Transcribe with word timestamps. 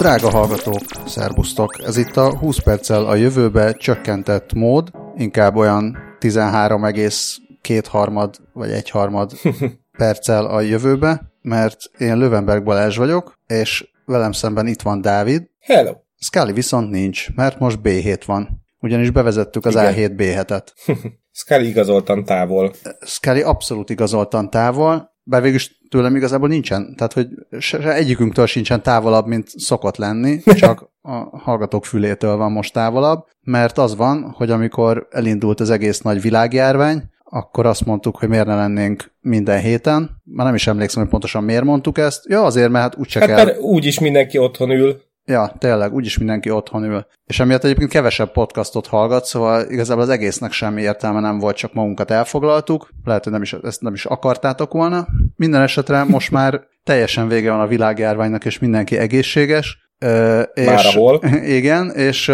Drága 0.00 0.30
hallgatók, 0.30 0.82
szervusztok! 1.06 1.82
Ez 1.82 1.96
itt 1.96 2.16
a 2.16 2.38
20 2.38 2.58
perccel 2.58 3.04
a 3.04 3.14
jövőbe 3.14 3.72
csökkentett 3.72 4.52
mód, 4.52 4.90
inkább 5.16 5.56
olyan 5.56 5.96
13,2 6.20 7.84
harmad 7.88 8.36
vagy 8.52 8.70
egy 8.70 8.90
harmad 8.90 9.32
perccel 9.98 10.46
a 10.46 10.60
jövőbe, 10.60 11.32
mert 11.42 11.78
én 11.98 12.16
Lövenberg 12.16 12.64
Balázs 12.64 12.96
vagyok, 12.96 13.38
és 13.46 13.90
velem 14.04 14.32
szemben 14.32 14.66
itt 14.66 14.82
van 14.82 15.00
Dávid. 15.00 15.50
Hello! 15.60 15.92
Scully 16.16 16.52
viszont 16.52 16.90
nincs, 16.90 17.34
mert 17.34 17.58
most 17.58 17.78
B7 17.82 18.22
van. 18.26 18.48
Ugyanis 18.80 19.10
bevezettük 19.10 19.64
az 19.64 19.74
Igen. 19.74 19.94
A7 19.94 20.12
B7-et. 20.16 20.66
Scully 21.32 21.66
igazoltan 21.66 22.24
távol. 22.24 22.72
Scully 23.00 23.42
abszolút 23.42 23.90
igazoltan 23.90 24.50
távol, 24.50 25.09
bár 25.22 25.42
végülis 25.42 25.80
tőlem 25.88 26.16
igazából 26.16 26.48
nincsen, 26.48 26.94
tehát 26.96 27.12
hogy 27.12 27.28
se, 27.58 27.94
egyikünktől 27.94 28.46
sincsen 28.46 28.82
távolabb, 28.82 29.26
mint 29.26 29.48
szokott 29.48 29.96
lenni, 29.96 30.42
csak 30.42 30.90
a 31.02 31.38
hallgatók 31.38 31.84
fülétől 31.84 32.36
van 32.36 32.52
most 32.52 32.72
távolabb, 32.72 33.26
mert 33.42 33.78
az 33.78 33.96
van, 33.96 34.34
hogy 34.36 34.50
amikor 34.50 35.06
elindult 35.10 35.60
az 35.60 35.70
egész 35.70 36.00
nagy 36.00 36.20
világjárvány, 36.20 37.02
akkor 37.24 37.66
azt 37.66 37.84
mondtuk, 37.84 38.16
hogy 38.16 38.28
miért 38.28 38.46
ne 38.46 38.54
lennénk 38.54 39.12
minden 39.20 39.60
héten. 39.60 40.10
Már 40.24 40.46
nem 40.46 40.54
is 40.54 40.66
emlékszem, 40.66 41.02
hogy 41.02 41.10
pontosan 41.10 41.44
miért 41.44 41.64
mondtuk 41.64 41.98
ezt. 41.98 42.28
Ja, 42.28 42.44
azért, 42.44 42.70
mert 42.70 42.84
hát 42.84 42.96
úgyse 42.96 43.20
Hát 43.20 43.28
kell. 43.28 43.44
mert 43.44 43.58
úgyis 43.58 43.98
mindenki 43.98 44.38
otthon 44.38 44.70
ül. 44.70 45.02
Ja, 45.24 45.52
tényleg, 45.58 45.94
úgyis 45.94 46.18
mindenki 46.18 46.50
otthon 46.50 46.84
ül. 46.84 47.06
És 47.24 47.40
emiatt 47.40 47.64
egyébként 47.64 47.90
kevesebb 47.90 48.32
podcastot 48.32 48.86
hallgat, 48.86 49.24
szóval 49.24 49.70
igazából 49.70 50.02
az 50.02 50.08
egésznek 50.08 50.52
semmi 50.52 50.82
értelme 50.82 51.20
nem 51.20 51.38
volt, 51.38 51.56
csak 51.56 51.72
magunkat 51.72 52.10
elfoglaltuk. 52.10 52.88
Lehet, 53.04 53.24
hogy 53.24 53.32
nem 53.32 53.42
is, 53.42 53.52
ezt 53.52 53.80
nem 53.80 53.94
is 53.94 54.04
akartátok 54.04 54.72
volna. 54.72 55.06
Minden 55.36 55.62
esetre 55.62 56.04
most 56.04 56.30
már 56.30 56.60
teljesen 56.84 57.28
vége 57.28 57.50
van 57.50 57.60
a 57.60 57.66
világjárványnak, 57.66 58.44
és 58.44 58.58
mindenki 58.58 58.98
egészséges. 58.98 59.78
Ö, 59.98 60.40
és, 60.40 60.66
Már 60.66 60.86
ahol. 60.86 61.20
Igen, 61.58 61.90
és 61.90 62.32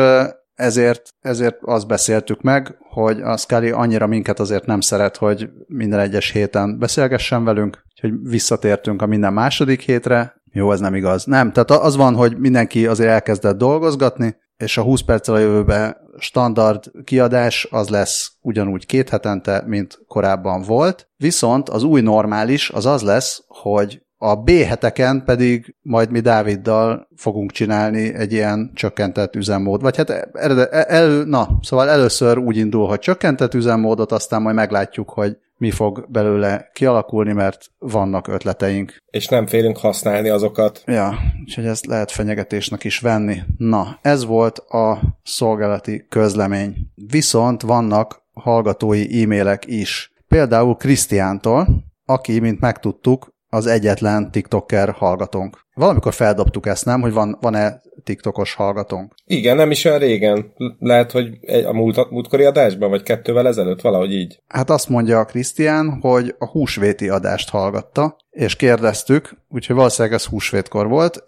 ezért, 0.55 1.09
ezért 1.20 1.57
azt 1.61 1.87
beszéltük 1.87 2.42
meg, 2.42 2.77
hogy 2.79 3.20
a 3.20 3.37
Scully 3.37 3.70
annyira 3.70 4.07
minket 4.07 4.41
azért 4.41 4.67
nem 4.67 4.81
szeret, 4.81 5.17
hogy 5.17 5.48
minden 5.67 5.98
egyes 5.98 6.31
héten 6.31 6.79
beszélgessen 6.79 7.45
velünk, 7.45 7.83
úgyhogy 7.91 8.31
visszatértünk 8.31 9.03
a 9.03 9.07
minden 9.07 9.33
második 9.33 9.81
hétre. 9.81 10.34
Jó, 10.57 10.73
ez 10.73 10.81
nem 10.81 10.95
igaz. 10.95 11.25
Nem, 11.25 11.53
tehát 11.53 11.71
az 11.71 11.97
van, 11.97 12.15
hogy 12.15 12.39
mindenki 12.39 12.87
azért 12.87 13.11
elkezdett 13.11 13.57
dolgozgatni, 13.57 14.37
és 14.57 14.79
a 14.79 14.83
20 14.83 15.01
perccel 15.01 15.35
a 15.35 15.39
jövőbe 15.39 15.97
standard 16.19 16.85
kiadás 17.05 17.69
az 17.71 17.89
lesz 17.89 18.33
ugyanúgy 18.41 18.87
két 18.87 19.09
hetente, 19.09 19.63
mint 19.67 19.98
korábban 20.07 20.63
volt. 20.63 21.09
Viszont 21.17 21.69
az 21.69 21.83
új 21.83 22.01
normális 22.01 22.71
az 22.71 22.87
az 22.87 23.03
lesz, 23.03 23.45
hogy 23.47 24.03
a 24.17 24.37
B 24.37 24.51
heteken 24.51 25.25
pedig 25.25 25.75
majd 25.83 26.11
mi 26.11 26.21
Dáviddal 26.21 27.09
fogunk 27.17 27.51
csinálni 27.51 28.15
egy 28.15 28.33
ilyen 28.33 28.70
csökkentett 28.75 29.37
üzemmód. 29.37 29.83
Vagy 29.83 29.97
hát 29.97 30.11
el, 30.33 30.67
el, 30.69 31.09
na, 31.09 31.59
szóval 31.61 31.89
először 31.89 32.39
úgy 32.39 32.57
indul, 32.57 32.87
hogy 32.87 32.98
csökkentett 32.98 33.55
üzemmódot, 33.55 34.13
aztán 34.13 34.43
majd 34.43 34.55
meglátjuk, 34.55 35.11
hogy 35.11 35.37
mi 35.57 35.71
fog 35.71 36.07
belőle 36.09 36.71
kialakulni, 36.73 37.33
mert 37.33 37.71
vannak 37.79 38.29
ötleteink. 38.29 38.97
És 39.11 39.29
nem 39.29 39.47
félünk 39.47 39.77
használni 39.77 40.29
azokat. 40.29 40.83
Ja, 40.87 41.15
úgyhogy 41.41 41.67
ezt 41.67 41.87
lehet 41.87 42.11
fenyegetésnek 42.11 42.85
is 42.85 43.01
venni. 43.01 43.43
Na, 43.57 43.98
ez 44.03 44.25
volt 44.25 44.59
a 44.59 45.01
szolgálati 45.23 46.07
közlemény. 46.09 46.77
Viszont 46.95 47.63
vannak 47.63 48.25
hallgatói 48.33 49.23
e-mailek 49.23 49.67
is. 49.67 50.13
Például 50.29 50.75
Krisztiántól, 50.75 51.85
aki, 52.05 52.41
mint 52.41 52.61
megtudtuk, 52.61 53.35
az 53.48 53.67
egyetlen 53.67 54.31
TikToker 54.31 54.91
hallgatónk. 54.91 55.61
Valamikor 55.75 56.14
feldobtuk 56.14 56.67
ezt, 56.67 56.85
nem? 56.85 57.01
Hogy 57.01 57.13
van, 57.13 57.39
van-e 57.41 57.80
TikTokos 58.06 58.55
hallgatónk? 58.55 59.12
Igen, 59.24 59.56
nem 59.56 59.70
is 59.70 59.84
olyan 59.84 59.98
régen. 59.98 60.52
Lehet, 60.78 61.11
hogy 61.11 61.39
egy, 61.40 61.64
a 61.64 61.72
múlt, 61.72 62.11
múltkori 62.11 62.44
adásban, 62.44 62.90
vagy 62.90 63.02
kettővel 63.02 63.46
ezelőtt, 63.46 63.80
valahogy 63.80 64.12
így. 64.12 64.42
Hát 64.48 64.70
azt 64.70 64.89
mondja 64.89 65.18
a 65.18 65.24
Krisztián, 65.24 65.98
hogy 66.00 66.34
a 66.39 66.46
húsvéti 66.46 67.08
adást 67.08 67.50
hallgatta, 67.50 68.17
és 68.30 68.56
kérdeztük, 68.56 69.36
úgyhogy 69.48 69.77
valószínűleg 69.77 70.17
ez 70.17 70.24
húsvétkor 70.24 70.89
volt, 70.89 71.24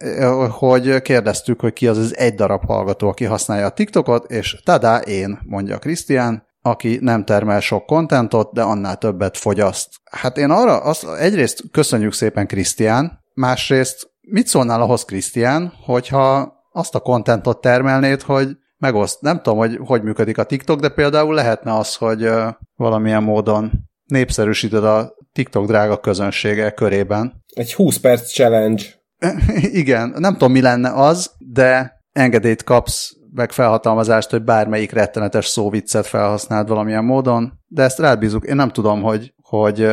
hogy 0.49 1.03
kérdeztük, 1.03 1.61
hogy 1.61 1.73
ki 1.73 1.87
az 1.87 1.99
az 1.99 2.17
egy 2.17 2.35
darab 2.35 2.65
hallgató, 2.67 3.09
aki 3.09 3.25
használja 3.25 3.67
a 3.67 3.71
TikTokot, 3.71 4.31
és 4.31 4.61
tada, 4.65 4.99
én, 4.99 5.39
mondja 5.47 5.75
a 5.75 5.79
Krisztián, 5.79 6.47
aki 6.63 6.99
nem 7.01 7.25
termel 7.25 7.61
sok 7.61 7.87
kontentot, 7.87 8.53
de 8.53 8.63
annál 8.63 8.97
többet 8.97 9.37
fogyaszt. 9.37 9.89
Hát 10.11 10.39
én 10.39 10.51
arra, 10.51 10.77
azt, 10.77 11.07
egyrészt 11.19 11.63
köszönjük 11.73 12.13
szépen 12.13 12.47
Krisztián, 12.47 13.25
másrészt 13.35 14.11
mit 14.21 14.47
szólnál 14.47 14.83
ahhoz 14.83 15.05
Krisztián, 15.05 15.73
hogyha 15.85 16.58
azt 16.79 16.95
a 16.95 17.01
kontentot 17.01 17.61
termelnéd, 17.61 18.23
hogy 18.23 18.49
megoszt. 18.77 19.21
Nem 19.21 19.37
tudom, 19.37 19.59
hogy 19.59 19.79
hogy 19.85 20.03
működik 20.03 20.39
a 20.39 20.45
TikTok, 20.45 20.81
de 20.81 20.89
például 20.89 21.35
lehetne 21.35 21.77
az, 21.77 21.95
hogy 21.95 22.31
valamilyen 22.77 23.23
módon 23.23 23.71
népszerűsíted 24.05 24.85
a 24.85 25.15
TikTok 25.33 25.67
drága 25.67 26.01
közönsége 26.01 26.71
körében. 26.71 27.45
Egy 27.55 27.75
20 27.75 27.97
perc 27.97 28.33
challenge. 28.33 28.83
Igen, 29.83 30.15
nem 30.19 30.33
tudom, 30.33 30.53
mi 30.53 30.61
lenne 30.61 30.93
az, 30.93 31.31
de 31.39 32.01
engedélyt 32.13 32.65
kapsz 32.65 33.13
meg 33.33 33.53
felhatalmazást, 33.53 34.31
hogy 34.31 34.43
bármelyik 34.43 34.93
rettenetes 34.93 35.47
szóviccet 35.47 36.07
felhasználd 36.07 36.69
valamilyen 36.69 37.05
módon, 37.05 37.53
de 37.67 37.83
ezt 37.83 37.99
rád 37.99 38.19
bízunk. 38.19 38.45
Én 38.45 38.57
nem 38.57 38.71
tudom, 38.71 39.03
hogy, 39.03 39.35
hogy 39.43 39.89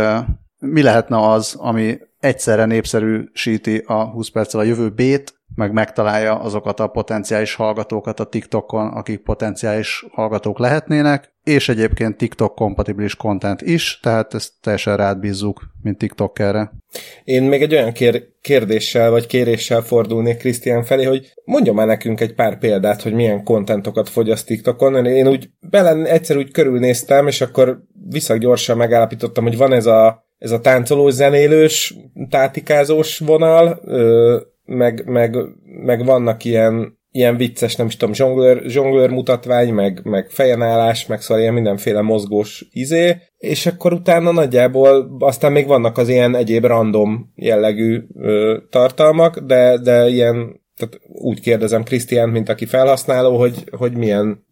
mi 0.59 0.81
lehetne 0.81 1.29
az, 1.31 1.55
ami 1.57 1.97
egyszerre 2.19 2.65
népszerűsíti 2.65 3.83
a 3.85 4.03
20 4.03 4.29
perccel 4.29 4.59
a 4.59 4.63
jövő 4.63 4.89
B-t, 4.89 5.34
meg 5.55 5.71
megtalálja 5.71 6.39
azokat 6.39 6.79
a 6.79 6.87
potenciális 6.87 7.55
hallgatókat 7.55 8.19
a 8.19 8.25
TikTokon, 8.25 8.87
akik 8.87 9.19
potenciális 9.19 10.05
hallgatók 10.11 10.59
lehetnének, 10.59 11.33
és 11.43 11.69
egyébként 11.69 12.17
TikTok 12.17 12.55
kompatibilis 12.55 13.15
content 13.15 13.61
is, 13.61 13.99
tehát 14.01 14.33
ezt 14.33 14.51
teljesen 14.61 14.97
rád 14.97 15.19
bízzuk, 15.19 15.61
mint 15.81 15.97
TikTokerre. 15.97 16.71
Én 17.23 17.43
még 17.43 17.61
egy 17.61 17.73
olyan 17.73 17.91
kér- 17.91 18.33
kérdéssel 18.41 19.09
vagy 19.09 19.27
kéréssel 19.27 19.81
fordulnék 19.81 20.37
Krisztián 20.37 20.83
felé, 20.83 21.03
hogy 21.03 21.33
mondja 21.45 21.73
már 21.73 21.87
nekünk 21.87 22.21
egy 22.21 22.33
pár 22.33 22.57
példát, 22.57 23.01
hogy 23.01 23.13
milyen 23.13 23.43
kontentokat 23.43 24.09
fogyaszt 24.09 24.45
TikTokon. 24.45 25.05
Én 25.05 25.27
úgy 25.27 25.49
belen 25.69 26.05
egyszer 26.05 26.37
úgy 26.37 26.51
körülnéztem, 26.51 27.27
és 27.27 27.41
akkor 27.41 27.81
vissza 28.09 28.37
gyorsan 28.37 28.77
megállapítottam, 28.77 29.43
hogy 29.43 29.57
van 29.57 29.73
ez 29.73 29.85
a, 29.85 30.25
ez 30.37 30.51
a 30.51 30.61
táncolós, 30.61 31.13
zenélős, 31.13 31.95
tátikázós 32.29 33.19
vonal, 33.19 33.79
ö, 33.83 34.39
meg, 34.65 35.03
meg, 35.05 35.37
meg 35.63 36.05
vannak 36.05 36.43
ilyen, 36.43 36.99
ilyen 37.11 37.37
vicces, 37.37 37.75
nem 37.75 37.87
is 37.87 37.97
tudom, 37.97 38.13
zsonglőr, 38.13 38.61
zsonglőr 38.67 39.09
mutatvány, 39.09 39.73
meg, 39.73 39.99
meg 40.03 40.29
fejenállás, 40.29 41.05
meg 41.05 41.21
szóval 41.21 41.41
ilyen 41.41 41.53
mindenféle 41.53 42.01
mozgós 42.01 42.65
izé, 42.71 43.15
és 43.37 43.65
akkor 43.65 43.93
utána 43.93 44.31
nagyjából 44.31 45.15
aztán 45.19 45.51
még 45.51 45.67
vannak 45.67 45.97
az 45.97 46.09
ilyen 46.09 46.35
egyéb 46.35 46.65
random 46.65 47.31
jellegű 47.35 48.03
ö, 48.15 48.57
tartalmak, 48.69 49.39
de, 49.39 49.77
de 49.77 50.07
ilyen, 50.07 50.61
tehát 50.77 50.99
úgy 51.07 51.39
kérdezem 51.39 51.83
Krisztiánt, 51.83 52.31
mint 52.31 52.49
aki 52.49 52.65
felhasználó, 52.65 53.37
hogy, 53.37 53.63
hogy 53.77 53.97
milyen 53.97 54.45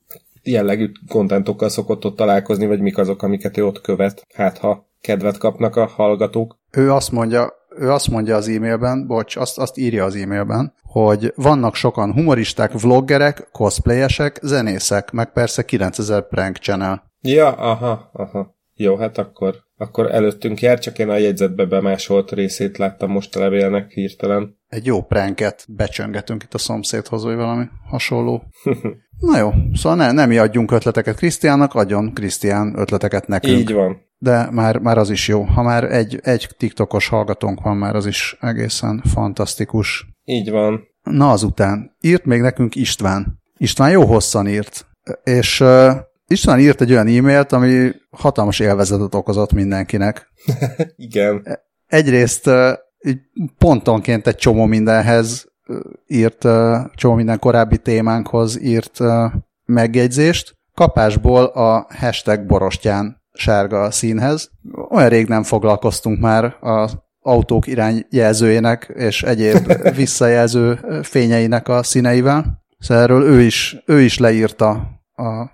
jellegű 0.44 0.92
kontentokkal 1.08 1.70
szokott 1.70 2.06
ott 2.06 2.16
találkozni, 2.16 2.66
vagy 2.66 2.80
mik 2.80 2.98
azok, 2.98 3.24
amiket 3.24 3.58
ő 3.58 3.66
ott 3.66 3.82
követ, 3.82 4.28
hát 4.34 4.58
ha 4.58 4.92
kedvet 5.02 5.38
kapnak 5.38 5.76
a 5.76 5.86
hallgatók. 5.86 6.58
Ő 6.72 6.92
azt 6.92 7.12
mondja, 7.12 7.54
ő 7.78 7.92
azt 7.92 8.08
mondja 8.08 8.36
az 8.36 8.48
e-mailben, 8.48 9.08
bocs, 9.08 9.36
azt, 9.36 9.58
azt 9.58 9.78
írja 9.78 10.04
az 10.04 10.16
e-mailben, 10.16 10.74
hogy 10.82 11.34
vannak 11.36 11.76
sokan 11.76 12.14
humoristák, 12.14 12.80
vloggerek, 12.80 13.48
cosplayesek, 13.52 14.40
zenészek, 14.42 15.12
meg 15.12 15.32
persze 15.32 15.66
9000 15.66 16.28
prank 16.28 16.58
channel. 16.58 17.12
Ja, 17.22 17.52
aha, 17.52 18.10
aha. 18.14 18.56
Jó, 18.76 18.96
hát 18.96 19.18
akkor, 19.18 19.56
akkor 19.78 20.12
előttünk 20.12 20.62
jár, 20.62 20.80
csak 20.80 21.00
én 21.00 21.10
a 21.10 21.18
jegyzetbe 21.18 21.66
bemásolt 21.66 22.32
részét 22.32 22.78
láttam 22.78 23.12
most 23.12 23.36
a 23.36 23.40
levélnek 23.40 23.92
hirtelen. 23.92 24.58
Egy 24.68 24.86
jó 24.86 25.02
pranket 25.02 25.66
becsöngetünk 25.68 26.44
itt 26.44 26.54
a 26.54 26.58
szomszédhoz, 26.58 27.24
vagy 27.24 27.36
valami 27.36 27.66
hasonló. 27.90 28.44
Na 29.20 29.38
jó, 29.38 29.52
szóval 29.74 29.98
ne, 29.98 30.12
nem 30.12 30.42
adjunk 30.42 30.72
ötleteket 30.72 31.16
Krisztiánnak, 31.16 31.74
adjon 31.74 32.14
Krisztián 32.14 32.74
ötleteket 32.78 33.28
nekünk. 33.28 33.60
Így 33.60 33.74
van. 33.74 33.98
De 34.24 34.52
már, 34.52 34.78
már 34.78 34.98
az 34.98 35.10
is 35.10 35.28
jó. 35.28 35.42
Ha 35.42 35.62
már 35.62 35.84
egy, 35.84 36.20
egy 36.24 36.50
TikTokos 36.58 37.08
hallgatónk 37.08 37.62
van, 37.62 37.78
már 37.78 37.96
az 37.96 38.06
is 38.06 38.38
egészen 38.42 39.02
fantasztikus. 39.14 40.06
Így 40.24 40.52
van. 40.52 40.84
Na 41.04 41.30
azután, 41.30 41.96
írt 42.02 42.26
még 42.26 42.42
nekünk 42.42 42.76
István. 42.76 43.42
István 43.58 43.92
jó 43.92 44.06
hosszan 44.06 44.48
írt. 44.48 44.88
És 45.24 45.60
uh, 45.60 45.92
István 46.28 46.60
írt 46.60 46.82
egy 46.82 46.92
olyan 46.92 47.08
e-mailt, 47.08 47.52
ami 47.52 47.92
hatalmas 48.10 48.60
élvezetet 48.60 49.16
okozott 49.16 49.52
mindenkinek. 49.52 50.28
Igen. 50.96 51.48
Egyrészt 51.88 52.48
uh, 52.48 52.72
így 53.06 53.20
pontonként 53.58 54.28
egy 54.28 54.36
csomó 54.36 54.66
mindenhez 54.66 55.46
uh, 55.68 55.80
írt, 56.08 56.44
uh, 56.44 56.78
csomó 56.96 57.16
minden 57.16 57.40
korábbi 57.40 57.78
témánkhoz 57.78 58.62
írt 58.62 59.00
uh, 59.00 59.32
megjegyzést. 59.66 60.56
Kapásból 60.74 61.44
a 61.44 61.88
hashtag 61.90 62.46
borostyán 62.46 63.22
sárga 63.34 63.92
színhez. 63.92 64.52
Olyan 64.90 65.10
rég 65.10 65.28
nem 65.28 65.44
foglalkoztunk 65.44 66.20
már 66.20 66.44
a 66.46 66.90
autók 67.24 67.68
irányjelzőjének 67.68 68.92
és 68.96 69.24
egyéb 69.24 69.74
visszajelző 69.96 70.80
fényeinek 71.02 71.68
a 71.68 71.84
színeivel. 71.84 72.64
Szóval 72.80 73.04
erről 73.04 73.24
ő 73.24 73.42
is, 73.42 73.84
ő 73.86 74.02
is 74.02 74.18
leírta 74.18 74.70
a, 75.16 75.24
a 75.24 75.50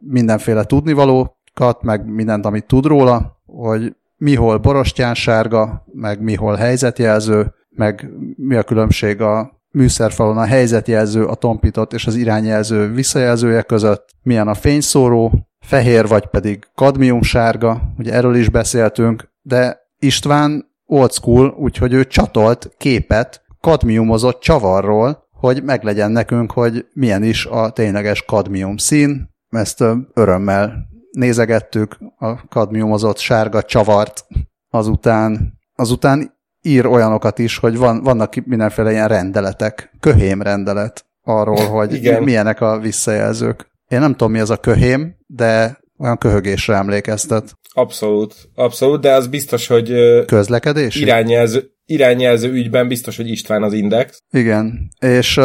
mindenféle 0.00 0.64
tudnivalókat, 0.64 1.82
meg 1.82 2.06
mindent, 2.06 2.46
amit 2.46 2.66
tud 2.66 2.84
róla, 2.84 3.40
hogy 3.46 3.96
mihol 4.16 4.58
borostyán 4.58 5.14
sárga, 5.14 5.84
meg 5.92 6.22
mihol 6.22 6.54
helyzetjelző, 6.54 7.54
meg 7.68 8.08
mi 8.36 8.54
a 8.54 8.62
különbség 8.62 9.20
a 9.20 9.60
műszerfalon 9.70 10.38
a 10.38 10.44
helyzetjelző, 10.44 11.24
a 11.24 11.34
tompított 11.34 11.92
és 11.92 12.06
az 12.06 12.14
irányjelző 12.14 12.92
visszajelzője 12.92 13.62
között, 13.62 14.08
milyen 14.22 14.48
a 14.48 14.54
fényszóró, 14.54 15.45
fehér 15.66 16.06
vagy 16.06 16.26
pedig 16.26 16.68
kadmium 16.74 17.22
sárga, 17.22 17.82
ugye 17.98 18.12
erről 18.12 18.36
is 18.36 18.48
beszéltünk, 18.48 19.30
de 19.42 19.78
István 19.98 20.74
old 20.84 21.12
school, 21.12 21.54
úgyhogy 21.58 21.92
ő 21.92 22.04
csatolt 22.04 22.70
képet 22.76 23.44
kadmiumozott 23.60 24.40
csavarról, 24.40 25.28
hogy 25.32 25.62
meglegyen 25.62 26.10
nekünk, 26.10 26.52
hogy 26.52 26.86
milyen 26.92 27.22
is 27.22 27.46
a 27.46 27.70
tényleges 27.70 28.24
kadmium 28.24 28.76
szín. 28.76 29.34
Ezt 29.48 29.84
örömmel 30.14 30.88
nézegettük, 31.10 31.98
a 32.18 32.46
kadmiumozott 32.48 33.18
sárga 33.18 33.62
csavart. 33.62 34.26
Azután, 34.70 35.52
azután 35.74 36.34
ír 36.62 36.86
olyanokat 36.86 37.38
is, 37.38 37.58
hogy 37.58 37.76
van, 37.76 38.02
vannak 38.02 38.34
mindenféle 38.44 38.90
ilyen 38.90 39.08
rendeletek, 39.08 39.90
köhém 40.00 40.42
rendelet 40.42 41.04
arról, 41.22 41.66
hogy 41.66 41.94
Igen. 41.94 42.22
milyenek 42.22 42.60
a 42.60 42.78
visszajelzők. 42.78 43.70
Én 43.88 44.00
nem 44.00 44.10
tudom, 44.10 44.32
mi 44.32 44.38
az 44.38 44.50
a 44.50 44.56
köhém, 44.56 45.15
de 45.26 45.78
olyan 45.98 46.18
köhögésre 46.18 46.74
emlékeztet. 46.74 47.52
Abszolút, 47.72 48.34
abszolút, 48.54 49.00
de 49.00 49.12
az 49.12 49.26
biztos, 49.26 49.66
hogy 49.66 49.92
közlekedés 50.24 50.96
irányjelző, 50.96 51.70
irányjelző 51.86 52.52
ügyben 52.52 52.88
biztos, 52.88 53.16
hogy 53.16 53.28
István 53.28 53.62
az 53.62 53.72
Index. 53.72 54.22
Igen, 54.30 54.88
és 54.98 55.40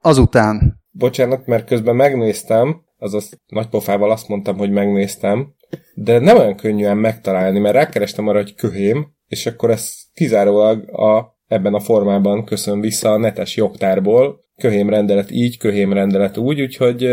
azután... 0.00 0.82
Bocsánat, 0.90 1.46
mert 1.46 1.66
közben 1.66 1.96
megnéztem, 1.96 2.82
azaz 2.98 3.40
nagy 3.46 3.68
pofával 3.68 4.10
azt 4.10 4.28
mondtam, 4.28 4.56
hogy 4.56 4.70
megnéztem, 4.70 5.54
de 5.94 6.18
nem 6.18 6.36
olyan 6.36 6.56
könnyűen 6.56 6.96
megtalálni, 6.96 7.58
mert 7.58 7.74
rákerestem 7.74 8.28
arra, 8.28 8.38
hogy 8.38 8.54
köhém, 8.54 9.06
és 9.26 9.46
akkor 9.46 9.70
ez 9.70 9.92
kizárólag 10.14 10.98
a, 10.98 11.38
ebben 11.46 11.74
a 11.74 11.80
formában 11.80 12.44
köszön 12.44 12.80
vissza 12.80 13.12
a 13.12 13.18
netes 13.18 13.56
jogtárból, 13.56 14.40
köhém 14.56 14.88
rendelet 14.90 15.30
így, 15.30 15.58
köhém 15.58 15.92
rendelet 15.92 16.36
úgy, 16.36 16.60
úgyhogy 16.60 17.08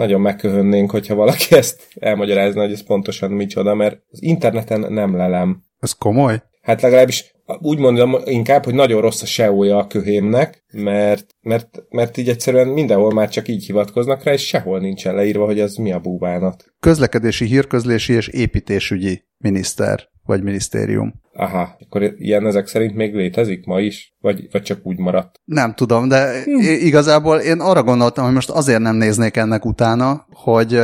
nagyon 0.00 0.20
megköhönnénk, 0.20 0.90
hogyha 0.90 1.14
valaki 1.14 1.54
ezt 1.56 1.88
elmagyarázna, 1.98 2.60
hogy 2.60 2.72
ez 2.72 2.86
pontosan 2.86 3.30
micsoda, 3.30 3.74
mert 3.74 4.00
az 4.10 4.22
interneten 4.22 4.92
nem 4.92 5.16
lelem. 5.16 5.62
Ez 5.80 5.92
komoly? 5.92 6.42
Hát 6.62 6.82
legalábbis 6.82 7.34
úgy 7.60 7.78
mondom 7.78 8.16
inkább, 8.24 8.64
hogy 8.64 8.74
nagyon 8.74 9.00
rossz 9.00 9.22
a 9.22 9.26
SEO-ja 9.26 9.78
a 9.78 9.86
köhémnek, 9.86 10.64
mert, 10.72 11.26
mert, 11.40 11.82
mert 11.90 12.16
így 12.16 12.28
egyszerűen 12.28 12.68
mindenhol 12.68 13.12
már 13.12 13.28
csak 13.28 13.48
így 13.48 13.64
hivatkoznak 13.64 14.22
rá, 14.22 14.32
és 14.32 14.46
sehol 14.46 14.80
nincsen 14.80 15.14
leírva, 15.14 15.44
hogy 15.44 15.60
ez 15.60 15.74
mi 15.74 15.92
a 15.92 15.98
búbánat. 15.98 16.64
Közlekedési, 16.80 17.44
hírközlési 17.44 18.12
és 18.12 18.28
építésügyi 18.28 19.24
miniszter 19.38 20.08
vagy 20.24 20.42
minisztérium. 20.42 21.20
Aha, 21.32 21.76
akkor 21.80 22.02
ilyen 22.16 22.46
ezek 22.46 22.66
szerint 22.66 22.94
még 22.94 23.14
létezik 23.14 23.66
ma 23.66 23.80
is? 23.80 24.14
Vagy, 24.20 24.48
vagy 24.50 24.62
csak 24.62 24.78
úgy 24.82 24.98
maradt? 24.98 25.40
Nem 25.44 25.74
tudom, 25.74 26.08
de 26.08 26.42
hm. 26.42 26.60
igazából 26.60 27.38
én 27.38 27.60
arra 27.60 27.82
gondoltam, 27.82 28.24
hogy 28.24 28.34
most 28.34 28.50
azért 28.50 28.80
nem 28.80 28.96
néznék 28.96 29.36
ennek 29.36 29.64
utána, 29.64 30.26
hogy 30.30 30.80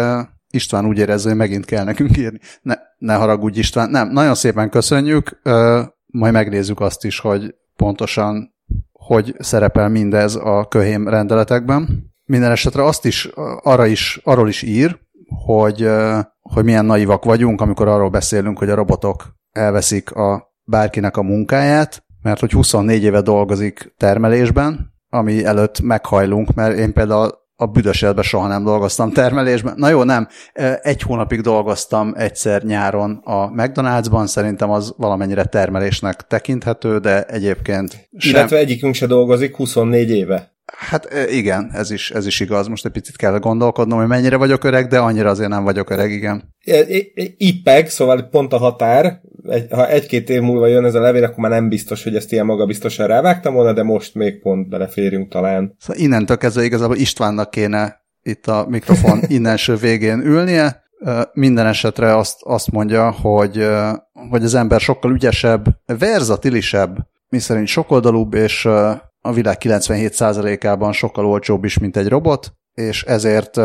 István 0.51 0.87
úgy 0.87 0.99
érezze, 0.99 1.29
hogy 1.29 1.39
megint 1.39 1.65
kell 1.65 1.85
nekünk 1.85 2.17
írni. 2.17 2.39
Ne, 2.63 2.75
ne 2.99 3.15
haragudj 3.15 3.59
István. 3.59 3.91
Nem, 3.91 4.09
nagyon 4.09 4.35
szépen 4.35 4.71
köszönjük, 4.71 5.41
majd 6.07 6.33
megnézzük 6.33 6.81
azt 6.81 7.05
is, 7.05 7.19
hogy 7.19 7.55
pontosan 7.77 8.55
hogy 9.07 9.35
szerepel 9.39 9.89
mindez 9.89 10.35
a 10.35 10.67
köhém 10.69 11.09
rendeletekben. 11.09 12.13
Minden 12.25 12.51
esetre 12.51 12.85
azt 12.85 13.05
is, 13.05 13.31
arra 13.63 13.87
is, 13.87 14.21
arról 14.25 14.49
is 14.49 14.63
ír, 14.63 14.99
hogy, 15.45 15.89
hogy 16.41 16.65
milyen 16.65 16.85
naivak 16.85 17.25
vagyunk, 17.25 17.61
amikor 17.61 17.89
arról 17.89 18.11
beszélünk, 18.11 18.59
hogy 18.59 18.71
a 18.71 18.75
robotok 18.75 19.37
elveszik 19.51 20.13
a 20.13 20.55
bárkinek 20.65 21.17
a 21.17 21.23
munkáját, 21.23 22.05
mert 22.23 22.41
hogy 22.41 22.53
24 22.53 23.03
éve 23.03 23.21
dolgozik 23.21 23.95
termelésben, 23.97 24.93
ami 25.09 25.45
előtt 25.45 25.81
meghajlunk, 25.81 26.55
mert 26.55 26.79
én 26.79 26.93
például 26.93 27.31
a 27.57 27.67
büdös 27.67 28.03
életben 28.03 28.25
soha 28.25 28.47
nem 28.47 28.65
dolgoztam 28.65 29.13
termelésben. 29.13 29.75
Na 29.77 29.89
jó, 29.89 30.03
nem. 30.03 30.29
Egy 30.83 31.03
hónapig 31.03 31.41
dolgoztam 31.41 32.13
egyszer 32.17 32.63
nyáron 32.63 33.21
a 33.25 33.51
McDonald'sban, 33.51 34.27
szerintem 34.27 34.71
az 34.71 34.95
valamennyire 34.97 35.45
termelésnek 35.45 36.27
tekinthető, 36.27 36.99
de 36.99 37.25
egyébként 37.25 38.09
sem. 38.17 38.35
Illetve 38.35 38.57
egyikünk 38.57 38.95
se 38.95 39.07
dolgozik 39.07 39.57
24 39.57 40.11
éve. 40.11 40.56
Hát 40.73 41.09
igen, 41.31 41.71
ez 41.73 41.91
is, 41.91 42.11
ez 42.11 42.27
is 42.27 42.41
igaz. 42.41 42.67
Most 42.67 42.85
egy 42.85 42.93
picit 42.93 43.17
kell 43.17 43.39
gondolkodnom, 43.39 43.99
hogy 43.99 44.09
mennyire 44.09 44.37
vagyok 44.37 44.65
öreg, 44.65 44.87
de 44.87 44.99
annyira 44.99 45.31
azért 45.31 45.49
nem 45.49 45.65
vagyok 45.65 45.91
öreg, 45.91 46.11
igen. 46.11 46.55
Ippeg, 47.37 47.89
szóval 47.89 48.23
pont 48.23 48.53
a 48.53 48.59
határ, 48.59 49.21
egy, 49.49 49.67
ha 49.71 49.89
egy-két 49.89 50.31
év 50.31 50.41
múlva 50.41 50.67
jön 50.67 50.85
ez 50.85 50.95
a 50.95 51.01
levél, 51.01 51.25
akkor 51.25 51.39
már 51.39 51.51
nem 51.51 51.69
biztos, 51.69 52.05
hogy 52.05 52.17
ezt 52.17 52.33
ilyen 52.33 52.47
magabiztosan 52.47 53.07
rávágtam 53.07 53.55
volna, 53.55 53.73
de 53.73 53.83
most 53.83 54.15
még 54.15 54.41
pont 54.41 54.69
beleférünk 54.69 55.33
talán. 55.33 55.77
Szóval 55.79 56.03
innentől 56.03 56.37
kezdve 56.37 56.65
igazából 56.65 56.97
Istvánnak 56.97 57.51
kéne 57.51 58.05
itt 58.23 58.47
a 58.47 58.67
mikrofon 58.69 59.21
innenső 59.37 59.75
végén 59.77 60.21
ülnie. 60.21 60.85
Minden 61.33 61.67
esetre 61.67 62.17
azt, 62.17 62.37
azt 62.43 62.71
mondja, 62.71 63.11
hogy, 63.11 63.67
hogy 64.31 64.45
az 64.45 64.55
ember 64.55 64.81
sokkal 64.81 65.13
ügyesebb, 65.13 65.67
verzatilisebb, 65.99 66.97
miszerint 67.29 67.67
sokoldalúbb, 67.67 68.35
és 68.35 68.69
a 69.27 69.33
világ 69.33 69.57
97%-ában 69.61 70.93
sokkal 70.93 71.27
olcsóbb 71.27 71.65
is, 71.65 71.79
mint 71.79 71.97
egy 71.97 72.09
robot, 72.09 72.53
és 72.73 73.03
ezért, 73.03 73.61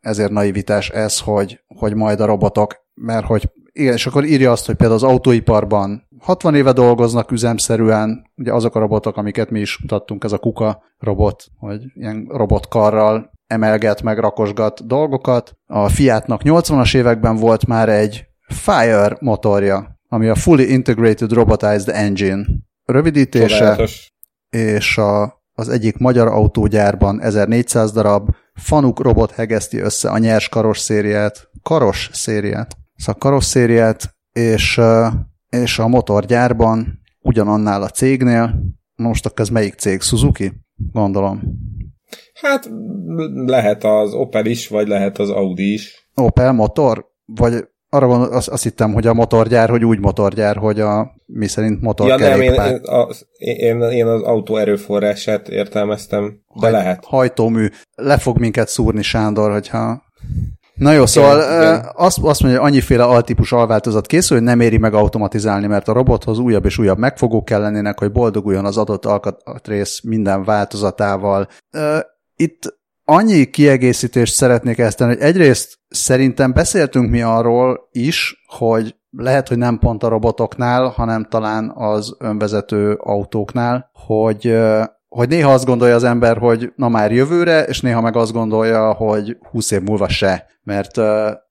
ezért 0.00 0.30
naivitás 0.30 0.90
ez, 0.90 1.20
hogy, 1.20 1.64
hogy 1.66 1.94
majd 1.94 2.20
a 2.20 2.26
robotok, 2.26 2.76
mert 2.94 3.26
hogy 3.26 3.50
igen, 3.72 3.92
és 3.92 4.06
akkor 4.06 4.24
írja 4.24 4.50
azt, 4.50 4.66
hogy 4.66 4.74
például 4.74 4.98
az 4.98 5.10
autóiparban 5.10 6.08
60 6.18 6.54
éve 6.54 6.72
dolgoznak 6.72 7.30
üzemszerűen, 7.30 8.30
ugye 8.36 8.52
azok 8.52 8.74
a 8.74 8.78
robotok, 8.78 9.16
amiket 9.16 9.50
mi 9.50 9.60
is 9.60 9.78
mutattunk, 9.78 10.24
ez 10.24 10.32
a 10.32 10.38
kuka 10.38 10.82
robot, 10.98 11.44
hogy 11.56 11.82
ilyen 11.94 12.26
robotkarral 12.28 13.30
emelget, 13.46 14.02
meg 14.02 14.18
rakosgat 14.18 14.86
dolgokat. 14.86 15.56
A 15.66 15.88
Fiatnak 15.88 16.40
80-as 16.44 16.96
években 16.96 17.36
volt 17.36 17.66
már 17.66 17.88
egy 17.88 18.26
Fire 18.48 19.16
motorja, 19.20 19.98
ami 20.08 20.28
a 20.28 20.34
Fully 20.34 20.62
Integrated 20.64 21.32
Robotized 21.32 21.88
Engine 21.88 22.44
rövidítése, 22.84 23.56
Csodálatos. 23.56 24.13
És 24.54 24.98
a, 24.98 25.42
az 25.52 25.68
egyik 25.68 25.98
magyar 25.98 26.28
autógyárban 26.28 27.22
1400 27.22 27.92
darab 27.92 28.34
Fanuk 28.54 29.00
robot 29.00 29.30
hegeszti 29.30 29.78
össze 29.78 30.10
a 30.10 30.18
nyers 30.18 30.48
karos 30.48 30.78
szériát, 30.78 31.48
karos 31.62 32.10
szériát, 32.12 32.76
szóval 32.96 33.14
karosszériát, 33.20 34.16
és, 34.32 34.80
és 35.48 35.78
a 35.78 35.88
motorgyárban 35.88 37.00
ugyanannál 37.20 37.82
a 37.82 37.88
cégnél, 37.88 38.60
most 38.96 39.26
akkor 39.26 39.40
ez 39.40 39.48
melyik 39.48 39.74
cég? 39.74 40.00
Suzuki? 40.00 40.52
Gondolom. 40.92 41.42
Hát 42.34 42.70
lehet 43.44 43.84
az 43.84 44.12
Opel 44.12 44.46
is, 44.46 44.68
vagy 44.68 44.88
lehet 44.88 45.18
az 45.18 45.30
Audi 45.30 45.72
is. 45.72 46.10
Opel 46.14 46.52
motor? 46.52 47.06
Vagy 47.24 47.64
arra 47.88 48.06
van, 48.06 48.32
azt, 48.32 48.48
azt 48.48 48.62
hittem, 48.62 48.92
hogy 48.92 49.06
a 49.06 49.14
motorgyár, 49.14 49.68
hogy 49.68 49.84
úgy 49.84 49.98
motorgyár, 49.98 50.56
hogy 50.56 50.80
a 50.80 51.13
mi 51.26 51.46
szerint 51.46 51.80
motorkerékpár. 51.80 52.38
Ja 52.38 52.62
nem, 52.62 52.66
én, 52.66 52.74
én, 52.74 52.80
az, 52.82 53.26
én, 53.38 53.80
én 53.80 54.06
az 54.06 54.22
autó 54.22 54.56
erőforrását 54.56 55.48
értelmeztem, 55.48 56.24
de 56.60 56.66
Haj, 56.66 56.70
lehet. 56.70 57.04
Hajtómű. 57.04 57.68
Le 57.94 58.18
fog 58.18 58.38
minket 58.38 58.68
szúrni 58.68 59.02
Sándor, 59.02 59.52
hogyha 59.52 60.02
Na 60.74 60.92
jó, 60.92 61.06
szóval 61.06 61.38
igen, 61.38 61.62
igen. 61.62 61.90
Azt, 61.94 62.18
azt 62.22 62.42
mondja, 62.42 62.60
hogy 62.60 62.70
annyiféle 62.70 63.04
altípus 63.04 63.52
alváltozat 63.52 64.06
készül, 64.06 64.36
hogy 64.36 64.46
nem 64.46 64.60
éri 64.60 64.78
meg 64.78 64.94
automatizálni, 64.94 65.66
mert 65.66 65.88
a 65.88 65.92
robothoz 65.92 66.38
újabb 66.38 66.64
és 66.64 66.78
újabb 66.78 66.98
megfogók 66.98 67.44
kell 67.44 67.60
lennének, 67.60 67.98
hogy 67.98 68.12
boldoguljon 68.12 68.64
az 68.64 68.76
adott 68.76 69.04
alkatrész 69.04 70.00
minden 70.00 70.44
változatával. 70.44 71.48
Itt 72.36 72.78
annyi 73.04 73.44
kiegészítést 73.44 74.34
szeretnék 74.34 74.78
ezt 74.78 74.96
tenni, 74.96 75.12
hogy 75.12 75.22
egyrészt 75.22 75.78
szerintem 75.88 76.52
beszéltünk 76.52 77.10
mi 77.10 77.22
arról 77.22 77.88
is, 77.92 78.44
hogy 78.46 78.94
lehet, 79.16 79.48
hogy 79.48 79.58
nem 79.58 79.78
pont 79.78 80.02
a 80.02 80.08
robotoknál, 80.08 80.88
hanem 80.88 81.26
talán 81.30 81.72
az 81.74 82.16
önvezető 82.18 82.92
autóknál, 82.92 83.90
hogy 83.92 84.54
hogy 85.14 85.28
néha 85.28 85.52
azt 85.52 85.64
gondolja 85.64 85.94
az 85.94 86.04
ember, 86.04 86.38
hogy 86.38 86.72
na 86.76 86.88
már 86.88 87.12
jövőre, 87.12 87.62
és 87.62 87.80
néha 87.80 88.00
meg 88.00 88.16
azt 88.16 88.32
gondolja, 88.32 88.92
hogy 88.92 89.36
20 89.50 89.70
év 89.70 89.82
múlva 89.82 90.08
se, 90.08 90.46
mert, 90.62 90.96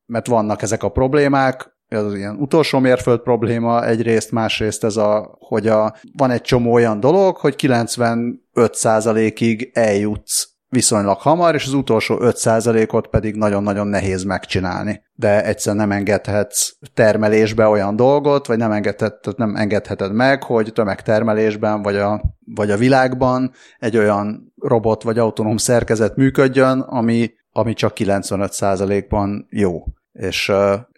mert 0.06 0.28
vannak 0.28 0.62
ezek 0.62 0.84
a 0.84 0.90
problémák, 0.90 1.72
az 1.88 2.16
ilyen 2.16 2.36
utolsó 2.36 2.80
mérföld 2.80 3.20
probléma 3.20 3.86
egyrészt, 3.86 4.32
másrészt 4.32 4.84
ez 4.84 4.98
a, 4.98 5.38
hogy 5.40 5.68
a, 5.68 5.96
van 6.18 6.32
egy 6.32 6.42
csomó 6.42 6.74
olyan 6.74 7.00
dolog, 7.00 7.38
hogy 7.38 7.56
95%-ig 7.58 9.72
eljutsz 9.74 10.48
viszonylag 10.74 11.18
hamar, 11.18 11.56
és 11.56 11.66
az 11.66 11.74
utolsó 11.74 12.18
5%-ot 12.20 13.08
pedig 13.08 13.36
nagyon-nagyon 13.36 13.88
nehéz 13.88 14.24
megcsinálni. 14.24 15.04
De 15.16 15.46
egyszerűen 15.46 15.88
nem 15.88 15.98
engedhetsz 15.98 16.72
termelésbe 16.94 17.68
olyan 17.68 17.96
dolgot, 17.96 18.48
vagy 18.48 18.58
nem, 18.58 18.72
engedhet, 18.72 19.28
nem 19.38 19.56
engedheted 19.56 20.14
meg, 20.14 20.44
hogy 20.44 20.74
tömegtermelésben, 20.74 21.82
vagy 21.82 21.96
a, 21.96 22.22
vagy 22.56 22.72
a 22.72 22.78
világban 22.78 23.52
egy 23.80 23.98
olyan 23.98 24.54
robot 24.62 25.04
vagy 25.04 25.20
autonóm 25.20 25.58
szerkezet 25.58 26.16
működjön, 26.16 26.80
ami, 26.80 27.32
ami 27.52 27.74
csak 27.74 27.94
95%-ban 27.96 29.48
jó. 29.50 29.84
És 30.14 30.52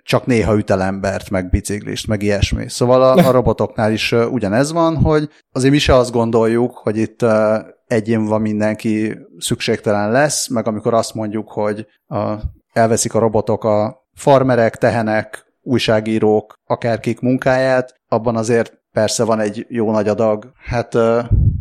csak 0.04 0.26
néha 0.26 0.56
üt 0.56 0.70
el 0.70 0.82
embert, 0.82 1.30
meg 1.30 1.50
biciklist, 1.50 2.08
meg 2.08 2.22
ilyesmi. 2.22 2.70
Szóval 2.70 3.04
a, 3.04 3.28
a 3.28 3.32
robotoknál 3.32 3.92
is 3.92 4.12
ugyanez 4.12 4.72
van, 4.72 4.96
hogy 4.96 5.30
azért 5.52 5.74
mi 5.74 5.80
se 5.80 5.96
azt 5.96 6.12
gondoljuk, 6.12 6.78
hogy 6.78 6.98
itt 6.98 7.26
egyén 7.88 8.26
van 8.26 8.42
mindenki 8.42 9.18
szükségtelen 9.38 10.12
lesz, 10.12 10.48
meg 10.48 10.68
amikor 10.68 10.94
azt 10.94 11.14
mondjuk, 11.14 11.52
hogy 11.52 11.88
a, 12.08 12.34
elveszik 12.74 13.14
a 13.14 13.20
robotok 13.20 13.64
a 13.64 14.08
farmerek, 14.14 14.76
tehenek, 14.76 15.46
újságírók, 15.62 16.60
akárkik 16.66 17.20
munkáját, 17.20 18.00
abban 18.08 18.36
azért 18.36 18.74
persze 18.92 19.24
van 19.24 19.40
egy 19.40 19.66
jó 19.70 19.92
nagy 19.92 20.08
adag, 20.08 20.52
hát 20.64 20.98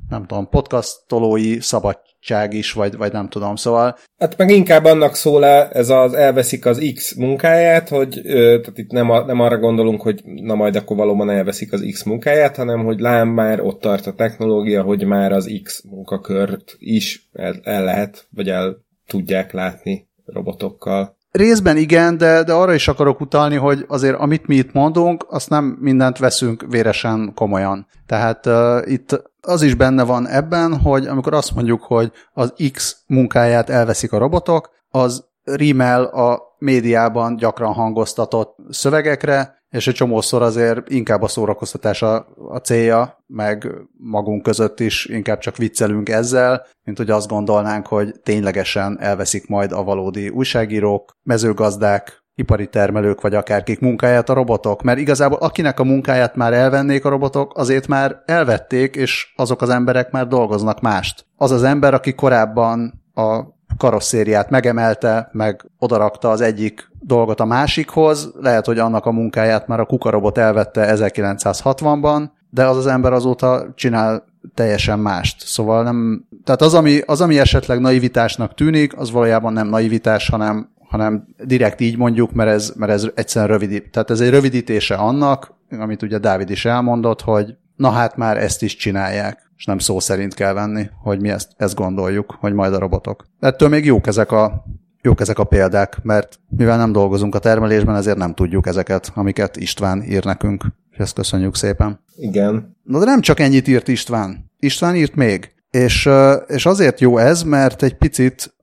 nem 0.08 0.26
tudom, 0.26 0.49
podcastolói 0.49 1.61
szabadság 1.61 2.52
is, 2.52 2.73
vagy, 2.73 2.96
vagy 2.96 3.12
nem 3.12 3.28
tudom, 3.28 3.56
szóval... 3.56 3.99
Hát 4.18 4.37
meg 4.37 4.50
inkább 4.50 4.84
annak 4.84 5.14
szól 5.14 5.44
-e, 5.44 5.68
ez 5.73 5.88
az 5.88 6.14
elveszik 6.14 6.66
az 6.66 6.90
X 6.94 7.14
munkáját, 7.14 7.88
hogy 7.88 8.20
ö, 8.25 8.58
tehát 8.61 8.78
itt 8.78 8.90
nem, 8.90 9.11
a, 9.11 9.25
nem 9.25 9.40
arra 9.40 9.58
gondolunk, 9.58 10.02
hogy 10.02 10.20
na 10.25 10.54
majd 10.54 10.76
akkor 10.76 10.96
valóban 10.96 11.30
elveszik 11.30 11.73
az 11.73 11.87
X 11.92 12.02
munkáját, 12.02 12.56
hanem 12.56 12.84
hogy 12.84 13.00
lám 13.00 13.28
már 13.28 13.61
ott 13.61 13.80
tart 13.80 14.06
a 14.06 14.14
technológia, 14.14 14.82
hogy 14.82 15.04
már 15.04 15.32
az 15.32 15.61
X 15.62 15.82
munkakört 15.90 16.76
is 16.78 17.28
el, 17.32 17.61
el 17.62 17.84
lehet, 17.84 18.26
vagy 18.30 18.49
el 18.49 18.76
tudják 19.06 19.52
látni 19.52 20.08
robotokkal. 20.25 21.13
Részben 21.38 21.76
igen, 21.76 22.17
de, 22.17 22.43
de 22.43 22.53
arra 22.53 22.75
is 22.75 22.88
akarok 22.88 23.21
utalni, 23.21 23.57
hogy 23.57 23.85
azért 23.88 24.19
amit 24.19 24.47
mi 24.47 24.55
itt 24.55 24.73
mondunk, 24.73 25.26
azt 25.29 25.49
nem 25.49 25.76
mindent 25.81 26.19
veszünk 26.19 26.64
véresen 26.69 27.33
komolyan. 27.35 27.87
Tehát 28.07 28.47
uh, 28.47 28.83
itt 28.85 29.23
az 29.41 29.62
is 29.62 29.75
benne 29.75 30.03
van 30.03 30.29
ebben, 30.29 30.81
hogy 30.81 31.07
amikor 31.07 31.35
azt 31.35 31.55
mondjuk, 31.55 31.83
hogy 31.83 32.12
az 32.33 32.53
X 32.73 32.97
munkáját 33.07 33.71
elveszik 33.71 34.12
a 34.12 34.19
robotok, 34.19 34.71
az 34.88 35.25
rímel 35.45 36.05
a 36.05 36.41
médiában 36.59 37.37
gyakran 37.37 37.73
hangoztatott 37.73 38.57
szövegekre, 38.71 39.63
és 39.75 39.87
egy 39.87 39.95
csomószor 39.95 40.43
azért 40.43 40.90
inkább 40.90 41.23
a 41.23 41.28
szórakoztatás 41.28 42.02
a, 42.02 42.26
a 42.49 42.57
célja, 42.57 43.25
meg 43.26 43.73
magunk 43.97 44.43
között 44.43 44.81
is 44.81 45.07
inkább 45.07 45.38
csak 45.38 45.57
viccelünk 45.57 46.09
ezzel, 46.09 46.66
mint 46.85 46.97
hogy 46.97 47.11
azt 47.11 47.28
gondolnánk, 47.28 47.87
hogy 47.87 48.21
ténylegesen 48.23 49.00
elveszik 49.00 49.47
majd 49.47 49.73
a 49.73 49.83
valódi 49.83 50.28
újságírók, 50.28 51.16
mezőgazdák, 51.23 52.23
ipari 52.35 52.66
termelők, 52.66 53.21
vagy 53.21 53.35
akárkik 53.35 53.81
munkáját 53.81 54.28
a 54.28 54.35
robotok, 54.35 54.83
mert 54.83 54.99
igazából 54.99 55.38
akinek 55.38 55.81
a 55.81 55.85
munkáját 55.85 56.37
már 56.37 56.52
elvennék 56.52 57.04
a 57.04 57.09
robotok, 57.09 57.59
azért 57.59 57.87
már 57.87 58.23
elvették, 58.25 58.97
és 58.97 59.33
azok 59.37 59.62
az 59.62 59.69
emberek 59.69 60.11
már 60.11 60.26
dolgoznak 60.26 60.81
mást. 60.81 61.26
Az 61.37 61.50
az 61.50 61.62
ember, 61.62 61.95
aki 61.95 62.14
korábban 62.14 63.02
a 63.14 63.43
karosszériát 63.78 64.50
megemelte, 64.50 65.28
meg 65.33 65.71
odarakta 65.78 66.31
az 66.31 66.40
egyik 66.40 66.93
dolgot 67.06 67.40
a 67.40 67.44
másikhoz, 67.44 68.32
lehet, 68.40 68.66
hogy 68.66 68.78
annak 68.78 69.06
a 69.06 69.12
munkáját 69.12 69.66
már 69.66 69.80
a 69.80 69.84
kukarobot 69.84 70.38
elvette 70.38 70.94
1960-ban, 70.96 72.28
de 72.50 72.66
az 72.66 72.76
az 72.76 72.87
ember 72.87 73.12
azóta 73.12 73.73
csinál 73.75 74.25
teljesen 74.54 74.99
mást. 74.99 75.46
Szóval 75.46 75.82
nem, 75.82 76.26
tehát 76.44 76.62
az 76.62 76.75
ami, 76.75 77.00
az, 77.06 77.20
ami 77.20 77.38
esetleg 77.38 77.80
naivitásnak 77.80 78.54
tűnik, 78.54 78.99
az 78.99 79.11
valójában 79.11 79.52
nem 79.52 79.68
naivitás, 79.68 80.28
hanem, 80.28 80.68
hanem 80.88 81.26
direkt 81.44 81.80
így 81.80 81.96
mondjuk, 81.96 82.32
mert 82.32 82.50
ez, 82.50 82.73
mert 82.76 82.92
ez 82.92 83.06
egyszerűen 83.14 83.58
rövid, 83.58 83.90
tehát 83.90 84.11
ez 84.11 84.20
egy 84.20 84.30
rövidítése 84.30 84.94
annak, 84.94 85.54
amit 85.78 86.02
ugye 86.02 86.18
Dávid 86.18 86.50
is 86.50 86.64
elmondott, 86.64 87.20
hogy 87.20 87.56
na 87.76 87.90
hát 87.90 88.16
már 88.16 88.37
ezt 88.37 88.62
is 88.62 88.76
csinálják 88.76 89.44
és 89.56 89.64
nem 89.64 89.78
szó 89.78 90.00
szerint 90.00 90.34
kell 90.34 90.52
venni, 90.52 90.90
hogy 91.02 91.20
mi 91.20 91.28
ezt, 91.28 91.50
ezt 91.56 91.75
gondoljuk, 91.75 92.37
hogy 92.40 92.52
majd 92.52 92.75
a 92.75 92.78
robotok. 92.78 93.26
Ettől 93.40 93.68
még 93.68 93.84
jók 93.84 94.06
ezek 94.06 94.32
a 94.32 94.64
jók 95.04 95.20
ezek 95.20 95.38
a 95.38 95.44
példák, 95.44 95.99
mert 96.02 96.40
mivel 96.49 96.76
nem 96.76 96.92
dolgozunk 96.92 97.34
a 97.34 97.38
termelésben, 97.38 97.96
ezért 97.96 98.16
nem 98.16 98.34
tudjuk 98.34 98.66
ezeket, 98.66 99.11
amiket 99.14 99.56
István 99.56 100.02
ír 100.02 100.25
nekünk. 100.25 100.64
És 100.90 100.99
ezt 100.99 101.14
köszönjük 101.14 101.56
szépen. 101.56 102.00
Igen. 102.16 102.76
Na 102.82 102.99
de 102.99 103.04
nem 103.04 103.20
csak 103.20 103.40
ennyit 103.40 103.68
írt 103.68 103.88
István. 103.88 104.50
István 104.58 104.96
írt 104.96 105.14
még. 105.14 105.52
És, 105.70 106.08
és 106.46 106.66
azért 106.66 107.00
jó 107.00 107.18
ez, 107.18 107.42
mert 107.42 107.82
egy 107.82 107.96
picit 107.96 108.54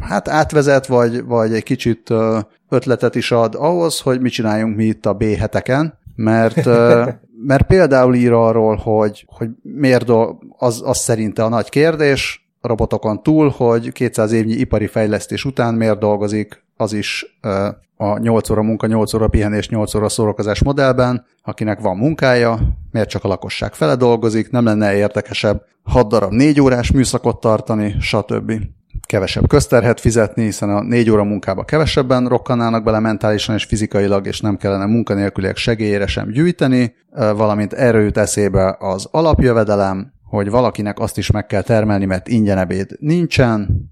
hát 0.00 0.28
átvezet, 0.28 0.86
vagy, 0.86 1.24
vagy 1.24 1.52
egy 1.52 1.62
kicsit 1.62 2.12
ötletet 2.68 3.14
is 3.14 3.32
ad 3.32 3.54
ahhoz, 3.54 4.00
hogy 4.00 4.20
mit 4.20 4.32
csináljunk 4.32 4.76
mi 4.76 4.84
itt 4.84 5.06
a 5.06 5.14
B 5.14 5.22
heteken, 5.22 5.98
mert 6.14 6.66
mert 7.46 7.66
például 7.66 8.14
ír 8.14 8.32
arról, 8.32 8.76
hogy, 8.76 9.24
hogy 9.28 9.48
miért 9.62 10.04
do, 10.04 10.36
az, 10.58 10.82
az 10.84 10.98
szerinte 10.98 11.44
a 11.44 11.48
nagy 11.48 11.68
kérdés 11.68 12.49
robotokon 12.60 13.22
túl, 13.22 13.48
hogy 13.48 13.92
200 13.92 14.32
évnyi 14.32 14.52
ipari 14.52 14.86
fejlesztés 14.86 15.44
után 15.44 15.74
miért 15.74 15.98
dolgozik 15.98 16.64
az 16.76 16.92
is 16.92 17.38
a 17.96 18.18
8 18.18 18.50
óra 18.50 18.62
munka, 18.62 18.86
8 18.86 19.14
óra 19.14 19.28
pihenés, 19.28 19.68
8 19.68 19.94
óra 19.94 20.08
szórakozás 20.08 20.62
modellben, 20.62 21.24
akinek 21.42 21.80
van 21.80 21.96
munkája, 21.96 22.58
miért 22.90 23.08
csak 23.08 23.24
a 23.24 23.28
lakosság 23.28 23.74
fele 23.74 23.94
dolgozik, 23.94 24.50
nem 24.50 24.64
lenne 24.64 24.94
érdekesebb 24.94 25.62
6 25.82 26.08
darab 26.08 26.32
4 26.32 26.60
órás 26.60 26.90
műszakot 26.90 27.40
tartani, 27.40 27.96
stb. 28.00 28.52
Kevesebb 29.06 29.48
közterhet 29.48 30.00
fizetni, 30.00 30.42
hiszen 30.42 30.70
a 30.70 30.82
négy 30.82 31.10
óra 31.10 31.24
munkába 31.24 31.64
kevesebben 31.64 32.28
rokkanának 32.28 32.82
bele 32.82 32.98
mentálisan 32.98 33.54
és 33.54 33.64
fizikailag, 33.64 34.26
és 34.26 34.40
nem 34.40 34.56
kellene 34.56 34.86
munkanélküliek 34.86 35.56
segélyére 35.56 36.06
sem 36.06 36.30
gyűjteni, 36.30 36.94
valamint 37.10 37.72
erről 37.72 38.02
jut 38.02 38.16
eszébe 38.16 38.76
az 38.78 39.08
alapjövedelem, 39.10 40.12
hogy 40.30 40.50
valakinek 40.50 40.98
azt 40.98 41.18
is 41.18 41.30
meg 41.30 41.46
kell 41.46 41.62
termelni, 41.62 42.04
mert 42.04 42.28
ingyen 42.28 42.58
ebéd 42.58 42.96
nincsen. 42.98 43.90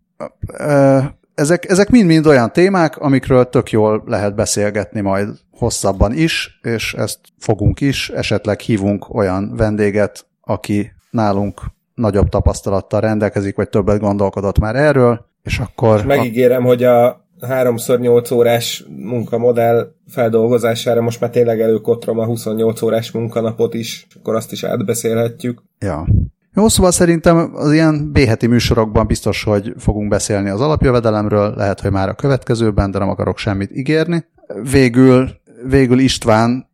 Ezek, 1.34 1.70
ezek 1.70 1.90
mind-mind 1.90 2.26
olyan 2.26 2.52
témák, 2.52 2.98
amikről 2.98 3.48
tök 3.48 3.70
jól 3.70 4.02
lehet 4.06 4.34
beszélgetni 4.34 5.00
majd 5.00 5.28
hosszabban 5.50 6.12
is, 6.12 6.58
és 6.62 6.94
ezt 6.94 7.18
fogunk 7.38 7.80
is, 7.80 8.10
esetleg 8.10 8.60
hívunk 8.60 9.14
olyan 9.14 9.56
vendéget, 9.56 10.26
aki 10.40 10.92
nálunk 11.10 11.60
nagyobb 11.94 12.28
tapasztalattal 12.28 13.00
rendelkezik, 13.00 13.56
vagy 13.56 13.68
többet 13.68 14.00
gondolkodott 14.00 14.58
már 14.58 14.76
erről, 14.76 15.26
és 15.42 15.58
akkor... 15.58 16.04
Megígérem, 16.04 16.62
hogy 16.62 16.82
a 16.82 17.27
3x8 17.40 18.34
órás 18.34 18.84
munkamodell 18.88 19.92
feldolgozására 20.08 21.00
most 21.00 21.20
már 21.20 21.30
tényleg 21.30 21.60
előkotrom 21.60 22.18
a 22.18 22.24
28 22.24 22.82
órás 22.82 23.10
munkanapot 23.10 23.74
is, 23.74 24.06
akkor 24.18 24.34
azt 24.34 24.52
is 24.52 24.64
átbeszélhetjük. 24.64 25.62
Ja. 25.78 26.06
Jó, 26.54 26.68
szóval 26.68 26.90
szerintem 26.90 27.50
az 27.54 27.72
ilyen 27.72 28.12
B-heti 28.12 28.46
műsorokban 28.46 29.06
biztos, 29.06 29.42
hogy 29.42 29.72
fogunk 29.76 30.08
beszélni 30.08 30.48
az 30.48 30.60
alapjövedelemről, 30.60 31.54
lehet, 31.56 31.80
hogy 31.80 31.90
már 31.90 32.08
a 32.08 32.14
következőben, 32.14 32.90
de 32.90 32.98
nem 32.98 33.08
akarok 33.08 33.38
semmit 33.38 33.76
ígérni. 33.76 34.24
Végül, 34.70 35.30
végül 35.66 35.98
István 35.98 36.68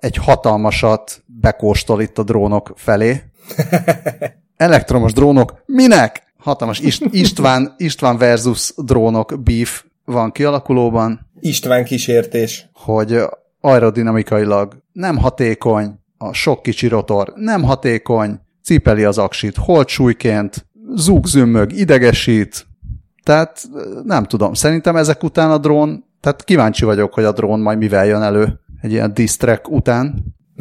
egy 0.00 0.16
hatalmasat 0.16 1.22
bekóstol 1.26 2.00
itt 2.00 2.18
a 2.18 2.22
drónok 2.22 2.72
felé. 2.76 3.22
Elektromos 4.56 5.12
drónok, 5.12 5.62
minek? 5.66 6.22
Hatalmas 6.38 6.80
Ist- 6.80 7.14
István, 7.22 7.74
István 7.76 8.18
versus 8.18 8.72
drónok 8.76 9.42
beef 9.42 9.84
van 10.08 10.32
kialakulóban. 10.32 11.30
István 11.40 11.84
kísértés. 11.84 12.68
Hogy 12.72 13.20
aerodinamikailag 13.60 14.82
nem 14.92 15.16
hatékony, 15.16 16.00
a 16.18 16.32
sok 16.32 16.62
kicsi 16.62 16.88
rotor 16.88 17.32
nem 17.36 17.62
hatékony, 17.62 18.40
cipeli 18.62 19.04
az 19.04 19.18
aksit 19.18 19.56
holtsúlyként, 19.56 20.66
zúg, 20.94 21.26
zümmög, 21.26 21.72
idegesít, 21.72 22.66
tehát 23.22 23.62
nem 24.04 24.24
tudom, 24.24 24.54
szerintem 24.54 24.96
ezek 24.96 25.22
után 25.22 25.50
a 25.50 25.58
drón, 25.58 26.04
tehát 26.20 26.44
kíváncsi 26.44 26.84
vagyok, 26.84 27.14
hogy 27.14 27.24
a 27.24 27.32
drón 27.32 27.60
majd 27.60 27.78
mivel 27.78 28.06
jön 28.06 28.22
elő 28.22 28.60
egy 28.82 28.92
ilyen 28.92 29.14
disztrek 29.14 29.70
után. 29.70 30.14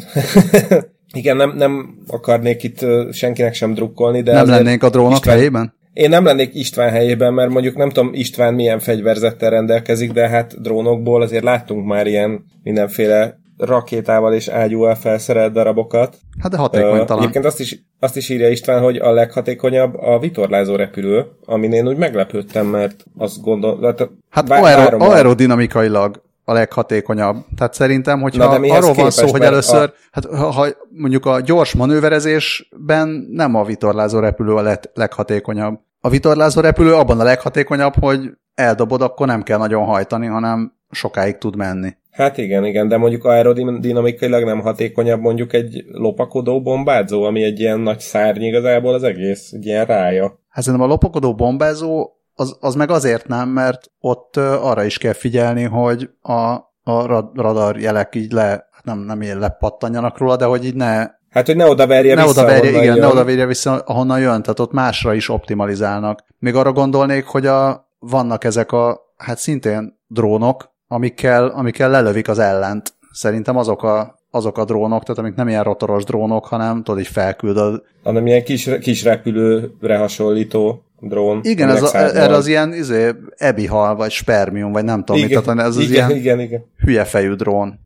Igen, 1.13 1.37
nem, 1.37 1.53
nem 1.55 1.97
akarnék 2.07 2.63
itt 2.63 2.85
senkinek 3.11 3.53
sem 3.53 3.73
drukkolni, 3.73 4.21
de... 4.21 4.33
Nem 4.33 4.47
lennénk 4.47 4.83
a 4.83 4.89
drónok 4.89 5.13
István, 5.13 5.35
helyében? 5.35 5.73
Én 5.97 6.09
nem 6.09 6.25
lennék 6.25 6.55
István 6.55 6.89
helyében, 6.89 7.33
mert 7.33 7.49
mondjuk 7.49 7.75
nem 7.75 7.89
tudom 7.89 8.13
István 8.13 8.53
milyen 8.53 8.79
fegyverzettel 8.79 9.49
rendelkezik, 9.49 10.11
de 10.11 10.27
hát 10.27 10.61
drónokból 10.61 11.21
azért 11.21 11.43
láttunk 11.43 11.85
már 11.85 12.07
ilyen 12.07 12.45
mindenféle 12.63 13.39
rakétával 13.57 14.33
és 14.33 14.47
ágyúval 14.47 14.95
felszerelt 14.95 15.53
darabokat. 15.53 16.17
Hát 16.39 16.51
de 16.51 16.57
hatékonytalan. 16.57 17.17
Uh, 17.17 17.19
egyébként 17.19 17.45
azt 17.45 17.59
is, 17.59 17.79
azt 17.99 18.17
is 18.17 18.29
írja 18.29 18.49
István, 18.49 18.81
hogy 18.81 18.97
a 18.97 19.11
leghatékonyabb 19.11 19.93
a 19.95 20.19
vitorlázó 20.19 20.75
repülő, 20.75 21.25
amin 21.45 21.73
én 21.73 21.87
úgy 21.87 21.97
meglepődtem, 21.97 22.65
mert 22.65 23.05
azt 23.17 23.41
gondol... 23.41 23.95
Hát 24.29 24.49
aero, 24.49 24.99
aerodinamikailag 24.99 26.21
a 26.43 26.53
leghatékonyabb. 26.53 27.45
Tehát 27.55 27.73
szerintem, 27.73 28.21
hogyha 28.21 28.43
arról 28.45 28.93
van 28.93 29.11
szó, 29.11 29.27
hogy 29.27 29.41
először, 29.41 29.83
a... 29.83 29.93
hát 30.11 30.25
ha, 30.25 30.51
ha 30.51 30.67
mondjuk 30.89 31.25
a 31.25 31.39
gyors 31.39 31.73
manőverezésben 31.73 33.27
nem 33.31 33.55
a 33.55 33.63
vitorlázó 33.63 34.19
repülő 34.19 34.53
a 34.53 34.61
leg, 34.61 34.79
leghatékonyabb. 34.93 35.79
A 36.07 36.09
vitorlázó 36.09 36.61
repülő 36.61 36.93
abban 36.93 37.19
a 37.19 37.23
leghatékonyabb, 37.23 37.93
hogy 37.99 38.29
eldobod, 38.53 39.01
akkor 39.01 39.27
nem 39.27 39.43
kell 39.43 39.57
nagyon 39.57 39.85
hajtani, 39.85 40.25
hanem 40.27 40.73
sokáig 40.89 41.37
tud 41.37 41.55
menni. 41.55 41.89
Hát 42.11 42.37
igen, 42.37 42.65
igen, 42.65 42.87
de 42.87 42.97
mondjuk 42.97 43.23
aerodinamikailag 43.23 44.43
nem 44.43 44.59
hatékonyabb 44.59 45.19
mondjuk 45.19 45.53
egy 45.53 45.83
lopakodó 45.91 46.61
bombázó, 46.61 47.23
ami 47.23 47.43
egy 47.43 47.59
ilyen 47.59 47.79
nagy 47.79 47.99
szárny 47.99 48.41
igazából 48.41 48.93
az 48.93 49.03
egész, 49.03 49.51
egy 49.51 49.65
ilyen 49.65 49.85
rája. 49.85 50.39
Hát 50.49 50.63
szerintem 50.63 50.89
a 50.89 50.91
lopakodó 50.91 51.35
bombázó 51.35 52.11
az, 52.33 52.57
az 52.59 52.75
meg 52.75 52.89
azért 52.89 53.27
nem, 53.27 53.49
mert 53.49 53.91
ott 53.99 54.37
arra 54.37 54.83
is 54.83 54.97
kell 54.97 55.13
figyelni, 55.13 55.63
hogy 55.63 56.09
a, 56.21 56.51
a 56.83 57.05
radar 57.35 57.79
jelek 57.79 58.15
így 58.15 58.31
le, 58.31 58.47
hát 58.47 58.83
nem, 58.83 58.99
nem 58.99 59.21
ilyen 59.21 59.39
lepattanjanak 59.39 60.17
róla, 60.17 60.35
de 60.35 60.45
hogy 60.45 60.65
így 60.65 60.75
ne 60.75 61.05
Hát, 61.29 61.45
hogy 61.45 61.55
ne 61.55 61.65
oda 61.65 61.87
verje 61.87 62.15
ne 62.15 62.21
vissza, 62.21 62.41
oda 62.41 62.51
verje, 62.51 62.69
igen, 62.69 62.83
jön. 62.83 62.99
ne 62.99 63.07
oda 63.07 63.23
verje 63.23 63.45
vissza, 63.45 63.81
ahonnan 63.85 64.19
jön, 64.19 64.41
tehát 64.41 64.59
ott 64.59 64.71
másra 64.71 65.13
is 65.13 65.29
optimalizálnak. 65.29 66.23
Még 66.39 66.55
arra 66.55 66.71
gondolnék, 66.71 67.25
hogy 67.25 67.45
a, 67.45 67.89
vannak 67.99 68.43
ezek 68.43 68.71
a, 68.71 68.99
hát 69.17 69.37
szintén 69.37 69.99
drónok, 70.07 70.71
amikkel, 70.87 71.47
amikkel 71.47 71.89
lelövik 71.89 72.27
az 72.27 72.39
ellent. 72.39 72.93
Szerintem 73.11 73.57
azok 73.57 73.83
a, 73.83 74.19
azok 74.31 74.57
a 74.57 74.65
drónok, 74.65 75.03
tehát 75.03 75.21
amik 75.21 75.35
nem 75.35 75.47
ilyen 75.47 75.63
rotoros 75.63 76.03
drónok, 76.03 76.45
hanem 76.45 76.83
tudod, 76.83 76.99
így 76.99 77.07
felküldöd. 77.07 77.81
Hanem 78.03 78.27
ilyen 78.27 78.43
kis, 78.43 78.69
kis 78.81 79.03
repülőre 79.03 79.97
hasonlító 79.97 80.81
drón. 80.99 81.39
Igen, 81.43 81.69
ez 81.69 81.81
a, 81.81 81.97
erre 81.97 82.35
az 82.35 82.47
ilyen 82.47 82.73
izé, 82.73 83.11
ebihal, 83.35 83.95
vagy 83.95 84.11
spermium, 84.11 84.71
vagy 84.71 84.83
nem 84.83 85.03
tudom, 85.03 85.21
igen, 85.21 85.37
mit, 85.37 85.45
tehát 85.45 85.59
ez 85.59 85.75
az 85.75 85.83
igen, 85.83 86.09
ilyen 86.09 86.19
igen, 86.19 86.39
igen. 86.39 86.65
hülye 86.77 87.03
fejű 87.03 87.33
drón, 87.33 87.79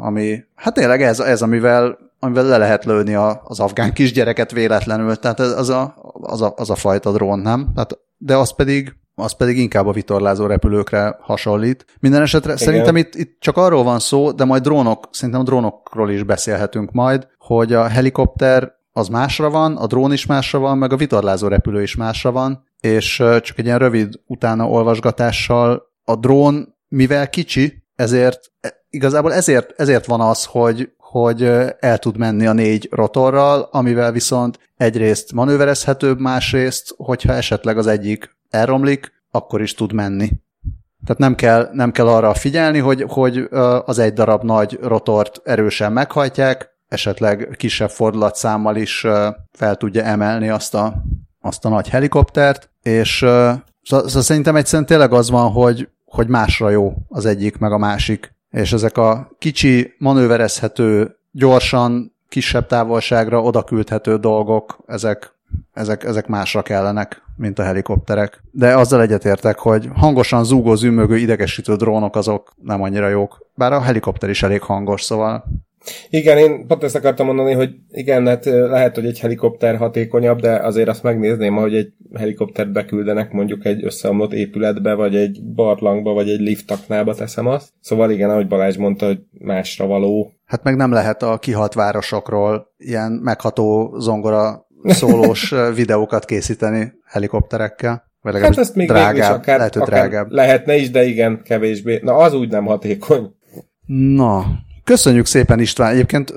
ami, 0.00 0.44
hát 0.54 0.74
tényleg 0.74 1.02
ez, 1.02 1.20
ez 1.20 1.42
amivel, 1.42 1.98
amivel 2.20 2.44
le 2.44 2.56
lehet 2.56 2.84
lőni 2.84 3.14
a, 3.14 3.40
az 3.44 3.60
afgán 3.60 3.92
kisgyereket 3.92 4.52
véletlenül, 4.52 5.16
tehát 5.16 5.40
ez, 5.40 5.50
az, 5.50 5.68
a, 5.68 5.94
az, 6.12 6.42
a, 6.42 6.52
az 6.56 6.70
a 6.70 6.74
fajta 6.74 7.12
drón, 7.12 7.38
nem? 7.38 7.70
Tehát, 7.74 7.98
de 8.16 8.36
az 8.36 8.54
pedig 8.54 8.94
az 9.14 9.32
pedig 9.32 9.58
inkább 9.58 9.86
a 9.86 9.92
vitorlázó 9.92 10.46
repülőkre 10.46 11.16
hasonlít. 11.20 11.84
Minden 12.00 12.22
esetre 12.22 12.52
Igen. 12.52 12.64
szerintem 12.64 12.96
itt, 12.96 13.14
itt 13.14 13.36
csak 13.40 13.56
arról 13.56 13.82
van 13.82 13.98
szó, 13.98 14.30
de 14.30 14.44
majd 14.44 14.62
drónok, 14.62 15.08
szerintem 15.10 15.40
a 15.40 15.44
drónokról 15.44 16.10
is 16.10 16.22
beszélhetünk 16.22 16.92
majd, 16.92 17.28
hogy 17.38 17.72
a 17.72 17.86
helikopter 17.86 18.72
az 18.92 19.08
másra 19.08 19.50
van, 19.50 19.76
a 19.76 19.86
drón 19.86 20.12
is 20.12 20.26
másra 20.26 20.58
van, 20.58 20.78
meg 20.78 20.92
a 20.92 20.96
vitorlázó 20.96 21.48
repülő 21.48 21.82
is 21.82 21.96
másra 21.96 22.32
van, 22.32 22.64
és 22.80 23.16
csak 23.16 23.58
egy 23.58 23.64
ilyen 23.64 23.78
rövid 23.78 24.14
utána 24.26 24.68
olvasgatással 24.68 25.82
a 26.04 26.16
drón, 26.16 26.74
mivel 26.88 27.30
kicsi, 27.30 27.84
ezért 27.94 28.40
e, 28.60 28.74
igazából 28.90 29.32
ezért, 29.32 29.80
ezért 29.80 30.06
van 30.06 30.20
az, 30.20 30.44
hogy, 30.44 30.90
hogy 31.10 31.42
el 31.80 31.98
tud 31.98 32.16
menni 32.16 32.46
a 32.46 32.52
négy 32.52 32.88
rotorral, 32.90 33.68
amivel 33.70 34.12
viszont 34.12 34.58
egyrészt 34.76 35.32
manőverezhetőbb, 35.32 36.20
másrészt, 36.20 36.94
hogyha 36.96 37.32
esetleg 37.32 37.78
az 37.78 37.86
egyik 37.86 38.36
elromlik, 38.50 39.12
akkor 39.30 39.60
is 39.62 39.74
tud 39.74 39.92
menni. 39.92 40.30
Tehát 41.04 41.18
nem 41.18 41.34
kell, 41.34 41.68
nem 41.72 41.92
kell 41.92 42.08
arra 42.08 42.34
figyelni, 42.34 42.78
hogy, 42.78 43.04
hogy 43.08 43.48
az 43.84 43.98
egy 43.98 44.12
darab 44.12 44.44
nagy 44.44 44.78
rotort 44.82 45.40
erősen 45.44 45.92
meghajtják, 45.92 46.70
esetleg 46.88 47.54
kisebb 47.56 47.90
fordulatszámmal 47.90 48.76
is 48.76 49.06
fel 49.52 49.76
tudja 49.76 50.02
emelni 50.02 50.48
azt 50.48 50.74
a, 50.74 51.02
azt 51.40 51.64
a 51.64 51.68
nagy 51.68 51.88
helikoptert, 51.88 52.70
és 52.82 53.16
szóval 53.82 54.08
szerintem 54.08 54.56
egyszerűen 54.56 54.86
tényleg 54.86 55.12
az 55.12 55.30
van, 55.30 55.50
hogy, 55.50 55.88
hogy 56.04 56.28
másra 56.28 56.70
jó 56.70 56.94
az 57.08 57.26
egyik, 57.26 57.58
meg 57.58 57.72
a 57.72 57.78
másik. 57.78 58.38
És 58.50 58.72
ezek 58.72 58.96
a 58.96 59.30
kicsi, 59.38 59.94
manőverezhető, 59.98 61.16
gyorsan, 61.32 62.14
kisebb 62.28 62.66
távolságra 62.66 63.42
odaküldhető 63.42 64.16
dolgok, 64.16 64.78
ezek, 64.86 65.34
ezek, 65.72 66.04
ezek 66.04 66.26
másra 66.26 66.62
kellenek 66.62 67.22
mint 67.40 67.58
a 67.58 67.62
helikopterek. 67.62 68.42
De 68.50 68.76
azzal 68.76 69.00
egyetértek, 69.00 69.58
hogy 69.58 69.88
hangosan 69.94 70.44
zúgó, 70.44 70.74
zümögő, 70.74 71.16
idegesítő 71.16 71.76
drónok 71.76 72.16
azok 72.16 72.52
nem 72.62 72.82
annyira 72.82 73.08
jók. 73.08 73.46
Bár 73.54 73.72
a 73.72 73.80
helikopter 73.80 74.30
is 74.30 74.42
elég 74.42 74.62
hangos, 74.62 75.02
szóval 75.02 75.44
igen, 76.10 76.38
én 76.38 76.66
pont 76.66 76.82
ezt 76.82 76.94
akartam 76.94 77.26
mondani, 77.26 77.52
hogy 77.52 77.70
igen, 77.90 78.26
hát 78.26 78.44
lehet, 78.44 78.94
hogy 78.94 79.06
egy 79.06 79.18
helikopter 79.18 79.76
hatékonyabb, 79.76 80.40
de 80.40 80.52
azért 80.52 80.88
azt 80.88 81.02
megnézném, 81.02 81.54
hogy 81.54 81.74
egy 81.74 81.92
helikoptert 82.14 82.72
beküldenek 82.72 83.32
mondjuk 83.32 83.64
egy 83.64 83.84
összeomlott 83.84 84.32
épületbe, 84.32 84.94
vagy 84.94 85.16
egy 85.16 85.40
barlangba, 85.54 86.12
vagy 86.12 86.28
egy 86.28 86.40
liftaknába 86.40 87.14
teszem 87.14 87.46
azt. 87.46 87.68
Szóval 87.80 88.10
igen, 88.10 88.30
ahogy 88.30 88.46
Balázs 88.46 88.76
mondta, 88.76 89.06
hogy 89.06 89.18
másra 89.38 89.86
való. 89.86 90.32
Hát 90.44 90.62
meg 90.62 90.76
nem 90.76 90.92
lehet 90.92 91.22
a 91.22 91.38
kihalt 91.38 91.74
városokról 91.74 92.66
ilyen 92.78 93.12
megható 93.12 93.94
zongora 93.98 94.66
szólós 94.84 95.54
videókat 95.74 96.24
készíteni 96.24 96.92
helikopterekkel. 97.04 98.08
Vagy 98.22 98.40
hát 98.40 98.58
ezt 98.58 98.74
még 98.74 98.88
drágább, 98.88 99.34
akár, 99.34 99.56
lehet, 99.56 99.76
akár 99.76 99.88
drágább. 99.88 100.30
Lehetne 100.30 100.76
is, 100.76 100.90
de 100.90 101.04
igen, 101.04 101.42
kevésbé. 101.44 102.00
Na, 102.02 102.14
az 102.14 102.34
úgy 102.34 102.50
nem 102.50 102.64
hatékony. 102.64 103.34
Na, 103.86 104.44
köszönjük 104.84 105.26
szépen 105.26 105.60
István. 105.60 105.92
Egyébként 105.92 106.32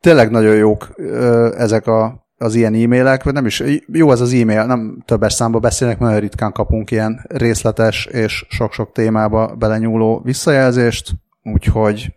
tényleg 0.00 0.30
nagyon 0.30 0.54
jók 0.54 0.94
ezek 1.56 1.86
a, 1.86 2.26
az 2.36 2.54
ilyen 2.54 2.74
e-mailek, 2.74 3.22
vagy 3.22 3.32
nem 3.32 3.46
is, 3.46 3.62
jó 3.92 4.12
ez 4.12 4.20
az 4.20 4.32
e-mail, 4.32 4.66
nem 4.66 5.02
többes 5.04 5.32
számba 5.32 5.58
beszélnek, 5.58 5.98
nagyon 5.98 6.20
ritkán 6.20 6.52
kapunk 6.52 6.90
ilyen 6.90 7.24
részletes 7.28 8.06
és 8.06 8.46
sok-sok 8.48 8.92
témába 8.92 9.54
belenyúló 9.58 10.20
visszajelzést, 10.24 11.12
úgyhogy 11.42 12.14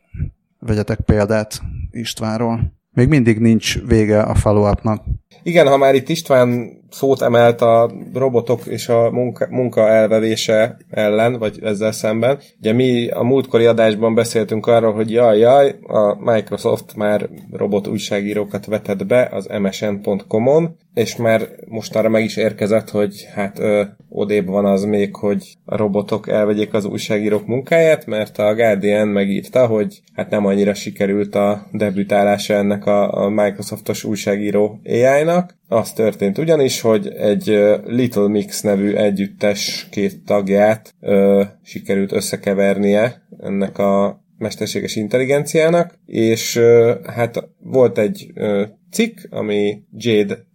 vegyetek 0.59 0.99
példát 0.99 1.61
Istvánról. 1.91 2.75
Még 2.93 3.07
mindig 3.07 3.39
nincs 3.39 3.81
vége 3.85 4.21
a 4.21 4.35
follow-upnak. 4.35 5.03
Igen, 5.43 5.67
ha 5.67 5.77
már 5.77 5.95
itt 5.95 6.09
István 6.09 6.77
szót 6.89 7.21
emelt 7.21 7.61
a 7.61 7.91
robotok 8.13 8.65
és 8.65 8.89
a 8.89 9.11
munka, 9.11 9.47
munka 9.49 9.87
elvevése 9.89 10.77
ellen, 10.89 11.37
vagy 11.37 11.59
ezzel 11.63 11.91
szemben. 11.91 12.39
Ugye 12.59 12.73
mi 12.73 13.07
a 13.07 13.23
múltkori 13.23 13.65
adásban 13.65 14.15
beszéltünk 14.15 14.67
arról, 14.67 14.93
hogy 14.93 15.11
jaj, 15.11 15.37
jaj, 15.37 15.75
a 15.87 16.31
Microsoft 16.31 16.95
már 16.95 17.29
robot 17.51 17.87
újságírókat 17.87 18.65
vetett 18.65 19.05
be 19.05 19.29
az 19.31 19.47
msn.com-on, 19.61 20.75
és 20.93 21.15
már 21.15 21.49
mostanra 21.67 22.09
meg 22.09 22.23
is 22.23 22.37
érkezett, 22.37 22.89
hogy 22.89 23.27
hát 23.33 23.59
ö, 23.59 23.83
odébb 24.09 24.47
van 24.47 24.65
az 24.65 24.83
még, 24.83 25.15
hogy 25.15 25.57
a 25.65 25.77
robotok 25.77 26.29
elvegyék 26.29 26.73
az 26.73 26.85
újságírók 26.85 27.45
munkáját, 27.45 28.05
mert 28.05 28.37
a 28.37 28.55
Guardian 28.55 29.07
megírta, 29.07 29.67
hogy 29.67 30.01
hát 30.13 30.29
nem 30.29 30.45
annyira 30.45 30.73
sikerült 30.73 31.35
a 31.35 31.67
debütálása 31.71 32.53
ennek 32.53 32.85
a, 32.85 33.23
a 33.23 33.29
Microsoftos 33.29 34.03
újságíró 34.03 34.79
AI-nak. 34.85 35.55
Az 35.69 35.93
történt 35.93 36.37
ugyanis, 36.37 36.81
hogy 36.81 37.07
egy 37.07 37.59
Little 37.85 38.27
Mix 38.27 38.61
nevű 38.61 38.93
együttes 38.93 39.87
két 39.91 40.23
tagját 40.25 40.95
ö, 40.99 41.43
sikerült 41.63 42.11
összekevernie 42.11 43.27
ennek 43.39 43.77
a 43.77 44.21
mesterséges 44.37 44.95
intelligenciának, 44.95 45.99
és 46.05 46.55
ö, 46.55 46.93
hát 47.05 47.49
volt 47.59 47.97
egy 47.97 48.31
ö, 48.33 48.65
cikk, 48.91 49.17
ami 49.29 49.83
Jade 49.97 50.45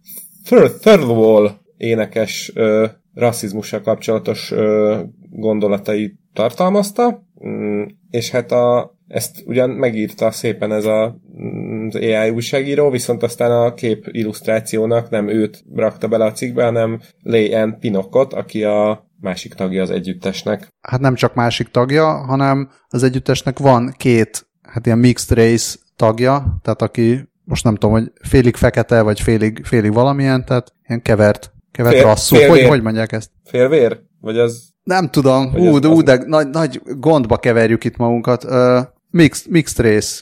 Thirlwall 0.79 1.51
énekes 1.77 2.51
ö, 2.55 2.85
rasszizmussal 3.13 3.81
kapcsolatos 3.81 4.51
ö, 4.51 4.99
gondolatai 5.29 6.15
tartalmazta, 6.33 7.27
mm, 7.47 7.83
és 8.09 8.29
hát 8.29 8.51
a, 8.51 8.97
ezt 9.13 9.43
ugyan 9.45 9.69
megírta 9.69 10.31
szépen 10.31 10.71
ez 10.71 10.85
a, 10.85 11.17
mm, 11.41 11.87
az 11.87 11.95
AI 11.95 12.29
újságíró, 12.29 12.89
viszont 12.89 13.23
aztán 13.23 13.51
a 13.51 13.73
kép 13.73 14.07
illusztrációnak 14.11 15.09
nem 15.09 15.27
őt 15.27 15.63
rakta 15.75 16.07
bele 16.07 16.25
a 16.25 16.31
cikkbe, 16.31 16.63
hanem 16.63 17.01
Leigh 17.21 17.77
Pinokot, 17.79 18.33
aki 18.33 18.63
a 18.63 19.07
másik 19.19 19.53
tagja 19.53 19.81
az 19.81 19.89
együttesnek. 19.89 20.67
Hát 20.81 20.99
nem 20.99 21.15
csak 21.15 21.33
másik 21.33 21.67
tagja, 21.67 22.05
hanem 22.05 22.69
az 22.87 23.03
együttesnek 23.03 23.59
van 23.59 23.93
két, 23.97 24.47
hát 24.61 24.85
ilyen 24.85 24.97
mixed 24.97 25.37
race 25.37 25.77
tagja, 25.95 26.59
tehát 26.61 26.81
aki 26.81 27.29
most 27.43 27.63
nem 27.63 27.73
tudom, 27.73 27.91
hogy 27.91 28.11
félig 28.21 28.55
fekete, 28.55 29.01
vagy 29.01 29.19
félig, 29.19 29.61
félig 29.63 29.93
valamilyen, 29.93 30.45
tehát 30.45 30.73
ilyen 30.87 31.01
kevert, 31.01 31.53
kevert 31.71 31.95
Fél, 31.95 32.03
rasszú. 32.03 32.35
Hogy, 32.35 32.63
hogy 32.63 32.81
mondják 32.81 33.11
ezt? 33.11 33.29
Félvér? 33.45 33.99
Vagy 34.21 34.37
az... 34.37 34.71
Nem 34.83 35.09
tudom, 35.09 35.51
hú, 35.51 35.79
de, 35.79 35.87
az... 35.87 36.03
de 36.03 36.23
nagy, 36.25 36.49
nagy 36.49 36.81
gondba 36.97 37.37
keverjük 37.37 37.83
itt 37.83 37.97
magunkat. 37.97 38.43
Uh, 38.43 38.79
mixed, 39.13 39.51
mixed 39.51 39.85
race. 39.85 40.21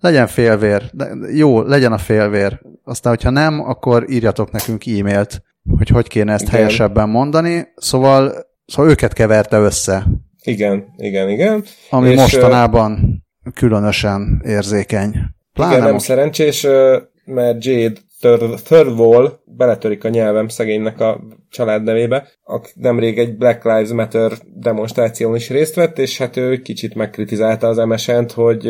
Legyen 0.00 0.26
félvér. 0.26 0.90
De 0.92 1.08
jó, 1.32 1.62
legyen 1.62 1.92
a 1.92 1.98
félvér. 1.98 2.60
Aztán, 2.84 3.12
hogyha 3.12 3.30
nem, 3.30 3.60
akkor 3.60 4.10
írjatok 4.10 4.50
nekünk 4.50 4.86
e-mailt, 4.86 5.42
hogy 5.76 5.88
hogy 5.88 6.08
kéne 6.08 6.32
ezt 6.32 6.42
igen. 6.42 6.54
helyesebben 6.54 7.08
mondani. 7.08 7.68
Szóval, 7.76 8.32
szóval 8.66 8.90
őket 8.90 9.12
keverte 9.12 9.58
össze. 9.58 10.06
Igen, 10.42 10.84
igen, 10.96 11.28
igen. 11.28 11.64
Ami 11.90 12.10
És, 12.10 12.16
mostanában 12.16 13.22
különösen 13.54 14.42
érzékeny. 14.44 15.14
Pláne 15.52 15.72
Igen, 15.72 15.84
nem 15.84 15.92
most... 15.92 16.04
szerencsés, 16.04 16.66
mert 17.24 17.64
Jade 17.64 18.00
Third 18.20 18.98
Wall 18.98 19.40
beletörik 19.44 20.04
a 20.04 20.08
nyelvem 20.08 20.48
szegénynek 20.48 21.00
a 21.00 21.20
család 21.50 21.82
nevébe, 21.82 22.28
aki 22.44 22.70
nemrég 22.74 23.18
egy 23.18 23.36
Black 23.36 23.64
Lives 23.64 23.90
Matter 23.90 24.32
demonstráción 24.54 25.34
is 25.34 25.50
részt 25.50 25.74
vett, 25.74 25.98
és 25.98 26.18
hát 26.18 26.36
ő 26.36 26.56
kicsit 26.56 26.94
megkritizálta 26.94 27.66
az 27.66 27.76
MSN-t, 27.76 28.32
hogy 28.32 28.68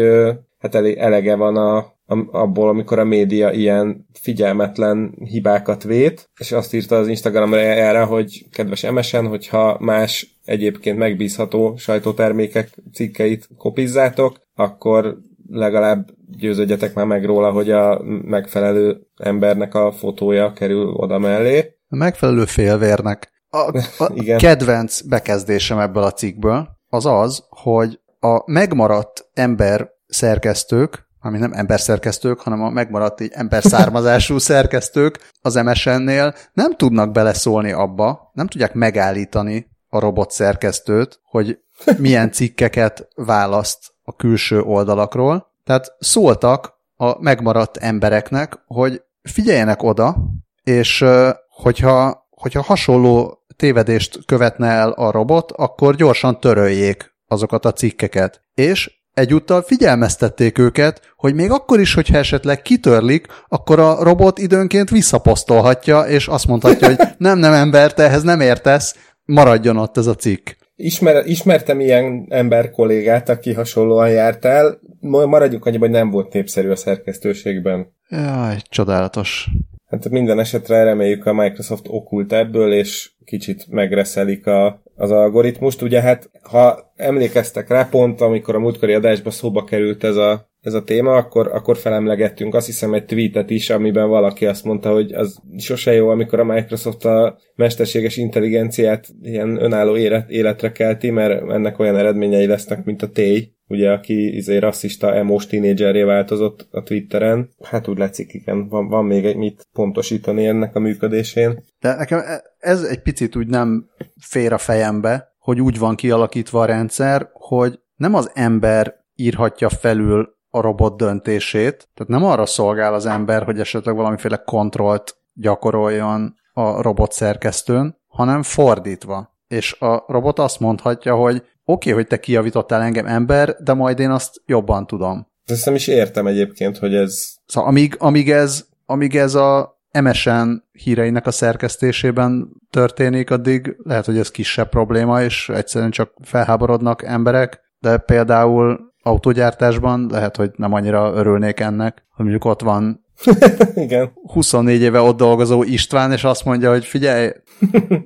hát 0.58 0.74
elég 0.74 0.96
elege 0.96 1.34
van 1.34 1.56
a 1.56 1.96
abból, 2.30 2.68
amikor 2.68 2.98
a 2.98 3.04
média 3.04 3.50
ilyen 3.50 4.06
figyelmetlen 4.12 5.14
hibákat 5.24 5.82
vét, 5.82 6.30
és 6.40 6.52
azt 6.52 6.74
írta 6.74 6.96
az 6.96 7.08
Instagramra 7.08 7.58
erre, 7.58 8.00
hogy 8.00 8.46
kedves 8.50 8.90
MSN, 8.90 9.24
hogyha 9.24 9.76
más 9.80 10.38
egyébként 10.44 10.98
megbízható 10.98 11.76
sajtótermékek 11.76 12.68
cikkeit 12.92 13.48
kopizzátok, 13.56 14.40
akkor 14.54 15.18
legalább 15.50 16.08
győződjetek 16.26 16.94
már 16.94 17.06
meg 17.06 17.24
róla, 17.24 17.50
hogy 17.50 17.70
a 17.70 18.02
megfelelő 18.24 19.06
embernek 19.16 19.74
a 19.74 19.92
fotója 19.92 20.52
kerül 20.52 20.88
oda 20.88 21.18
mellé. 21.18 21.76
A 21.88 21.96
megfelelő 21.96 22.44
félvérnek. 22.44 23.32
A, 23.50 23.58
a 23.98 24.10
Igen. 24.14 24.38
kedvenc 24.38 25.00
bekezdésem 25.00 25.78
ebből 25.78 26.02
a 26.02 26.12
cikkből 26.12 26.68
az 26.88 27.06
az, 27.06 27.44
hogy 27.48 28.00
a 28.20 28.50
megmaradt 28.50 29.28
ember 29.34 29.90
szerkesztők, 30.06 31.06
ami 31.20 31.38
nem 31.38 31.52
emberszerkesztők, 31.52 32.40
hanem 32.40 32.62
a 32.62 32.70
megmaradt 32.70 33.20
így 33.20 33.32
származású 33.50 34.38
szerkesztők 34.52 35.32
az 35.40 35.54
MSN-nél 35.54 36.34
nem 36.52 36.76
tudnak 36.76 37.12
beleszólni 37.12 37.72
abba, 37.72 38.30
nem 38.32 38.46
tudják 38.46 38.74
megállítani 38.74 39.70
a 39.88 39.98
robot 39.98 40.30
szerkesztőt, 40.30 41.20
hogy 41.24 41.58
milyen 41.98 42.32
cikkeket 42.32 43.08
választ 43.14 43.78
a 44.08 44.16
külső 44.16 44.60
oldalakról. 44.60 45.52
Tehát 45.64 45.96
szóltak 45.98 46.72
a 46.96 47.22
megmaradt 47.22 47.76
embereknek, 47.76 48.58
hogy 48.66 49.02
figyeljenek 49.22 49.82
oda, 49.82 50.16
és 50.62 51.04
hogyha, 51.50 52.28
hogyha 52.30 52.62
hasonló 52.62 53.38
tévedést 53.56 54.24
követne 54.26 54.66
el 54.66 54.90
a 54.90 55.10
robot, 55.10 55.52
akkor 55.52 55.96
gyorsan 55.96 56.40
töröljék 56.40 57.14
azokat 57.26 57.64
a 57.64 57.72
cikkeket. 57.72 58.42
És 58.54 58.96
Egyúttal 59.18 59.62
figyelmeztették 59.62 60.58
őket, 60.58 61.00
hogy 61.16 61.34
még 61.34 61.50
akkor 61.50 61.80
is, 61.80 61.94
hogyha 61.94 62.16
esetleg 62.16 62.62
kitörlik, 62.62 63.26
akkor 63.48 63.78
a 63.78 64.02
robot 64.02 64.38
időnként 64.38 64.90
visszaposztolhatja, 64.90 66.00
és 66.00 66.28
azt 66.28 66.46
mondhatja, 66.46 66.86
hogy 66.86 66.98
nem, 67.18 67.38
nem 67.38 67.52
ember, 67.52 67.94
te 67.94 68.02
ehhez 68.02 68.22
nem 68.22 68.40
értesz, 68.40 68.96
maradjon 69.24 69.76
ott 69.76 69.96
ez 69.96 70.06
a 70.06 70.14
cikk. 70.14 70.50
Ismer, 70.80 71.26
ismertem 71.26 71.80
ilyen 71.80 72.26
ember 72.28 72.70
kollégát, 72.70 73.28
aki 73.28 73.52
hasonlóan 73.52 74.10
járt 74.10 74.44
el. 74.44 74.80
Maradjunk 75.00 75.66
annyiban, 75.66 75.88
hogy 75.88 75.98
nem 75.98 76.10
volt 76.10 76.32
népszerű 76.32 76.70
a 76.70 76.76
szerkesztőségben. 76.76 77.92
Jaj, 78.08 78.56
csodálatos. 78.68 79.48
Hát 79.86 80.08
minden 80.08 80.38
esetre 80.38 80.84
reméljük 80.84 81.26
a 81.26 81.32
Microsoft 81.32 81.84
okult 81.88 82.32
ebből, 82.32 82.72
és 82.72 83.10
kicsit 83.24 83.66
megreszelik 83.68 84.46
a, 84.46 84.82
az 84.96 85.10
algoritmust. 85.10 85.82
Ugye 85.82 86.00
hát, 86.00 86.30
ha 86.42 86.92
emlékeztek 86.96 87.68
rá 87.68 87.84
pont, 87.90 88.20
amikor 88.20 88.54
a 88.54 88.58
múltkori 88.58 88.92
adásban 88.92 89.32
szóba 89.32 89.64
került 89.64 90.04
ez 90.04 90.16
a, 90.16 90.47
ez 90.60 90.74
a 90.74 90.82
téma, 90.82 91.16
akkor, 91.16 91.48
akkor 91.52 91.76
felemlegettünk 91.76 92.54
azt 92.54 92.66
hiszem 92.66 92.94
egy 92.94 93.04
tweetet 93.04 93.50
is, 93.50 93.70
amiben 93.70 94.08
valaki 94.08 94.46
azt 94.46 94.64
mondta, 94.64 94.92
hogy 94.92 95.12
az 95.12 95.38
sose 95.58 95.92
jó, 95.92 96.08
amikor 96.08 96.40
a 96.40 96.44
Microsoft 96.44 97.04
a 97.04 97.38
mesterséges 97.54 98.16
intelligenciát 98.16 99.08
ilyen 99.22 99.62
önálló 99.62 99.96
élet, 99.96 100.30
életre 100.30 100.72
kelti, 100.72 101.10
mert 101.10 101.50
ennek 101.50 101.78
olyan 101.78 101.96
eredményei 101.96 102.46
lesznek, 102.46 102.84
mint 102.84 103.02
a 103.02 103.10
téj, 103.10 103.48
ugye, 103.68 103.90
aki 103.90 104.36
izé 104.36 104.56
rasszista 104.56 105.14
emos 105.14 105.46
tínédzserré 105.46 106.02
változott 106.02 106.68
a 106.70 106.82
Twitteren. 106.82 107.50
Hát 107.62 107.88
úgy 107.88 107.98
látszik, 107.98 108.34
igen, 108.34 108.68
van, 108.68 108.88
van 108.88 109.04
még 109.04 109.24
egy 109.24 109.36
mit 109.36 109.68
pontosítani 109.72 110.46
ennek 110.46 110.76
a 110.76 110.80
működésén. 110.80 111.64
De 111.80 111.94
nekem 111.94 112.18
e- 112.18 112.42
ez 112.58 112.82
egy 112.82 113.02
picit 113.02 113.36
úgy 113.36 113.46
nem 113.46 113.90
fér 114.20 114.52
a 114.52 114.58
fejembe, 114.58 115.36
hogy 115.38 115.60
úgy 115.60 115.78
van 115.78 115.94
kialakítva 115.94 116.60
a 116.60 116.64
rendszer, 116.64 117.28
hogy 117.32 117.78
nem 117.96 118.14
az 118.14 118.30
ember 118.34 118.94
írhatja 119.14 119.68
felül 119.68 120.36
a 120.58 120.60
robot 120.60 120.96
döntését, 120.96 121.88
tehát 121.94 122.12
nem 122.12 122.24
arra 122.24 122.46
szolgál 122.46 122.94
az 122.94 123.06
ember, 123.06 123.42
hogy 123.44 123.60
esetleg 123.60 123.94
valamiféle 123.94 124.36
kontrollt 124.36 125.16
gyakoroljon 125.32 126.34
a 126.52 126.82
robot 126.82 127.12
szerkesztőn, 127.12 127.96
hanem 128.06 128.42
fordítva. 128.42 129.36
És 129.48 129.80
a 129.80 130.04
robot 130.06 130.38
azt 130.38 130.60
mondhatja, 130.60 131.14
hogy 131.14 131.36
oké, 131.36 131.46
okay, 131.64 131.92
hogy 131.92 132.06
te 132.06 132.20
kijavítottál 132.20 132.82
engem 132.82 133.06
ember, 133.06 133.56
de 133.58 133.74
majd 133.74 133.98
én 133.98 134.10
azt 134.10 134.42
jobban 134.46 134.86
tudom. 134.86 135.26
Ezt 135.44 135.64
nem 135.64 135.74
is 135.74 135.86
értem 135.86 136.26
egyébként, 136.26 136.78
hogy 136.78 136.94
ez... 136.94 137.28
Szóval 137.46 137.68
amíg, 137.68 137.94
amíg, 137.98 138.30
ez, 138.30 138.66
amíg 138.86 139.16
ez 139.16 139.34
a 139.34 139.80
MSN 140.00 140.50
híreinek 140.72 141.26
a 141.26 141.30
szerkesztésében 141.30 142.48
történik, 142.70 143.30
addig 143.30 143.76
lehet, 143.82 144.04
hogy 144.04 144.18
ez 144.18 144.30
kisebb 144.30 144.68
probléma, 144.68 145.22
és 145.22 145.48
egyszerűen 145.48 145.90
csak 145.90 146.12
felháborodnak 146.22 147.02
emberek, 147.02 147.60
de 147.78 147.96
például 147.96 148.87
autógyártásban 149.08 150.06
lehet, 150.10 150.36
hogy 150.36 150.50
nem 150.56 150.72
annyira 150.72 151.12
örülnék 151.14 151.60
ennek, 151.60 152.04
hogy 152.14 152.24
mondjuk 152.24 152.44
ott 152.44 152.60
van 152.60 153.06
Igen. 153.74 154.12
24 154.32 154.80
éve 154.80 155.00
ott 155.00 155.16
dolgozó 155.16 155.62
István, 155.62 156.12
és 156.12 156.24
azt 156.24 156.44
mondja, 156.44 156.70
hogy 156.70 156.84
figyelj, 156.84 157.30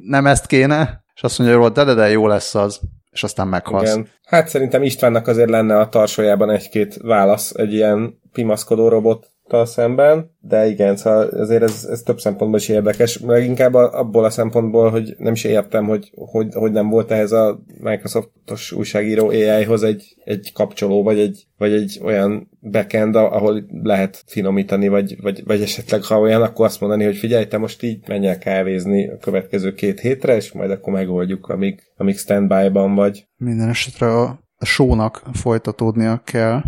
nem 0.00 0.26
ezt 0.26 0.46
kéne, 0.46 1.04
és 1.14 1.22
azt 1.22 1.38
mondja, 1.38 1.60
hogy 1.60 1.72
de, 1.72 1.84
de, 1.84 1.94
de 1.94 2.08
jó 2.08 2.26
lesz 2.26 2.54
az, 2.54 2.80
és 3.10 3.22
aztán 3.22 3.48
meghalsz. 3.48 3.92
Igen. 3.92 4.08
Hát 4.24 4.48
szerintem 4.48 4.82
Istvánnak 4.82 5.26
azért 5.26 5.50
lenne 5.50 5.78
a 5.78 5.88
tarsójában 5.88 6.50
egy-két 6.50 6.96
válasz 7.02 7.52
egy 7.54 7.72
ilyen 7.72 8.20
pimaszkodó 8.32 8.88
robot 8.88 9.31
szemben, 9.64 10.30
de 10.40 10.66
igen, 10.66 10.96
szóval 10.96 11.26
azért 11.26 11.62
ez, 11.62 11.86
ez 11.90 12.00
több 12.02 12.20
szempontból 12.20 12.58
is 12.58 12.68
érdekes, 12.68 13.18
meg 13.18 13.44
inkább 13.44 13.74
abból 13.74 14.24
a 14.24 14.30
szempontból, 14.30 14.90
hogy 14.90 15.14
nem 15.18 15.32
is 15.32 15.44
értem, 15.44 15.86
hogy, 15.86 16.12
hogy, 16.14 16.54
hogy 16.54 16.72
nem 16.72 16.88
volt 16.88 17.10
ehhez 17.10 17.32
a 17.32 17.62
Microsoftos 17.80 18.72
újságíró 18.72 19.28
AI-hoz 19.28 19.82
egy, 19.82 20.16
egy 20.24 20.52
kapcsoló, 20.52 21.02
vagy 21.02 21.18
egy, 21.18 21.46
vagy 21.58 21.72
egy 21.72 22.00
olyan 22.04 22.50
backend, 22.70 23.16
ahol 23.16 23.64
lehet 23.82 24.24
finomítani, 24.26 24.88
vagy, 24.88 25.20
vagy, 25.22 25.44
vagy 25.44 25.62
esetleg 25.62 26.02
ha 26.02 26.18
olyan, 26.18 26.42
akkor 26.42 26.66
azt 26.66 26.80
mondani, 26.80 27.04
hogy 27.04 27.16
figyelj, 27.16 27.46
te 27.46 27.58
most 27.58 27.82
így 27.82 28.08
menj 28.08 28.26
el 28.26 28.38
kávézni 28.38 29.08
a 29.08 29.16
következő 29.16 29.72
két 29.72 30.00
hétre, 30.00 30.36
és 30.36 30.52
majd 30.52 30.70
akkor 30.70 30.92
megoldjuk, 30.92 31.48
amíg, 31.48 31.82
amíg 31.96 32.18
standby-ban 32.18 32.94
vagy. 32.94 33.26
Minden 33.36 33.68
esetre 33.68 34.06
a, 34.06 34.40
a 34.56 34.64
show-nak 34.64 35.22
folytatódnia 35.32 36.22
kell. 36.24 36.62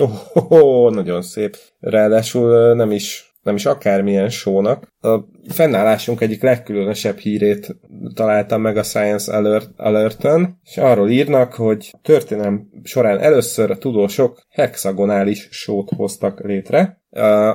Oh, 0.00 0.52
oh, 0.52 0.94
nagyon 0.94 1.22
szép. 1.22 1.56
Ráadásul 1.80 2.74
nem 2.74 2.90
is 2.90 3.28
nem 3.48 3.56
is 3.56 3.66
akármilyen 3.66 4.28
sónak. 4.28 4.92
A 5.00 5.18
fennállásunk 5.48 6.20
egyik 6.20 6.42
legkülönösebb 6.42 7.16
hírét 7.16 7.76
találtam 8.14 8.60
meg 8.60 8.76
a 8.76 8.82
Science 8.82 9.36
Alert, 9.36 9.70
Alert-ön, 9.76 10.60
és 10.64 10.76
arról 10.78 11.10
írnak, 11.10 11.54
hogy 11.54 11.94
történelem 12.02 12.68
során 12.82 13.18
először 13.18 13.70
a 13.70 13.78
tudósok 13.78 14.42
hexagonális 14.48 15.48
sót 15.50 15.90
hoztak 15.96 16.40
létre, 16.44 17.00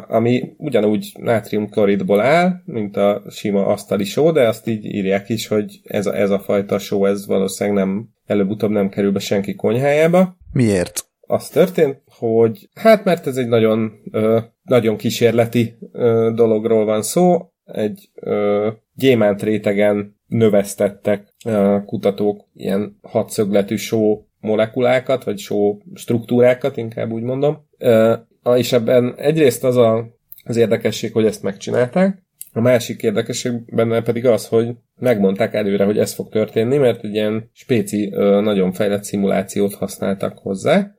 ami 0.07 0.53
ugyanúgy 0.57 1.11
nátriumkloridból 1.19 2.21
áll, 2.21 2.53
mint 2.65 2.97
a 2.97 3.23
sima 3.29 3.65
asztali 3.65 4.03
só, 4.03 4.31
de 4.31 4.47
azt 4.47 4.67
így 4.67 4.85
írják 4.85 5.29
is, 5.29 5.47
hogy 5.47 5.79
ez 5.83 6.05
a, 6.05 6.15
ez 6.15 6.29
a 6.29 6.39
fajta 6.39 6.79
só, 6.79 7.05
ez 7.05 7.27
valószínűleg 7.27 7.85
nem 7.85 8.09
előbb-utóbb 8.25 8.71
nem 8.71 8.89
kerül 8.89 9.11
be 9.11 9.19
senki 9.19 9.55
konyhájába. 9.55 10.37
Miért? 10.53 11.12
Az 11.27 11.49
történt, 11.49 12.01
hogy 12.05 12.69
hát 12.73 13.03
mert 13.03 13.27
ez 13.27 13.37
egy 13.37 13.47
nagyon, 13.47 13.91
ö, 14.11 14.39
nagyon 14.63 14.97
kísérleti 14.97 15.77
ö, 15.91 16.31
dologról 16.35 16.85
van 16.85 17.01
szó, 17.01 17.51
egy 17.65 18.09
ö, 18.15 18.69
gyémánt 18.95 19.43
rétegen 19.43 20.19
növesztettek 20.27 21.33
ö, 21.45 21.77
kutatók 21.85 22.45
ilyen 22.53 22.97
hatszögletű 23.01 23.75
só 23.75 24.25
molekulákat, 24.39 25.23
vagy 25.23 25.37
só 25.37 25.77
struktúrákat, 25.93 26.77
inkább 26.77 27.11
úgy 27.11 27.23
mondom. 27.23 27.67
Ö, 27.77 28.13
és 28.55 28.71
ebben 28.71 29.15
egyrészt 29.17 29.63
az 29.63 29.77
a, 29.77 30.05
az 30.43 30.55
érdekesség, 30.55 31.13
hogy 31.13 31.25
ezt 31.25 31.43
megcsinálták, 31.43 32.23
a 32.55 32.61
másik 32.61 33.03
érdekesség 33.03 33.51
benne 33.75 34.01
pedig 34.01 34.25
az, 34.25 34.47
hogy 34.47 34.69
megmondták 34.99 35.53
előre, 35.53 35.85
hogy 35.85 35.97
ez 35.97 36.13
fog 36.13 36.29
történni, 36.29 36.77
mert 36.77 37.03
egy 37.03 37.13
ilyen 37.13 37.49
spéci, 37.53 38.09
nagyon 38.17 38.71
fejlett 38.71 39.03
szimulációt 39.03 39.73
használtak 39.73 40.37
hozzá, 40.37 40.91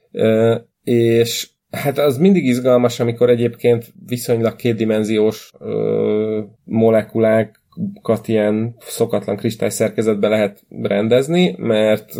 és 0.82 1.48
hát 1.70 1.98
az 1.98 2.18
mindig 2.18 2.44
izgalmas, 2.44 3.00
amikor 3.00 3.30
egyébként 3.30 3.92
viszonylag 4.06 4.56
kétdimenziós 4.56 5.50
molekulák 6.64 7.62
ilyen 8.24 8.74
szokatlan 8.78 9.36
kristályszerkezetbe 9.36 10.28
lehet 10.28 10.62
rendezni, 10.82 11.54
mert 11.58 12.10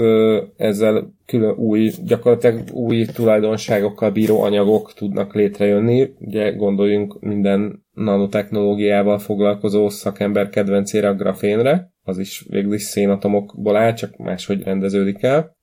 ezzel 0.57 1.14
külön 1.26 1.54
új, 1.57 1.90
gyakorlatilag 2.04 2.70
új 2.72 3.04
tulajdonságokkal 3.04 4.11
bíró 4.11 4.42
anyagok 4.42 4.92
tudnak 4.92 5.35
létrejönni. 5.35 6.14
Ugye 6.18 6.50
gondoljunk 6.50 7.20
minden 7.20 7.85
nanotechnológiával 7.92 9.18
foglalkozó 9.18 9.88
szakember 9.88 10.48
kedvencére 10.48 11.09
a 11.09 11.14
grafénre, 11.14 11.92
az 12.02 12.18
is 12.18 12.44
végül 12.48 12.74
is 12.74 12.83
szénatomokból 12.83 13.76
áll, 13.76 13.92
csak 13.92 14.16
máshogy 14.16 14.62
rendeződik 14.62 15.22
el. 15.22 15.57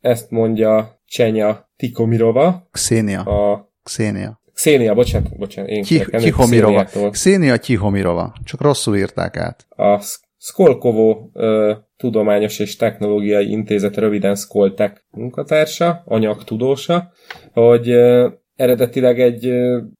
Ezt 0.00 0.30
mondja 0.30 0.99
Csenya 1.10 1.70
Tikomirova. 1.76 2.68
Xenia. 2.70 3.20
A... 3.20 3.72
Xenia. 3.82 4.40
Xenia, 4.54 4.94
bocsánat, 4.94 5.38
bocsánat, 5.38 5.70
én 5.70 5.82
Ki, 5.82 6.04
Kihomirova. 6.18 6.84
Xenia 7.10 7.56
Kihomirova. 7.56 8.32
Csak 8.44 8.60
rosszul 8.60 8.96
írták 8.96 9.36
át. 9.36 9.66
A 9.68 10.00
Skolkovo 10.38 11.28
ö, 11.32 11.72
Tudományos 11.96 12.58
és 12.58 12.76
Technológiai 12.76 13.50
Intézet, 13.50 13.96
röviden 13.96 14.34
Skoltek 14.34 15.06
munkatársa, 15.10 16.02
anyagtudósa, 16.04 17.12
hogy 17.52 17.88
ö, 17.90 18.28
eredetileg 18.54 19.20
egy 19.20 19.52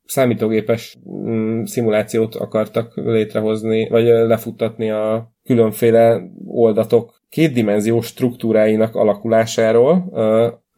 számítógépes 0.05 0.99
mm, 1.11 1.63
szimulációt 1.63 2.35
akartak 2.35 2.93
létrehozni, 2.97 3.89
vagy 3.89 4.05
lefuttatni 4.05 4.91
a 4.91 5.33
különféle 5.45 6.21
oldatok 6.47 7.23
kétdimenziós 7.29 8.07
struktúráinak 8.07 8.95
alakulásáról. 8.95 10.05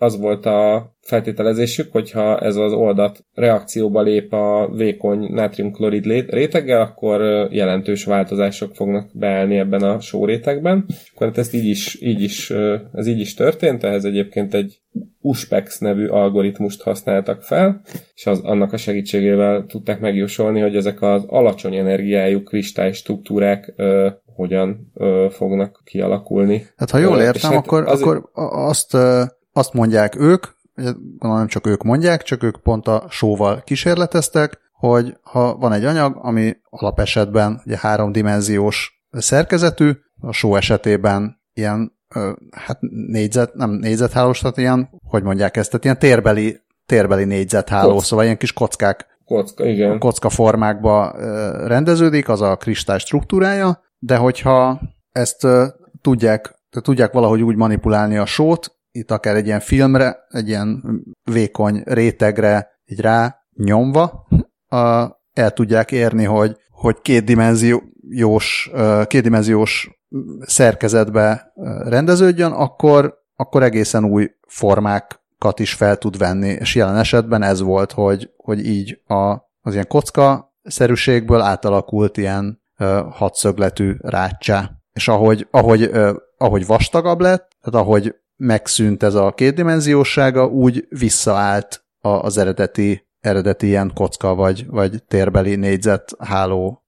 Az 0.03 0.19
volt 0.19 0.47
a 0.47 0.91
feltételezésük, 1.01 1.93
hogyha 1.93 2.39
ez 2.39 2.57
az 2.57 2.73
oldat 2.73 3.25
reakcióba 3.35 4.03
lép 4.03 4.33
a 4.33 4.71
vékony 4.75 5.33
nátriumklorid 5.33 6.05
réteggel, 6.31 6.81
akkor 6.81 7.21
jelentős 7.51 8.05
változások 8.05 8.75
fognak 8.75 9.11
beállni 9.13 9.59
ebben 9.59 9.83
a 9.83 10.01
sórétegben. 10.01 10.87
Akkor 11.15 11.27
hát 11.27 11.39
ezt 11.39 11.55
így 11.55 11.65
is, 11.65 12.03
így 12.03 12.23
is, 12.23 12.51
ez 12.93 13.07
így 13.07 13.21
is 13.21 13.35
történt, 13.35 13.85
ehhez 13.85 14.05
egyébként 14.05 14.55
egy 14.55 14.81
USPEX 15.21 15.79
nevű 15.79 16.07
algoritmust 16.07 16.83
használtak 16.83 17.43
fel, 17.43 17.81
és 18.15 18.27
az, 18.27 18.41
annak 18.41 18.73
a 18.73 18.77
segítségével 18.77 19.65
tudták 19.69 20.01
megjósolni, 20.01 20.61
hogy 20.61 20.77
ezek 20.77 21.03
az 21.03 21.25
alacsony 21.27 21.75
energiájú 21.75 22.43
kristály 22.43 22.93
struktúrák 22.93 23.73
ö, 23.77 24.09
hogyan 24.35 24.91
ö, 24.95 25.27
fognak 25.31 25.81
kialakulni. 25.85 26.67
Hát 26.77 26.91
ha 26.91 26.99
jól 26.99 27.21
értem, 27.21 27.51
hát 27.51 27.65
akkor, 27.65 27.87
az... 27.87 28.01
akkor 28.01 28.31
azt, 28.53 28.97
azt 29.53 29.73
mondják 29.73 30.17
ők, 30.17 30.47
nem 31.19 31.47
csak 31.47 31.67
ők 31.67 31.83
mondják, 31.83 32.23
csak 32.23 32.43
ők 32.43 32.57
pont 32.57 32.89
a 32.89 33.07
sóval 33.09 33.63
kísérleteztek, 33.65 34.61
hogy 34.73 35.17
ha 35.23 35.57
van 35.57 35.73
egy 35.73 35.85
anyag, 35.85 36.19
ami 36.21 36.57
alapesetben 36.71 37.63
ugye 37.65 37.77
háromdimenziós 37.81 39.03
szerkezetű, 39.11 39.91
a 40.21 40.33
só 40.33 40.57
esetében 40.57 41.41
ilyen 41.55 41.93
hát 42.51 42.79
négyzet, 43.07 43.55
nem 43.55 43.71
négyzethálós, 43.71 44.39
tehát 44.39 44.57
ilyen, 44.57 44.91
hogy 45.05 45.23
mondják 45.23 45.57
ezt, 45.57 45.69
tehát 45.69 45.85
ilyen 45.85 45.99
térbeli, 45.99 46.61
térbeli 46.87 47.25
négyzetháló, 47.25 47.93
Kock. 47.93 48.05
szóval 48.05 48.25
ilyen 48.25 48.37
kis 48.37 48.53
kockák 48.53 49.07
Kocka, 49.25 49.65
igen. 49.65 49.99
kocka 49.99 50.29
formákba 50.29 51.15
rendeződik, 51.67 52.29
az 52.29 52.41
a 52.41 52.57
kristály 52.57 52.99
struktúrája, 52.99 53.83
de 53.99 54.17
hogyha 54.17 54.81
ezt 55.13 55.47
tudják, 56.01 56.55
tudják 56.71 57.13
valahogy 57.13 57.43
úgy 57.43 57.57
manipulálni 57.57 58.17
a 58.17 58.27
sót, 58.27 58.77
itt 58.93 59.11
akár 59.11 59.37
egy 59.37 59.47
ilyen 59.47 59.61
filmre, 59.61 60.27
egy 60.29 60.49
ilyen 60.49 60.83
vékony 61.25 61.83
rétegre 61.85 62.81
így 62.85 63.01
rá 63.01 63.37
nyomva, 63.57 64.27
a, 64.69 65.11
el 65.33 65.51
tudják 65.51 65.93
érni, 65.93 66.25
hogy, 66.25 66.57
hogy 66.71 67.01
kétdimenziós, 67.03 68.71
kétdimenziós 69.07 69.91
szerkezetbe 70.41 71.53
rendeződjön, 71.85 72.53
akkor, 72.53 73.19
akkor 73.37 73.63
egészen 73.63 74.05
új 74.05 74.31
formákat 74.49 75.59
is 75.59 75.73
fel 75.73 75.97
tud 75.97 76.19
venni, 76.19 76.49
és 76.49 76.75
jelen 76.75 76.97
esetben 76.97 77.43
ez 77.43 77.61
volt, 77.61 77.93
hogy, 77.93 78.31
hogy 78.37 78.67
így 78.67 79.01
a, 79.07 79.31
az 79.61 79.73
ilyen 79.73 79.87
kocka 79.89 80.55
szerűségből 80.63 81.41
átalakult 81.41 82.17
ilyen 82.17 82.63
hatszögletű 83.11 83.95
rácsá. 83.99 84.71
És 84.93 85.09
ahogy, 85.09 85.47
ahogy, 85.51 85.91
ahogy 86.39 86.67
vastagabb 86.67 87.21
lett, 87.21 87.51
tehát 87.61 87.87
ahogy 87.87 88.15
megszűnt 88.45 89.03
ez 89.03 89.15
a 89.15 89.33
kétdimenziósága, 89.33 90.47
úgy 90.47 90.87
visszaállt 90.89 91.85
az 92.01 92.39
eredeti, 92.39 93.07
eredeti 93.21 93.67
ilyen 93.67 93.91
kocka 93.95 94.35
vagy, 94.35 94.67
vagy 94.67 95.03
térbeli 95.09 95.57
négyzet 95.57 96.11
háló 96.19 96.85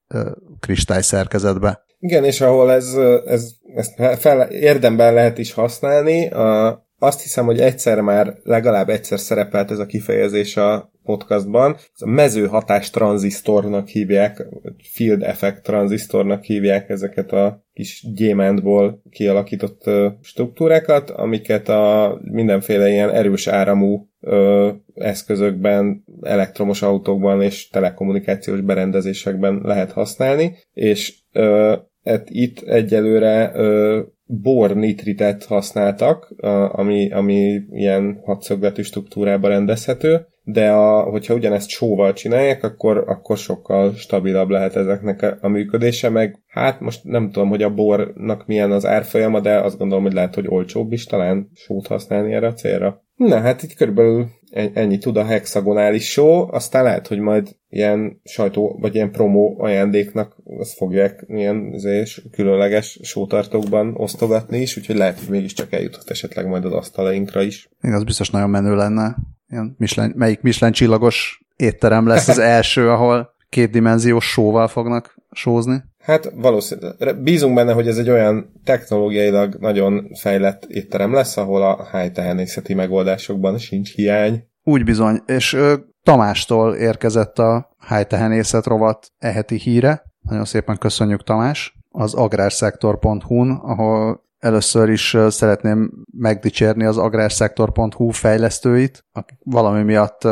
kristály 0.61 1.03
szerkezetbe. 1.03 1.85
Igen, 1.99 2.25
és 2.25 2.41
ahol 2.41 2.73
ez, 2.73 2.95
ez 3.27 3.51
ezt 3.75 4.21
fel, 4.21 4.41
érdemben 4.41 5.15
lehet 5.15 5.39
is 5.39 5.53
használni, 5.53 6.29
a, 6.29 6.84
azt 7.05 7.23
hiszem, 7.23 7.45
hogy 7.45 7.61
egyszer 7.61 8.01
már, 8.01 8.35
legalább 8.43 8.89
egyszer 8.89 9.19
szerepelt 9.19 9.71
ez 9.71 9.79
a 9.79 9.87
kifejezés 9.87 10.57
a 10.57 10.93
podcastban. 11.05 11.75
Ez 11.75 12.03
a 12.03 12.07
mezőhatás 12.07 12.91
tranzisztornak 12.91 13.89
hívják, 13.89 14.47
field 14.93 15.23
effect 15.23 15.63
tranzisztornak 15.63 16.45
hívják 16.45 16.89
ezeket 16.89 17.33
a 17.33 17.65
kis 17.73 18.07
gyémántból 18.15 19.03
kialakított 19.11 19.91
struktúrákat, 20.23 21.11
amiket 21.11 21.69
a 21.69 22.19
mindenféle 22.23 22.89
ilyen 22.89 23.11
erős 23.11 23.47
áramú 23.47 24.09
ö, 24.21 24.71
eszközökben, 24.95 26.05
elektromos 26.23 26.83
autókban 26.83 27.43
és 27.43 27.69
telekommunikációs 27.69 28.61
berendezésekben 28.61 29.61
lehet 29.63 29.93
használni, 29.93 30.57
és 30.73 31.15
ö, 31.33 31.77
et 32.03 32.29
itt 32.31 32.61
egyelőre 32.61 33.51
ö, 33.55 34.01
bor 34.27 34.75
nitritet 34.75 35.45
használtak, 35.45 36.35
ami, 36.73 37.11
ami 37.11 37.63
ilyen 37.71 38.21
hatszögletű 38.25 38.83
struktúrába 38.83 39.49
rendezhető, 39.49 40.27
de 40.43 40.71
a, 40.71 41.03
hogyha 41.03 41.35
ugyanezt 41.35 41.69
sóval 41.69 42.13
csinálják, 42.13 42.63
akkor, 42.63 43.05
akkor 43.07 43.37
sokkal 43.37 43.93
stabilabb 43.93 44.49
lehet 44.49 44.77
ezeknek 44.77 45.23
a, 45.23 45.39
a 45.41 45.49
működése, 45.49 46.09
meg 46.09 46.43
hát 46.47 46.81
most 46.81 47.05
nem 47.05 47.31
tudom, 47.31 47.49
hogy 47.49 47.63
a 47.63 47.75
bornak 47.75 48.47
milyen 48.47 48.73
az 48.73 48.87
árfolyama, 48.87 49.41
de 49.41 49.61
azt 49.61 49.79
gondolom, 49.79 50.05
hogy 50.05 50.13
lehet, 50.13 50.35
hogy 50.35 50.47
olcsóbb 50.49 50.93
is 50.93 51.05
talán 51.05 51.51
sót 51.55 51.87
használni 51.87 52.33
erre 52.33 52.47
a 52.47 52.53
célra. 52.53 53.04
Na, 53.17 53.41
hát 53.41 53.63
itt 53.63 53.75
körülbelül 53.75 54.27
ennyi 54.73 54.99
tud 54.99 55.17
a 55.17 55.25
hexagonális 55.25 56.11
show, 56.11 56.55
aztán 56.55 56.83
lehet, 56.83 57.07
hogy 57.07 57.19
majd 57.19 57.57
ilyen 57.69 58.21
sajtó, 58.25 58.79
vagy 58.81 58.95
ilyen 58.95 59.13
promo 59.13 59.55
ajándéknak 59.59 60.37
azt 60.59 60.77
fogják 60.77 61.25
ilyen 61.29 61.71
azért, 61.73 62.11
különleges 62.31 62.99
sótartókban 63.03 63.95
osztogatni 63.97 64.61
is, 64.61 64.77
úgyhogy 64.77 64.97
lehet, 64.97 65.19
hogy 65.19 65.29
mégiscsak 65.29 65.73
eljuthat 65.73 66.11
esetleg 66.11 66.47
majd 66.47 66.65
az 66.65 66.73
asztalainkra 66.73 67.43
is. 67.43 67.69
Igen, 67.83 67.97
az 67.97 68.05
biztos 68.05 68.31
nagyon 68.31 68.51
menő 68.51 68.75
lenne. 68.75 69.17
Ilyen 69.49 69.75
Michelin, 69.79 70.13
melyik 70.17 70.41
Michelin 70.41 70.75
csillagos 70.75 71.45
étterem 71.57 72.07
lesz 72.07 72.29
az 72.29 72.39
első, 72.59 72.91
ahol 72.91 73.35
kétdimenziós 73.49 74.25
sóval 74.25 74.69
fognak 74.69 75.15
sózni? 75.31 75.83
Hát 76.05 76.33
valószínűleg. 76.35 77.23
Bízunk 77.23 77.55
benne, 77.55 77.73
hogy 77.73 77.89
ez 77.89 77.99
egy 77.99 78.11
olyan 78.11 78.61
technológiailag 78.65 79.55
nagyon 79.55 80.11
fejlett 80.15 80.65
étterem 80.65 81.13
lesz, 81.13 81.37
ahol 81.37 81.63
a 81.63 81.89
high 81.93 82.13
tehenészeti 82.13 82.75
megoldásokban 82.75 83.59
sincs 83.59 83.95
hiány. 83.95 84.45
Úgy 84.63 84.85
bizony, 84.85 85.23
és 85.27 85.53
ö, 85.53 85.75
Tamástól 86.03 86.75
érkezett 86.75 87.39
a 87.39 87.77
high 87.89 88.07
tehenészet 88.07 88.67
rovat 88.67 89.13
eheti 89.19 89.57
híre. 89.57 90.03
Nagyon 90.21 90.45
szépen 90.45 90.79
köszönjük 90.79 91.23
Tamás. 91.23 91.79
Az 91.91 92.15
agrárszektor.hu-n, 92.15 93.51
ahol 93.51 94.23
Először 94.45 94.89
is 94.89 95.17
szeretném 95.29 95.91
megdicsérni 96.19 96.85
az 96.85 96.99
agrárszektor.hu 96.99 98.11
fejlesztőit, 98.11 99.05
akik 99.13 99.39
valami 99.45 99.83
miatt, 99.83 100.23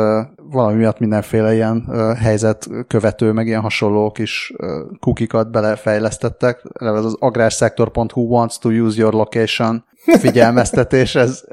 valami 0.53 0.77
miatt 0.77 0.99
mindenféle 0.99 1.53
ilyen 1.53 1.85
helyzet 2.15 2.69
követő, 2.87 3.31
meg 3.31 3.47
ilyen 3.47 3.61
hasonló 3.61 4.11
kis 4.11 4.53
kukikat 4.99 5.51
belefejlesztettek. 5.51 6.61
Ez 6.73 7.05
az 7.05 7.15
agrárszektor.hu 7.19 8.21
wants 8.21 8.57
to 8.57 8.69
use 8.69 8.99
your 8.99 9.13
location 9.13 9.85
figyelmeztetés, 10.19 11.15
ez 11.15 11.43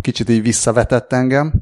kicsit 0.00 0.28
így 0.28 0.42
visszavetett 0.42 1.12
engem, 1.12 1.52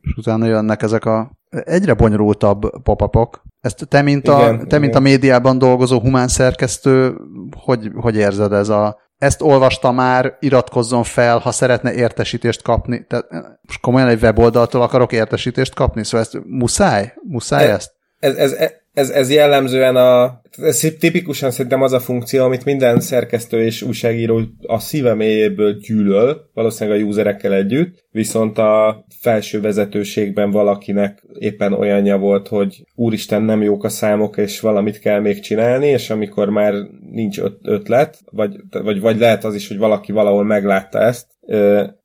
és 0.00 0.14
utána 0.16 0.46
jönnek 0.46 0.82
ezek 0.82 1.04
a 1.04 1.30
egyre 1.48 1.94
bonyolultabb 1.94 2.82
pop 2.82 3.40
Ezt 3.60 3.88
te, 3.88 4.02
mint 4.02 4.28
a, 4.28 4.38
igen, 4.38 4.58
te, 4.58 4.64
igen. 4.64 4.80
mint 4.80 4.94
a 4.94 5.00
médiában 5.00 5.58
dolgozó 5.58 6.00
humán 6.00 6.28
szerkesztő, 6.28 7.16
hogy, 7.56 7.90
hogy 7.94 8.16
érzed 8.16 8.52
ez 8.52 8.68
a 8.68 9.02
ezt 9.18 9.42
olvasta 9.42 9.92
már, 9.92 10.36
iratkozzon 10.40 11.02
fel, 11.02 11.38
ha 11.38 11.52
szeretne 11.52 11.92
értesítést 11.92 12.62
kapni. 12.62 13.06
Tehát 13.06 13.26
most 13.62 13.80
komolyan 13.80 14.08
egy 14.08 14.22
weboldaltól 14.22 14.82
akarok 14.82 15.12
értesítést 15.12 15.74
kapni, 15.74 16.04
szóval 16.04 16.20
ezt 16.20 16.38
muszáj? 16.46 17.14
Muszáj 17.22 17.64
ez, 17.64 17.74
ezt? 17.74 17.92
Ez, 18.18 18.52
ez, 18.52 18.72
ez, 18.94 19.10
ez 19.10 19.30
jellemzően 19.30 19.96
a, 19.96 20.40
ez 20.56 20.78
tipikusan 20.98 21.50
szerintem 21.50 21.82
az 21.82 21.92
a 21.92 22.00
funkció, 22.00 22.44
amit 22.44 22.64
minden 22.64 23.00
szerkesztő 23.00 23.64
és 23.64 23.82
újságíró 23.82 24.40
a 24.66 24.78
szíve 24.78 25.14
mélyéből 25.14 25.78
gyűlöl, 25.78 26.50
valószínűleg 26.54 27.00
a 27.00 27.04
userekkel 27.04 27.54
együtt, 27.54 28.04
viszont 28.10 28.58
a 28.58 29.04
felső 29.20 29.60
vezetőségben 29.60 30.50
valakinek 30.50 31.22
éppen 31.38 31.72
olyanja 31.72 32.18
volt, 32.18 32.48
hogy 32.48 32.84
úristen 32.94 33.42
nem 33.42 33.62
jók 33.62 33.84
a 33.84 33.88
számok, 33.88 34.36
és 34.36 34.60
valamit 34.60 34.98
kell 34.98 35.20
még 35.20 35.40
csinálni, 35.40 35.86
és 35.86 36.10
amikor 36.10 36.48
már 36.48 36.74
nincs 37.10 37.40
ötlet, 37.62 38.18
vagy, 38.30 38.56
vagy, 38.70 39.00
vagy 39.00 39.18
lehet 39.18 39.44
az 39.44 39.54
is, 39.54 39.68
hogy 39.68 39.78
valaki 39.78 40.12
valahol 40.12 40.44
meglátta 40.44 40.98
ezt, 40.98 41.26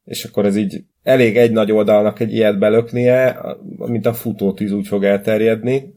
és 0.05 0.23
akkor 0.23 0.45
ez 0.45 0.55
így 0.55 0.83
elég 1.03 1.37
egy 1.37 1.51
nagy 1.51 1.71
oldalnak 1.71 2.19
egy 2.19 2.33
ilyet 2.33 2.59
belöknie, 2.59 3.39
mint 3.77 4.05
a 4.05 4.13
futótűz 4.13 4.71
úgy 4.71 4.87
fog 4.87 5.03
elterjedni 5.03 5.93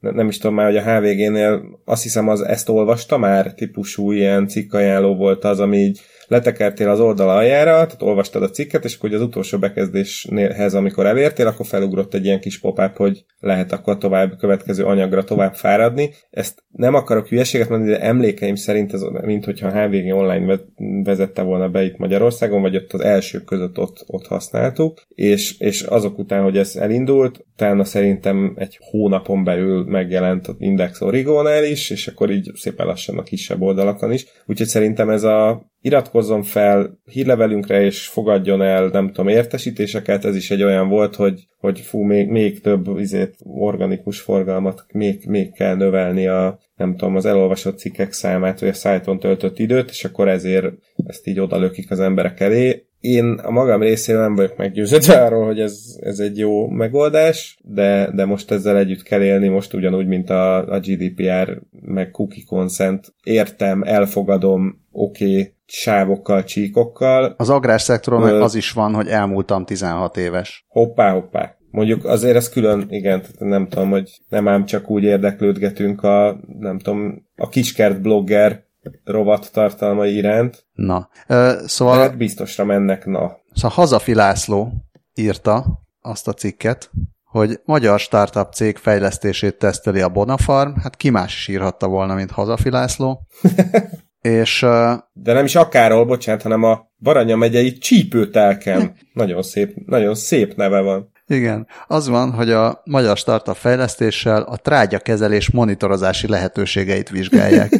nem 0.00 0.28
is 0.28 0.38
tudom 0.38 0.56
már, 0.56 0.66
hogy 0.66 0.76
a 0.76 0.82
HVG-nél 0.82 1.80
azt 1.84 2.02
hiszem 2.02 2.28
az 2.28 2.42
ezt 2.42 2.68
olvasta 2.68 3.18
már, 3.18 3.54
típusú 3.54 4.12
ilyen 4.12 4.48
cikkajánló 4.48 5.16
volt 5.16 5.44
az, 5.44 5.60
ami 5.60 5.76
így 5.76 6.00
letekertél 6.28 6.88
az 6.88 7.00
oldal 7.00 7.30
aljára, 7.30 7.72
tehát 7.72 8.02
olvastad 8.02 8.42
a 8.42 8.50
cikket, 8.50 8.84
és 8.84 8.96
akkor 8.96 9.12
az 9.12 9.20
utolsó 9.20 9.58
bekezdéshez, 9.58 10.74
amikor 10.74 11.06
elértél, 11.06 11.46
akkor 11.46 11.66
felugrott 11.66 12.14
egy 12.14 12.24
ilyen 12.24 12.40
kis 12.40 12.60
pop 12.60 12.96
hogy 12.96 13.24
lehet 13.40 13.72
akkor 13.72 13.98
tovább, 13.98 14.36
következő 14.38 14.84
anyagra 14.84 15.24
tovább 15.24 15.54
fáradni. 15.54 16.10
Ezt 16.30 16.64
nem 16.70 16.94
akarok 16.94 17.28
hülyeséget 17.28 17.68
mondani, 17.68 17.90
de 17.90 18.00
emlékeim 18.00 18.54
szerint 18.54 18.92
ez, 18.92 19.02
mint 19.22 19.44
hogyha 19.44 19.68
a 19.68 19.80
HVG 19.80 20.14
online 20.14 20.58
vezette 21.04 21.42
volna 21.42 21.68
be 21.68 21.82
itt 21.82 21.96
Magyarországon, 21.96 22.60
vagy 22.60 22.76
ott 22.76 22.92
az 22.92 23.00
elsők 23.00 23.44
között 23.44 23.78
ott, 23.78 24.04
ott 24.06 24.26
használtuk, 24.26 25.02
és, 25.08 25.58
és 25.58 25.82
azok 25.82 26.18
után, 26.18 26.42
hogy 26.42 26.56
ez 26.56 26.76
elindult, 26.76 27.46
utána 27.58 27.84
szerintem 27.84 28.52
egy 28.56 28.78
hónapon 28.80 29.44
belül 29.44 29.84
megjelent 29.84 30.46
az 30.46 30.54
Index 30.58 31.00
Origónál 31.00 31.64
is, 31.64 31.90
és 31.90 32.06
akkor 32.06 32.30
így 32.30 32.50
szépen 32.54 32.86
lassan 32.86 33.18
a 33.18 33.22
kisebb 33.22 33.60
oldalakon 33.60 34.12
is. 34.12 34.26
Úgyhogy 34.46 34.66
szerintem 34.66 35.10
ez 35.10 35.22
a 35.22 35.66
iratkozzon 35.80 36.42
fel 36.42 36.98
hírlevelünkre, 37.04 37.80
és 37.84 38.06
fogadjon 38.06 38.62
el, 38.62 38.88
nem 38.88 39.06
tudom, 39.06 39.28
értesítéseket, 39.28 40.24
ez 40.24 40.36
is 40.36 40.50
egy 40.50 40.62
olyan 40.62 40.88
volt, 40.88 41.16
hogy, 41.16 41.46
hogy 41.58 41.80
fú, 41.80 42.02
még, 42.02 42.28
még 42.28 42.60
több 42.60 42.98
izét, 42.98 43.36
organikus 43.44 44.20
forgalmat 44.20 44.84
még, 44.92 45.24
még 45.26 45.52
kell 45.52 45.76
növelni 45.76 46.26
a, 46.26 46.58
nem 46.76 46.96
tudom, 46.96 47.16
az 47.16 47.26
elolvasott 47.26 47.78
cikkek 47.78 48.12
számát, 48.12 48.60
vagy 48.60 48.68
a 48.68 48.72
szájton 48.74 49.18
töltött 49.18 49.58
időt, 49.58 49.90
és 49.90 50.04
akkor 50.04 50.28
ezért 50.28 50.66
ezt 51.06 51.26
így 51.26 51.40
odalökik 51.40 51.90
az 51.90 52.00
emberek 52.00 52.40
elé. 52.40 52.87
Én 53.00 53.24
a 53.32 53.50
magam 53.50 53.80
részéről 53.80 54.20
nem 54.22 54.34
vagyok 54.34 54.56
meggyőződve 54.56 55.24
arról, 55.24 55.44
hogy 55.44 55.60
ez, 55.60 55.98
ez 56.00 56.18
egy 56.18 56.38
jó 56.38 56.68
megoldás, 56.68 57.58
de, 57.64 58.10
de 58.14 58.24
most 58.24 58.50
ezzel 58.50 58.76
együtt 58.76 59.02
kell 59.02 59.22
élni, 59.22 59.48
most 59.48 59.74
ugyanúgy, 59.74 60.06
mint 60.06 60.30
a, 60.30 60.56
a 60.56 60.80
GDPR, 60.80 61.60
meg 61.80 62.10
cookie 62.10 62.44
consent. 62.46 63.14
Értem, 63.22 63.82
elfogadom, 63.82 64.86
oké, 64.90 65.30
okay, 65.30 65.54
sávokkal, 65.66 66.44
csíkokkal. 66.44 67.34
Az 67.36 67.50
agrárszektoron 67.50 68.22
Ö... 68.22 68.40
az 68.40 68.54
is 68.54 68.72
van, 68.72 68.94
hogy 68.94 69.06
elmúltam 69.06 69.64
16 69.64 70.16
éves. 70.16 70.66
Hoppá, 70.68 71.12
hoppá. 71.12 71.56
Mondjuk 71.70 72.04
azért 72.04 72.36
ez 72.36 72.48
külön, 72.48 72.86
igen, 72.88 73.22
nem 73.38 73.68
tudom, 73.68 73.90
hogy 73.90 74.10
nem 74.28 74.48
ám 74.48 74.64
csak 74.64 74.90
úgy 74.90 75.02
érdeklődgetünk 75.02 76.02
a, 76.02 76.40
nem 76.58 76.78
tudom, 76.78 77.26
a 77.36 77.48
kiskert 77.48 78.00
blogger 78.00 78.66
rovat 79.04 79.52
tartalmai 79.52 80.14
iránt. 80.14 80.66
Na, 80.72 81.08
ö, 81.26 81.52
szóval... 81.66 81.96
Tehát 81.96 82.16
biztosra 82.16 82.64
mennek, 82.64 83.06
na. 83.06 83.36
Szóval 83.52 83.70
Hazafi 83.70 84.14
László 84.14 84.72
írta 85.14 85.82
azt 86.00 86.28
a 86.28 86.32
cikket, 86.32 86.90
hogy 87.24 87.60
magyar 87.64 87.98
startup 88.00 88.52
cég 88.52 88.76
fejlesztését 88.76 89.58
teszteli 89.58 90.00
a 90.00 90.08
Bonafarm, 90.08 90.74
hát 90.74 90.96
ki 90.96 91.10
más 91.10 91.36
is 91.36 91.48
írhatta 91.48 91.88
volna, 91.88 92.14
mint 92.14 92.30
Hazafi 92.30 92.70
László. 92.70 93.26
és... 94.20 94.62
Uh, 94.62 94.92
De 95.12 95.32
nem 95.32 95.44
is 95.44 95.54
akárhol, 95.54 96.04
bocsánat, 96.04 96.42
hanem 96.42 96.62
a 96.62 96.90
Baranya 96.98 97.36
megyei 97.36 97.72
csípőtelkem. 97.72 98.94
nagyon 99.12 99.42
szép, 99.42 99.74
nagyon 99.86 100.14
szép 100.14 100.56
neve 100.56 100.80
van. 100.80 101.10
Igen, 101.26 101.66
az 101.86 102.08
van, 102.08 102.32
hogy 102.32 102.50
a 102.50 102.82
magyar 102.84 103.16
startup 103.16 103.56
fejlesztéssel 103.56 104.42
a 104.42 104.56
trágyakezelés 104.56 105.50
monitorozási 105.50 106.28
lehetőségeit 106.28 107.08
vizsgálják. 107.08 107.70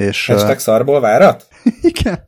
És, 0.00 0.26
Hashtag 0.26 0.58
szarból 0.58 1.00
várat? 1.00 1.48
Igen, 1.80 2.24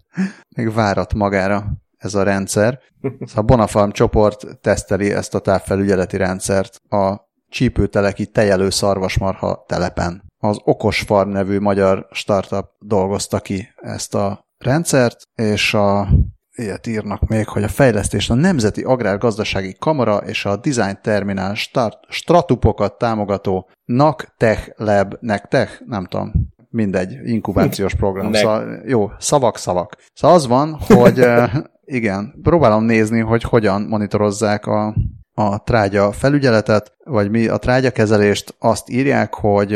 még 0.56 0.72
várat 0.72 1.14
magára 1.14 1.64
ez 1.96 2.14
a 2.14 2.22
rendszer. 2.22 2.78
Szóval 3.00 3.26
a 3.34 3.42
Bonafarm 3.42 3.90
csoport 3.90 4.60
teszteli 4.60 5.12
ezt 5.12 5.34
a 5.34 5.38
távfelügyeleti 5.38 6.16
rendszert 6.16 6.80
a 6.88 7.30
csípőteleki 7.48 8.26
tejelő 8.26 8.70
szarvasmarha 8.70 9.64
telepen. 9.68 10.22
Az 10.38 10.58
Okos 10.64 11.00
Farm 11.00 11.30
nevű 11.30 11.58
magyar 11.58 12.06
startup 12.10 12.66
dolgozta 12.78 13.40
ki 13.40 13.68
ezt 13.76 14.14
a 14.14 14.44
rendszert, 14.58 15.22
és 15.34 15.74
a 15.74 16.08
ilyet 16.54 16.86
írnak 16.86 17.28
még, 17.28 17.48
hogy 17.48 17.62
a 17.62 17.68
fejlesztés 17.68 18.30
a 18.30 18.34
Nemzeti 18.34 18.82
Agrárgazdasági 18.82 19.76
Kamara 19.78 20.16
és 20.16 20.44
a 20.44 20.56
Design 20.56 20.98
Terminál 21.02 21.54
start, 21.54 21.98
stratupokat 22.08 22.98
támogató 22.98 23.70
NAC 23.84 24.24
Tech 24.36 24.72
Lab, 24.76 25.16
NEC 25.20 25.48
Tech, 25.48 25.82
nem 25.86 26.06
tudom, 26.06 26.32
mindegy, 26.72 27.18
inkubációs 27.24 27.94
program. 27.94 28.32
Szóval, 28.32 28.82
jó, 28.86 29.10
szavak, 29.18 29.58
szavak. 29.58 29.96
Szóval 30.14 30.36
az 30.36 30.46
van, 30.46 30.78
hogy 30.78 31.26
igen, 31.84 32.34
próbálom 32.42 32.84
nézni, 32.84 33.20
hogy 33.20 33.42
hogyan 33.42 33.82
monitorozzák 33.82 34.66
a, 34.66 34.94
a 35.34 35.62
trágya 35.62 36.12
felügyeletet, 36.12 36.92
vagy 37.04 37.30
mi 37.30 37.46
a 37.46 37.56
trágyakezelést, 37.56 38.54
azt 38.58 38.90
írják, 38.90 39.34
hogy 39.34 39.74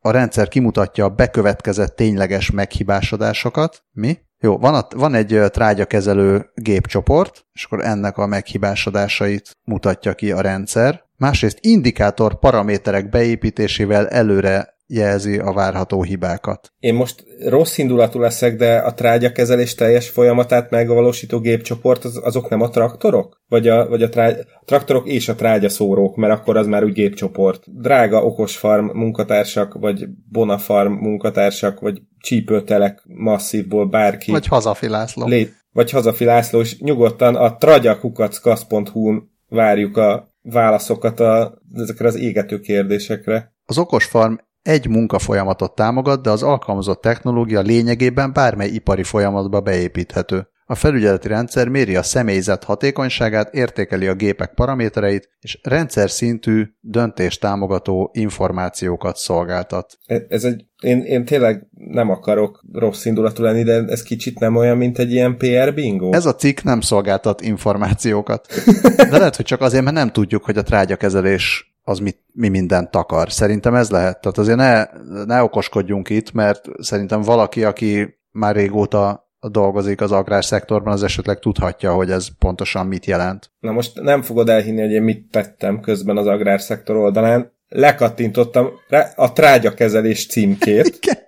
a 0.00 0.10
rendszer 0.10 0.48
kimutatja 0.48 1.04
a 1.04 1.08
bekövetkezett 1.08 1.96
tényleges 1.96 2.50
meghibásodásokat. 2.50 3.82
Mi? 3.92 4.18
Jó, 4.38 4.58
van, 4.58 4.74
a, 4.74 4.86
van 4.96 5.14
egy 5.14 5.40
trágyakezelő 5.46 6.50
gépcsoport, 6.54 7.46
és 7.52 7.64
akkor 7.64 7.84
ennek 7.84 8.16
a 8.16 8.26
meghibásodásait 8.26 9.50
mutatja 9.64 10.14
ki 10.14 10.32
a 10.32 10.40
rendszer. 10.40 11.04
Másrészt 11.16 11.58
indikátor 11.60 12.38
paraméterek 12.38 13.08
beépítésével 13.08 14.08
előre 14.08 14.75
jelzi 14.86 15.38
a 15.38 15.52
várható 15.52 16.02
hibákat. 16.02 16.72
Én 16.78 16.94
most 16.94 17.24
rossz 17.46 17.78
indulatú 17.78 18.18
leszek, 18.18 18.56
de 18.56 18.76
a 18.76 18.94
trágyakezelés 18.94 19.74
teljes 19.74 20.08
folyamatát 20.08 20.70
megvalósító 20.70 21.40
gépcsoport 21.40 22.04
az, 22.04 22.20
azok 22.24 22.48
nem 22.48 22.60
a 22.60 22.68
traktorok? 22.68 23.40
Vagy 23.48 23.68
a, 23.68 23.88
vagy 23.88 24.02
a, 24.02 24.08
trágy, 24.08 24.38
a 24.38 24.64
traktorok 24.64 25.08
és 25.08 25.28
a 25.28 25.34
trágyaszórók, 25.34 26.16
mert 26.16 26.32
akkor 26.32 26.56
az 26.56 26.66
már 26.66 26.84
úgy 26.84 26.92
gépcsoport. 26.92 27.80
Drága 27.80 28.24
okos 28.24 28.56
farm 28.56 28.86
munkatársak, 28.98 29.74
vagy 29.74 30.06
Bonafarm 30.30 30.92
munkatársak, 30.92 31.80
vagy 31.80 32.02
csípőtelek 32.18 33.02
masszívból 33.04 33.86
bárki. 33.86 34.30
Vagy 34.30 34.46
Hazafi 34.46 34.88
László. 34.88 35.26
Lé, 35.26 35.48
vagy 35.72 35.90
Hazafi 35.90 36.24
László, 36.24 36.60
és 36.60 36.78
nyugodtan 36.78 37.34
a 37.34 37.56
tragyakukackasz.hu-n 37.56 39.30
várjuk 39.48 39.96
a 39.96 40.34
válaszokat 40.42 41.20
a, 41.20 41.58
ezekre 41.74 42.06
az 42.06 42.16
égető 42.16 42.60
kérdésekre. 42.60 43.54
Az 43.64 43.78
okos 43.78 44.04
farm 44.04 44.34
egy 44.66 44.88
munkafolyamatot 44.88 45.74
támogat, 45.74 46.22
de 46.22 46.30
az 46.30 46.42
alkalmazott 46.42 47.00
technológia 47.00 47.60
lényegében 47.60 48.32
bármely 48.32 48.68
ipari 48.68 49.02
folyamatba 49.02 49.60
beépíthető. 49.60 50.48
A 50.68 50.74
felügyeleti 50.74 51.28
rendszer 51.28 51.68
méri 51.68 51.96
a 51.96 52.02
személyzet 52.02 52.64
hatékonyságát, 52.64 53.54
értékeli 53.54 54.06
a 54.06 54.14
gépek 54.14 54.54
paramétereit, 54.54 55.28
és 55.40 55.58
rendszer 55.62 56.10
szintű 56.10 56.64
döntés 56.80 57.38
támogató 57.38 58.10
információkat 58.12 59.16
szolgáltat. 59.16 59.98
E, 60.06 60.26
ez 60.28 60.44
egy, 60.44 60.64
én, 60.82 61.00
én 61.02 61.24
tényleg 61.24 61.66
nem 61.70 62.10
akarok 62.10 62.64
rossz 62.72 63.04
indulatú 63.04 63.42
lenni, 63.42 63.62
de 63.62 63.84
ez 63.86 64.02
kicsit 64.02 64.38
nem 64.38 64.56
olyan, 64.56 64.76
mint 64.76 64.98
egy 64.98 65.12
ilyen 65.12 65.36
PR 65.36 65.74
bingo. 65.74 66.12
Ez 66.12 66.26
a 66.26 66.34
cikk 66.34 66.60
nem 66.62 66.80
szolgáltat 66.80 67.40
információkat. 67.40 68.46
De 69.10 69.18
lehet, 69.18 69.36
hogy 69.36 69.44
csak 69.44 69.60
azért, 69.60 69.84
mert 69.84 69.96
nem 69.96 70.12
tudjuk, 70.12 70.44
hogy 70.44 70.56
a 70.58 70.62
trágyakezelés 70.62 71.75
az 71.88 71.98
mit, 71.98 72.18
mi 72.32 72.48
mindent 72.48 72.90
takar. 72.90 73.32
Szerintem 73.32 73.74
ez 73.74 73.90
lehet. 73.90 74.20
Tehát 74.20 74.38
azért 74.38 74.56
ne, 74.56 74.84
ne 75.24 75.42
okoskodjunk 75.42 76.10
itt, 76.10 76.32
mert 76.32 76.64
szerintem 76.78 77.20
valaki, 77.20 77.64
aki 77.64 78.18
már 78.30 78.54
régóta 78.54 79.30
dolgozik 79.48 80.00
az 80.00 80.12
agrárszektorban, 80.12 80.92
az 80.92 81.02
esetleg 81.02 81.38
tudhatja, 81.38 81.92
hogy 81.92 82.10
ez 82.10 82.28
pontosan 82.38 82.86
mit 82.86 83.06
jelent. 83.06 83.50
Na 83.58 83.72
most 83.72 84.00
nem 84.00 84.22
fogod 84.22 84.48
elhinni, 84.48 84.80
hogy 84.80 84.90
én 84.90 85.02
mit 85.02 85.30
tettem 85.30 85.80
közben 85.80 86.16
az 86.16 86.26
agrárszektor 86.26 86.96
oldalán. 86.96 87.52
Lekattintottam 87.68 88.68
a 89.14 89.32
trágyakezelés 89.32 90.26
címkét. 90.26 90.86
Igen. 91.02 91.18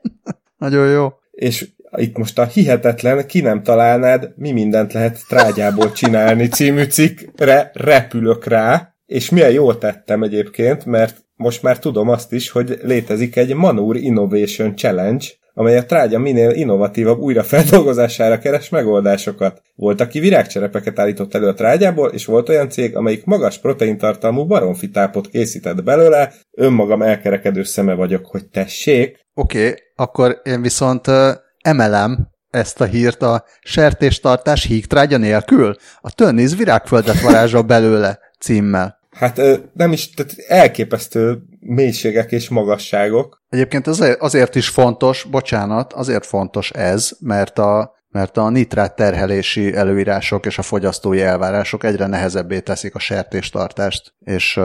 Nagyon 0.57 0.89
jó. 0.89 1.09
És 1.31 1.69
itt 1.97 2.17
most 2.17 2.39
a 2.39 2.45
hihetetlen, 2.45 3.27
ki 3.27 3.41
nem 3.41 3.63
találnád, 3.63 4.33
mi 4.37 4.53
mindent 4.53 4.93
lehet 4.93 5.19
trágyából 5.29 5.93
csinálni 5.93 6.49
című 6.49 6.85
cikkre 6.85 7.71
repülök 7.75 8.47
rá, 8.47 8.93
és 9.09 9.31
milyen 9.31 9.51
jól 9.51 9.79
tettem 9.79 10.23
egyébként, 10.23 10.85
mert 10.85 11.25
most 11.37 11.63
már 11.63 11.79
tudom 11.79 12.09
azt 12.09 12.33
is, 12.33 12.51
hogy 12.51 12.79
létezik 12.83 13.37
egy 13.37 13.55
Manur 13.55 13.97
Innovation 13.97 14.77
Challenge, 14.77 15.25
amely 15.55 15.77
a 15.77 15.85
trágya 15.85 16.19
minél 16.19 16.51
innovatívabb 16.51 17.19
újrafeldolgozására 17.19 18.39
keres 18.39 18.69
megoldásokat. 18.69 19.63
Volt, 19.75 20.01
aki 20.01 20.21
virágcserepeket 20.21 20.99
állított 20.99 21.35
elő 21.35 21.47
a 21.47 21.55
trágyából, 21.55 22.09
és 22.09 22.25
volt 22.25 22.49
olyan 22.49 22.69
cég, 22.69 22.97
amelyik 22.97 23.25
magas 23.25 23.59
proteintartalmú 23.59 24.47
baromfitápot 24.47 25.29
készített 25.29 25.85
belőle, 25.85 26.33
önmagam 26.51 27.03
elkerekedő 27.03 27.63
szeme 27.63 27.95
vagyok, 27.95 28.27
hogy 28.27 28.47
tessék. 28.47 29.27
Oké, 29.35 29.67
okay, 29.67 29.79
akkor 29.97 30.41
én 30.45 30.63
viszont 30.63 31.07
uh, 31.07 31.29
emelem 31.59 32.29
ezt 32.51 32.81
a 32.81 32.85
hírt 32.85 33.23
a 33.23 33.45
sertéstartás 33.61 34.65
hígtrágya 34.65 35.17
nélkül. 35.17 35.77
A 36.01 36.15
Tönnies 36.15 36.55
virágföldet 36.57 37.21
varázsol 37.21 37.63
belőle 37.63 38.19
címmel. 38.41 38.98
Hát 39.19 39.41
nem 39.73 39.93
is, 39.93 40.11
tehát 40.11 40.35
elképesztő 40.49 41.43
mélységek 41.61 42.33
és 42.33 42.49
magasságok. 42.49 43.43
Egyébként 43.49 43.87
azért, 43.87 44.21
azért 44.21 44.55
is 44.55 44.69
fontos, 44.69 45.25
bocsánat, 45.25 45.93
azért 45.93 46.27
fontos 46.27 46.71
ez, 46.71 47.11
mert 47.21 47.59
a, 47.59 47.95
mert 48.09 48.37
a 48.37 48.49
nitrát 48.49 48.97
terhelési 48.97 49.75
előírások 49.75 50.47
és 50.47 50.59
a 50.59 50.63
fogyasztói 50.63 51.21
elvárások 51.21 51.85
egyre 51.85 52.07
nehezebbé 52.07 52.61
teszik 52.61 52.95
a 52.95 52.99
sertéstartást, 52.99 54.15
és 54.19 54.61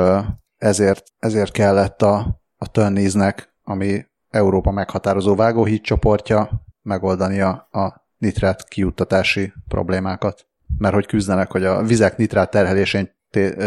ezért, 0.58 1.04
ezért 1.20 1.52
kellett 1.52 2.02
a, 2.02 2.42
a 2.58 2.72
Tönníznek, 2.72 3.54
ami 3.64 4.06
Európa 4.30 4.72
meghatározó 4.72 5.36
vágóhíd 5.36 5.82
csoportja, 5.82 6.50
megoldania 6.82 7.68
a 7.72 8.08
nitrát 8.18 8.68
kiuttatási 8.68 9.54
problémákat. 9.68 10.46
Mert 10.78 10.94
hogy 10.94 11.06
küzdenek, 11.06 11.52
hogy 11.52 11.64
a 11.66 11.84
vizek 11.84 12.18
nitrát 12.18 12.50
terhelésén 12.50 13.12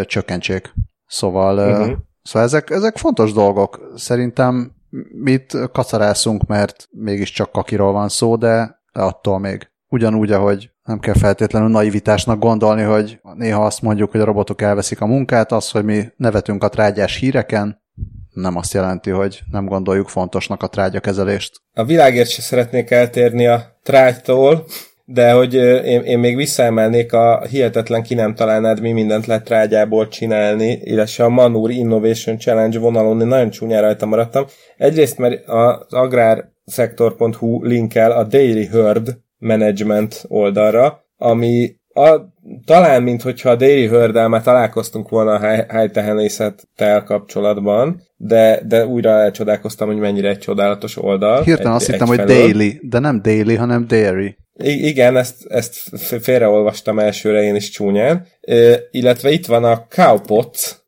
csökkentsék. 0.05 0.73
Szóval, 1.07 1.59
uh-huh. 1.59 1.97
szóval 2.23 2.43
ezek, 2.43 2.71
ezek 2.71 2.97
fontos 2.97 3.33
dolgok. 3.33 3.93
Szerintem 3.97 4.73
mit 5.11 5.57
kacarászunk, 5.73 6.47
mert 6.47 6.89
mégiscsak 6.91 7.53
kakiról 7.53 7.93
van 7.93 8.09
szó, 8.09 8.37
de 8.37 8.81
attól 8.93 9.39
még. 9.39 9.71
ugyanúgy, 9.89 10.33
ahogy 10.33 10.71
nem 10.85 10.99
kell 10.99 11.14
feltétlenül 11.14 11.69
naivitásnak 11.69 12.39
gondolni, 12.39 12.83
hogy 12.83 13.21
néha 13.35 13.64
azt 13.64 13.83
mondjuk, 13.83 14.11
hogy 14.11 14.21
a 14.21 14.25
robotok 14.25 14.62
elveszik 14.62 15.01
a 15.01 15.07
munkát, 15.07 15.53
az, 15.53 15.71
hogy 15.71 15.85
mi 15.85 16.05
nevetünk 16.17 16.64
a 16.64 16.69
trágyás 16.69 17.17
híreken, 17.17 17.85
nem 18.31 18.57
azt 18.57 18.75
jelenti, 18.75 19.11
hogy 19.11 19.43
nem 19.51 19.67
gondoljuk 19.67 20.09
fontosnak 20.09 20.62
a 20.62 20.67
trágyakezelést. 20.67 21.62
A 21.75 21.85
világért 21.85 22.31
se 22.31 22.43
szeretnék 22.43 22.91
eltérni 22.91 23.47
a 23.47 23.79
trágytól, 23.83 24.67
de 25.09 25.33
hogy 25.33 25.55
én, 25.85 26.03
én 26.03 26.19
még 26.19 26.37
visszaemelnék 26.37 27.13
a 27.13 27.47
hihetetlen 27.51 28.03
ki 28.03 28.15
nem 28.15 28.35
találnád, 28.35 28.81
mi 28.81 28.93
mindent 28.93 29.27
lehet 29.27 29.45
trágyából 29.45 30.09
csinálni, 30.09 30.81
illetve 30.83 31.25
a 31.25 31.29
Manur 31.29 31.71
Innovation 31.71 32.39
Challenge 32.39 32.79
vonalon 32.79 33.21
én 33.21 33.27
nagyon 33.27 33.51
csúnyán 33.51 33.83
rajta 33.83 34.07
maradtam. 34.07 34.45
Egyrészt, 34.77 35.19
mert 35.19 35.49
az 35.49 35.87
agrárszektor.hu 35.89 37.65
linkel 37.65 38.11
a 38.11 38.25
Daily 38.25 38.67
Herd 38.67 39.19
Management 39.39 40.25
oldalra, 40.29 41.05
ami 41.17 41.77
a, 41.95 42.21
talán, 42.65 43.03
mint 43.03 43.23
hogyha 43.23 43.51
a 43.51 43.57
Daily 43.57 43.89
herd 43.89 44.29
már 44.29 44.43
találkoztunk 44.43 45.09
volna 45.09 45.33
a 45.33 45.65
hájtehenészettel 45.69 47.05
kapcsolatban, 47.05 48.03
de, 48.17 48.61
de 48.67 48.87
újra 48.87 49.11
elcsodálkoztam, 49.11 49.89
hogy 49.89 49.99
mennyire 49.99 50.29
egy 50.29 50.39
csodálatos 50.39 50.97
oldal. 50.97 51.43
Hirtelen 51.43 51.73
egy, 51.73 51.77
azt 51.77 51.91
hittem, 51.91 52.07
hogy 52.07 52.19
daily, 52.19 52.81
de 52.83 52.99
nem 52.99 53.23
daily, 53.23 53.55
hanem 53.55 53.87
dairy. 53.87 54.37
I- 54.63 54.87
igen, 54.87 55.17
ezt, 55.17 55.47
ezt 55.47 55.77
félreolvastam 56.21 56.99
elsőre 56.99 57.43
én 57.43 57.55
is 57.55 57.71
csúnyán. 57.71 58.27
E, 58.41 58.79
illetve 58.91 59.31
itt 59.31 59.47
van 59.47 59.65
a 59.65 59.87
Cowpots 59.89 60.85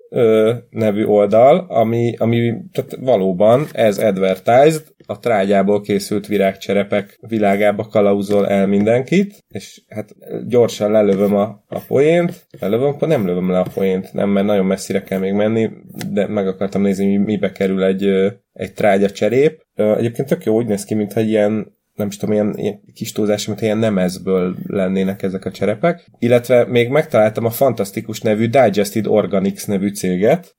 nevű 0.71 1.05
oldal, 1.05 1.67
ami, 1.69 2.15
ami 2.19 2.55
tehát 2.73 2.97
valóban 3.01 3.67
ez 3.73 3.99
advertised, 3.99 4.83
a 5.07 5.19
trágyából 5.19 5.81
készült 5.81 6.27
virágcserepek 6.27 7.19
világába 7.29 7.87
kalauzol 7.87 8.49
el 8.49 8.67
mindenkit, 8.67 9.45
és 9.49 9.83
hát 9.89 10.15
gyorsan 10.47 10.91
lelövöm 10.91 11.35
a, 11.35 11.65
a 11.69 11.81
poént, 11.87 12.47
lelövöm, 12.61 12.97
nem 12.99 13.27
lövöm 13.27 13.51
le 13.51 13.59
a 13.59 13.67
poént, 13.75 14.13
nem, 14.13 14.29
mert 14.29 14.47
nagyon 14.47 14.67
messzire 14.67 15.03
kell 15.03 15.19
még 15.19 15.33
menni, 15.33 15.71
de 16.11 16.27
meg 16.27 16.47
akartam 16.47 16.83
nézni, 16.83 17.07
mi, 17.07 17.17
mibe 17.17 17.53
kerül 17.53 17.85
egy, 17.85 18.05
egy 18.53 18.73
trágya 18.75 19.11
cserép. 19.11 19.67
Egyébként 19.75 20.29
tök 20.29 20.45
jó, 20.45 20.55
úgy 20.55 20.67
néz 20.67 20.85
ki, 20.85 20.95
mintha 20.95 21.21
ilyen 21.21 21.78
nem 21.99 22.07
is 22.09 22.17
tudom, 22.17 22.35
ilyen, 22.35 22.55
ilyen 22.57 22.81
kis 22.95 23.13
túlzás, 23.13 23.47
mint 23.47 23.61
ilyen 23.61 23.79
nemezből 23.79 24.57
lennének 24.67 25.23
ezek 25.23 25.45
a 25.45 25.51
cserepek. 25.51 26.11
Illetve 26.19 26.67
még 26.67 26.89
megtaláltam 26.89 27.45
a 27.45 27.51
fantasztikus 27.51 28.21
nevű 28.21 28.49
Digested 28.49 29.07
Organics 29.07 29.67
nevű 29.67 29.89
céget, 29.89 30.57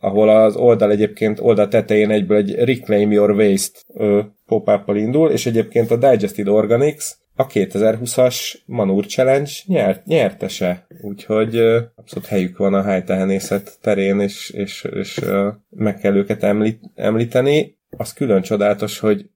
ahol 0.00 0.28
az 0.28 0.56
oldal 0.56 0.90
egyébként 0.90 1.40
oldal 1.40 1.68
tetején 1.68 2.10
egyből 2.10 2.36
egy 2.36 2.54
Reclaim 2.54 3.12
Your 3.12 3.30
Waste 3.30 3.78
pop 4.46 4.90
indul, 4.94 5.30
és 5.30 5.46
egyébként 5.46 5.90
a 5.90 5.96
Digested 5.96 6.48
Organics 6.48 7.04
a 7.36 7.46
2020-as 7.46 8.54
Manur 8.66 9.06
Challenge 9.06 9.50
nyert, 9.66 10.06
nyertese. 10.06 10.86
Úgyhogy 11.00 11.56
uh, 11.56 11.76
abszolút 11.94 12.28
helyük 12.28 12.56
van 12.56 12.74
a 12.74 12.82
hájtehenészet 12.82 13.78
terén, 13.80 14.20
és, 14.20 14.50
és, 14.50 14.88
és 14.94 15.18
uh, 15.18 15.46
meg 15.70 15.98
kell 15.98 16.14
őket 16.14 16.42
említ, 16.42 16.80
említeni. 16.94 17.78
Az 17.96 18.12
külön 18.12 18.42
csodálatos, 18.42 18.98
hogy 18.98 19.30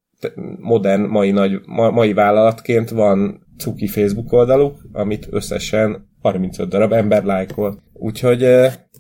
modern 0.59 1.03
mai, 1.03 1.31
nagy, 1.31 1.61
mai 1.67 2.13
vállalatként 2.13 2.91
van 2.91 3.47
cuki 3.59 3.87
Facebook 3.87 4.33
oldaluk, 4.33 4.79
amit 4.93 5.27
összesen 5.31 6.09
35 6.23 6.69
darab 6.69 6.93
ember 6.93 7.25
lájkol. 7.25 7.83
Úgyhogy 7.93 8.43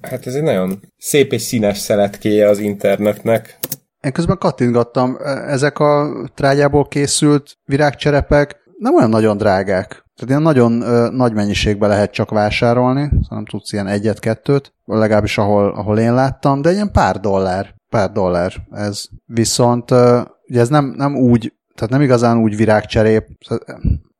hát 0.02 0.26
ez 0.26 0.34
egy 0.34 0.42
nagyon 0.42 0.80
szép 0.98 1.32
és 1.32 1.42
színes 1.42 1.78
szeletkéje 1.78 2.48
az 2.48 2.58
internetnek. 2.58 3.58
Én 4.00 4.12
közben 4.12 4.38
kattintgattam, 4.38 5.16
ezek 5.46 5.78
a 5.78 6.12
trágyából 6.34 6.88
készült 6.88 7.58
virágcserepek 7.64 8.56
nem 8.78 8.94
olyan 8.94 9.10
nagyon 9.10 9.36
drágák. 9.36 9.88
Tehát 9.88 10.28
ilyen 10.28 10.42
nagyon 10.42 10.80
ö, 10.80 11.08
nagy 11.10 11.32
mennyiségben 11.32 11.88
lehet 11.88 12.12
csak 12.12 12.30
vásárolni, 12.30 13.02
szóval 13.02 13.26
nem 13.28 13.44
tudsz 13.44 13.72
ilyen 13.72 13.86
egyet-kettőt, 13.86 14.72
legalábbis 14.84 15.38
ahol, 15.38 15.68
ahol 15.68 15.98
én 15.98 16.14
láttam, 16.14 16.62
de 16.62 16.72
ilyen 16.72 16.92
pár 16.92 17.20
dollár, 17.20 17.74
pár 17.90 18.12
dollár 18.12 18.52
ez. 18.70 19.04
Viszont 19.26 19.90
ö, 19.90 20.20
ugye 20.48 20.60
ez 20.60 20.68
nem, 20.68 20.94
nem 20.96 21.16
úgy, 21.16 21.52
tehát 21.74 21.90
nem 21.90 22.02
igazán 22.02 22.38
úgy 22.38 22.56
virágcserép, 22.56 23.26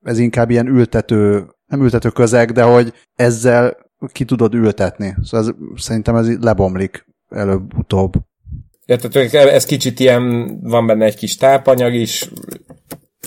ez 0.02 0.18
inkább 0.18 0.50
ilyen 0.50 0.66
ültető, 0.66 1.46
nem 1.66 1.82
ültető 1.82 2.08
közeg, 2.08 2.52
de 2.52 2.62
hogy 2.62 2.92
ezzel 3.14 3.76
ki 4.12 4.24
tudod 4.24 4.54
ültetni. 4.54 5.14
Szóval 5.22 5.48
ez, 5.48 5.82
szerintem 5.82 6.16
ez 6.16 6.38
lebomlik 6.40 7.06
előbb-utóbb. 7.28 8.12
Ja, 8.86 8.96
tehát 8.96 9.34
ez 9.34 9.64
kicsit 9.64 10.00
ilyen, 10.00 10.56
van 10.62 10.86
benne 10.86 11.04
egy 11.04 11.16
kis 11.16 11.36
tápanyag 11.36 11.94
is. 11.94 12.30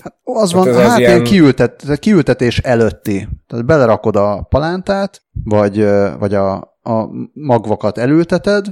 Hát 0.04 0.20
az 0.24 0.54
van, 0.54 0.74
hát 0.74 0.98
ilyen 0.98 1.12
ilyen 1.12 1.24
kiültet, 1.24 2.00
kiültetés 2.00 2.58
előtti. 2.58 3.28
Tehát 3.48 3.66
belerakod 3.66 4.16
a 4.16 4.46
palántát, 4.50 5.22
vagy, 5.44 5.86
vagy 6.20 6.34
a, 6.34 6.54
a 6.82 7.10
magvakat 7.34 7.98
elülteted, 7.98 8.66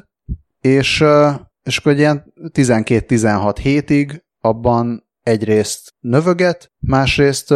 és, 0.62 1.04
és 1.68 1.78
akkor 1.78 1.92
egy 1.92 1.98
ilyen 1.98 2.34
12-16 2.54 3.56
hétig 3.62 4.24
abban 4.40 5.08
egyrészt 5.24 5.94
növöget, 6.00 6.72
másrészt 6.80 7.52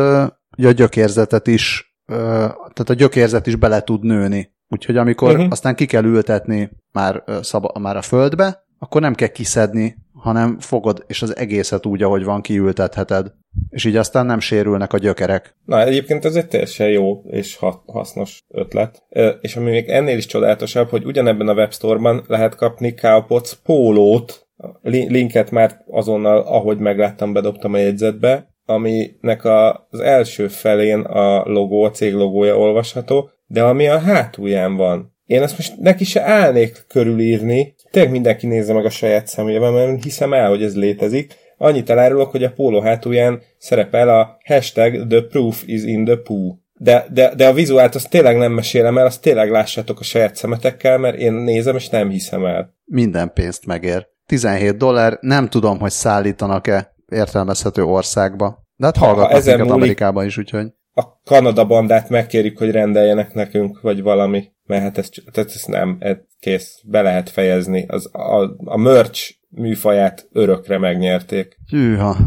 ugye 0.58 0.68
a 0.68 0.72
gyökérzetet 0.72 1.48
is, 1.48 1.96
tehát 2.06 2.90
a 2.90 2.94
gyökérzet 2.94 3.48
is 3.48 3.56
bele 3.56 3.82
tud 3.82 4.04
nőni. 4.04 4.54
Úgyhogy 4.68 4.98
amikor 4.98 5.32
uh-huh. 5.32 5.48
aztán 5.50 5.76
ki 5.76 5.86
kell 5.86 6.04
ültetni 6.04 6.72
már, 6.92 7.24
szaba, 7.42 7.80
már 7.80 7.98
a 7.98 8.02
földbe, 8.02 8.66
akkor 8.80 9.02
nem 9.02 9.16
kell 9.16 9.28
kiszedni, 9.28 9.98
hanem 10.22 10.60
fogod, 10.60 11.04
és 11.08 11.22
az 11.22 11.38
egészet 11.38 11.86
úgy, 11.86 12.04
ahogy 12.04 12.24
van, 12.24 12.42
kiültetheted. 12.42 13.32
És 13.70 13.86
így 13.86 13.96
aztán 13.96 14.26
nem 14.26 14.40
sérülnek 14.40 14.94
a 14.94 14.98
gyökerek. 14.98 15.56
Na, 15.66 15.84
egyébként 15.84 16.26
ez 16.26 16.36
egy 16.36 16.48
teljesen 16.48 16.90
jó 16.90 17.22
és 17.30 17.56
ha- 17.56 17.84
hasznos 17.88 18.44
ötlet. 18.50 19.04
És 19.42 19.56
ami 19.56 19.70
még 19.70 19.90
ennél 19.90 20.18
is 20.18 20.26
csodálatosabb, 20.26 20.90
hogy 20.90 21.06
ugyanebben 21.06 21.48
a 21.48 21.54
webstore-ban 21.54 22.24
lehet 22.28 22.56
kapni 22.56 22.94
Cowpots 22.94 23.54
pólót, 23.54 24.48
linket 24.82 25.52
már 25.52 25.84
azonnal, 25.88 26.38
ahogy 26.38 26.78
megláttam, 26.78 27.34
bedobtam 27.34 27.74
a 27.74 27.78
jegyzetbe, 27.78 28.50
aminek 28.66 29.44
a, 29.44 29.88
az 29.90 30.00
első 30.00 30.48
felén 30.48 31.00
a 31.00 31.44
logó, 31.44 31.84
a 31.84 31.92
cég 31.92 32.14
logója 32.14 32.58
olvasható, 32.58 33.30
de 33.48 33.64
ami 33.64 33.88
a 33.88 34.00
hátulján 34.00 34.76
van. 34.76 35.16
Én 35.26 35.42
ezt 35.42 35.58
most 35.58 35.78
neki 35.78 36.04
se 36.04 36.22
állnék 36.22 36.86
körülírni, 36.88 37.76
tényleg 37.92 38.12
mindenki 38.12 38.48
nézze 38.48 38.74
meg 38.74 38.86
a 38.86 38.90
saját 38.90 39.28
személyében, 39.28 39.74
mert 39.74 40.04
hiszem 40.04 40.34
el, 40.34 40.50
hogy 40.50 40.64
ez 40.64 40.76
létezik. 40.76 41.36
Annyit 41.58 41.90
elárulok, 41.90 42.32
hogy 42.32 42.44
a 42.44 42.52
póló 42.52 42.82
hátulján 42.82 43.42
szerepel 43.58 44.10
a 44.10 44.38
hashtag 44.46 45.08
the 45.08 45.22
proof 45.22 45.64
is 45.66 45.84
in 45.84 46.06
the 46.06 46.16
poo. 46.16 46.56
De, 46.74 47.06
de, 47.12 47.36
de 47.36 47.48
a 47.48 47.54
vizuált 47.54 47.96
azt 47.96 48.10
tényleg 48.10 48.38
nem 48.38 48.52
mesélem 48.52 48.98
el, 48.98 49.06
azt 49.06 49.22
tényleg 49.22 49.52
lássátok 49.52 50.00
a 50.00 50.04
saját 50.04 50.36
szemetekkel, 50.36 50.98
mert 50.98 51.18
én 51.18 51.34
nézem, 51.34 51.76
és 51.76 51.90
nem 51.90 52.10
hiszem 52.10 52.46
el. 52.46 52.76
Minden 52.86 53.32
pénzt 53.34 53.66
megér. 53.66 54.08
17 54.26 54.78
dollár, 54.78 55.18
nem 55.22 55.48
tudom, 55.48 55.80
hogy 55.80 55.92
szállítanak-e 55.92 56.94
értelmezhető 57.12 57.84
országba. 57.84 58.66
De 58.76 58.86
hát 58.86 58.98
hallgatnak 58.98 59.44
ha 59.44 59.56
múlik, 59.56 59.72
Amerikában 59.72 60.26
is, 60.26 60.38
úgyhogy... 60.38 60.68
A 60.94 61.04
Kanada 61.24 61.66
bandát 61.66 62.10
megkérjük, 62.10 62.58
hogy 62.58 62.72
rendeljenek 62.72 63.34
nekünk, 63.34 63.82
vagy 63.82 64.02
valami. 64.02 64.51
Mert 64.66 64.82
hát 64.82 64.98
ez, 64.98 65.10
tehát 65.32 65.50
ez 65.50 65.64
nem, 65.66 65.98
ez 66.00 66.18
kész, 66.40 66.82
be 66.84 67.02
lehet 67.02 67.30
fejezni. 67.30 67.86
Az, 67.88 68.10
a, 68.16 68.56
a 68.58 68.78
merch 68.78 69.34
műfaját 69.50 70.28
örökre 70.32 70.78
megnyerték. 70.78 71.58
Hűha, 71.70 72.18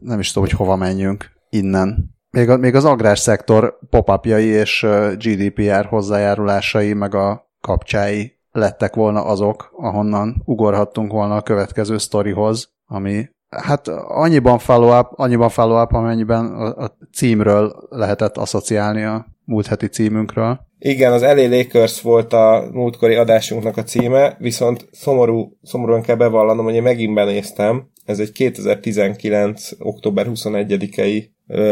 nem 0.00 0.18
is 0.18 0.32
tudom, 0.32 0.48
hogy 0.48 0.58
hova 0.58 0.76
menjünk 0.76 1.30
innen. 1.50 2.18
Még, 2.30 2.48
a, 2.48 2.56
még 2.56 2.74
az 2.74 2.84
agrárszektor 2.84 3.78
pop 3.90 4.26
és 4.26 4.86
GDPR 5.18 5.84
hozzájárulásai, 5.84 6.92
meg 6.92 7.14
a 7.14 7.50
kapcsái 7.60 8.38
lettek 8.52 8.94
volna 8.94 9.24
azok, 9.24 9.72
ahonnan 9.76 10.42
ugorhattunk 10.44 11.12
volna 11.12 11.36
a 11.36 11.42
következő 11.42 11.98
sztorihoz, 11.98 12.72
ami 12.86 13.28
hát 13.48 13.88
annyiban 13.88 14.58
follow-up, 14.58 15.06
annyiban 15.16 15.48
follow-up, 15.48 15.92
amennyiben 15.92 16.44
a, 16.44 16.84
a 16.84 16.96
címről 17.12 17.86
lehetett 17.88 18.36
asszociálni 18.36 19.02
a 19.02 19.26
múlt 19.44 19.66
heti 19.66 19.86
címünkről. 19.86 20.68
Igen, 20.82 21.12
az 21.12 21.22
LA 21.22 21.48
Lakers 21.48 22.00
volt 22.00 22.32
a 22.32 22.68
múltkori 22.72 23.14
adásunknak 23.14 23.76
a 23.76 23.82
címe, 23.82 24.36
viszont 24.38 24.88
szomorú, 24.92 25.56
szomorúan 25.62 26.02
kell 26.02 26.16
bevallanom, 26.16 26.64
hogy 26.64 26.74
én 26.74 26.82
megint 26.82 27.14
benéztem. 27.14 27.90
Ez 28.04 28.18
egy 28.18 28.32
2019. 28.32 29.70
október 29.78 30.26
21-i 30.34 31.24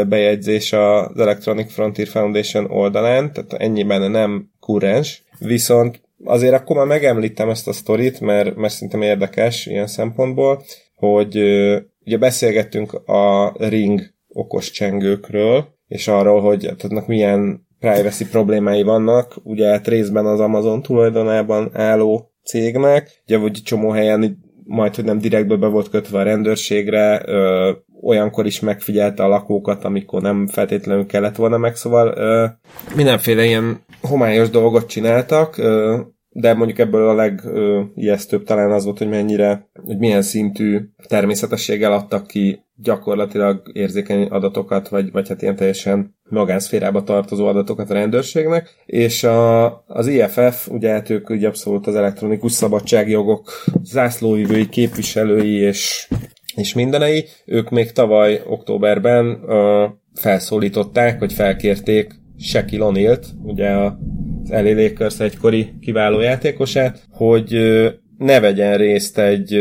bejegyzés 0.07 0.73
az 0.73 1.19
Electronic 1.19 1.71
Frontier 1.71 2.07
Foundation 2.07 2.71
oldalán, 2.71 3.33
tehát 3.33 3.53
ennyiben 3.53 4.11
nem 4.11 4.51
kurrens, 4.59 5.23
viszont 5.39 6.01
azért 6.23 6.53
akkor 6.53 6.75
már 6.75 6.85
megemlítem 6.85 7.49
ezt 7.49 7.67
a 7.67 7.73
sztorit, 7.73 8.19
mert, 8.19 8.55
mert 8.55 8.73
szerintem 8.73 9.01
érdekes 9.01 9.65
ilyen 9.65 9.87
szempontból, 9.87 10.63
hogy 10.95 11.35
ugye 12.05 12.17
beszélgettünk 12.17 12.93
a 12.93 13.53
Ring 13.57 14.01
okos 14.27 14.71
csengőkről, 14.71 15.67
és 15.87 16.07
arról, 16.07 16.41
hogy 16.41 16.69
tudnak 16.77 17.07
milyen 17.07 17.67
privacy 17.79 18.25
problémái 18.25 18.83
vannak, 18.83 19.35
ugye 19.43 19.67
hát 19.67 19.87
részben 19.87 20.25
az 20.25 20.39
Amazon 20.39 20.81
tulajdonában 20.81 21.69
álló 21.73 22.31
cégnek, 22.43 23.21
ugye 23.25 23.37
vagy 23.37 23.59
csomó 23.63 23.89
helyen 23.89 24.47
majd, 24.63 24.95
hogy 24.95 25.03
nem 25.03 25.19
direktbe 25.19 25.55
be 25.55 25.67
volt 25.67 25.89
kötve 25.89 26.19
a 26.19 26.23
rendőrségre, 26.23 27.21
ö, 27.25 27.71
olyankor 28.01 28.45
is 28.45 28.59
megfigyelte 28.59 29.23
a 29.23 29.27
lakókat, 29.27 29.83
amikor 29.83 30.21
nem 30.21 30.47
feltétlenül 30.47 31.05
kellett 31.05 31.35
volna 31.35 31.57
meg, 31.57 31.75
szóval 31.75 32.13
ö, 32.17 32.45
mindenféle 32.95 33.45
ilyen 33.45 33.83
homályos 34.01 34.49
dolgot 34.49 34.87
csináltak, 34.87 35.57
ö, 35.57 35.99
de 36.29 36.53
mondjuk 36.53 36.79
ebből 36.79 37.09
a 37.09 37.13
legijesztőbb 37.13 38.43
talán 38.43 38.71
az 38.71 38.83
volt, 38.83 38.97
hogy 38.97 39.09
mennyire, 39.09 39.69
hogy 39.83 39.97
milyen 39.97 40.21
szintű 40.21 40.79
természetességgel 41.07 41.93
adtak 41.93 42.27
ki 42.27 42.63
gyakorlatilag 42.75 43.69
érzékeny 43.73 44.27
adatokat, 44.27 44.87
vagy, 44.87 45.11
vagy 45.11 45.27
hát 45.27 45.41
ilyen 45.41 45.55
teljesen 45.55 46.15
magánszférába 46.29 47.03
tartozó 47.03 47.45
adatokat 47.45 47.89
a 47.89 47.93
rendőrségnek, 47.93 48.69
és 48.85 49.23
a, 49.23 49.65
az 49.87 50.07
IFF, 50.07 50.67
ugye 50.67 50.91
hát 50.91 51.09
ők 51.09 51.29
ugye 51.29 51.47
abszolút 51.47 51.87
az 51.87 51.95
elektronikus 51.95 52.51
szabadságjogok 52.51 53.51
zászlóivői, 53.83 54.69
képviselői 54.69 55.55
és, 55.55 56.09
és 56.55 56.73
mindenei, 56.73 57.25
ők 57.45 57.69
még 57.69 57.91
tavaly 57.91 58.41
októberben 58.47 59.25
uh, 59.25 59.89
felszólították, 60.13 61.19
vagy 61.19 61.33
felkérték 61.33 62.19
Shaquille 62.37 62.85
O'Neal-t, 62.89 63.25
ugye 63.43 63.69
a 63.69 63.99
LA 64.49 64.73
Lakers 64.73 65.19
egykori 65.19 65.73
kiváló 65.81 66.19
játékosát, 66.19 67.03
hogy 67.09 67.51
ne 68.17 68.39
vegyen 68.39 68.77
részt 68.77 69.17
egy 69.17 69.53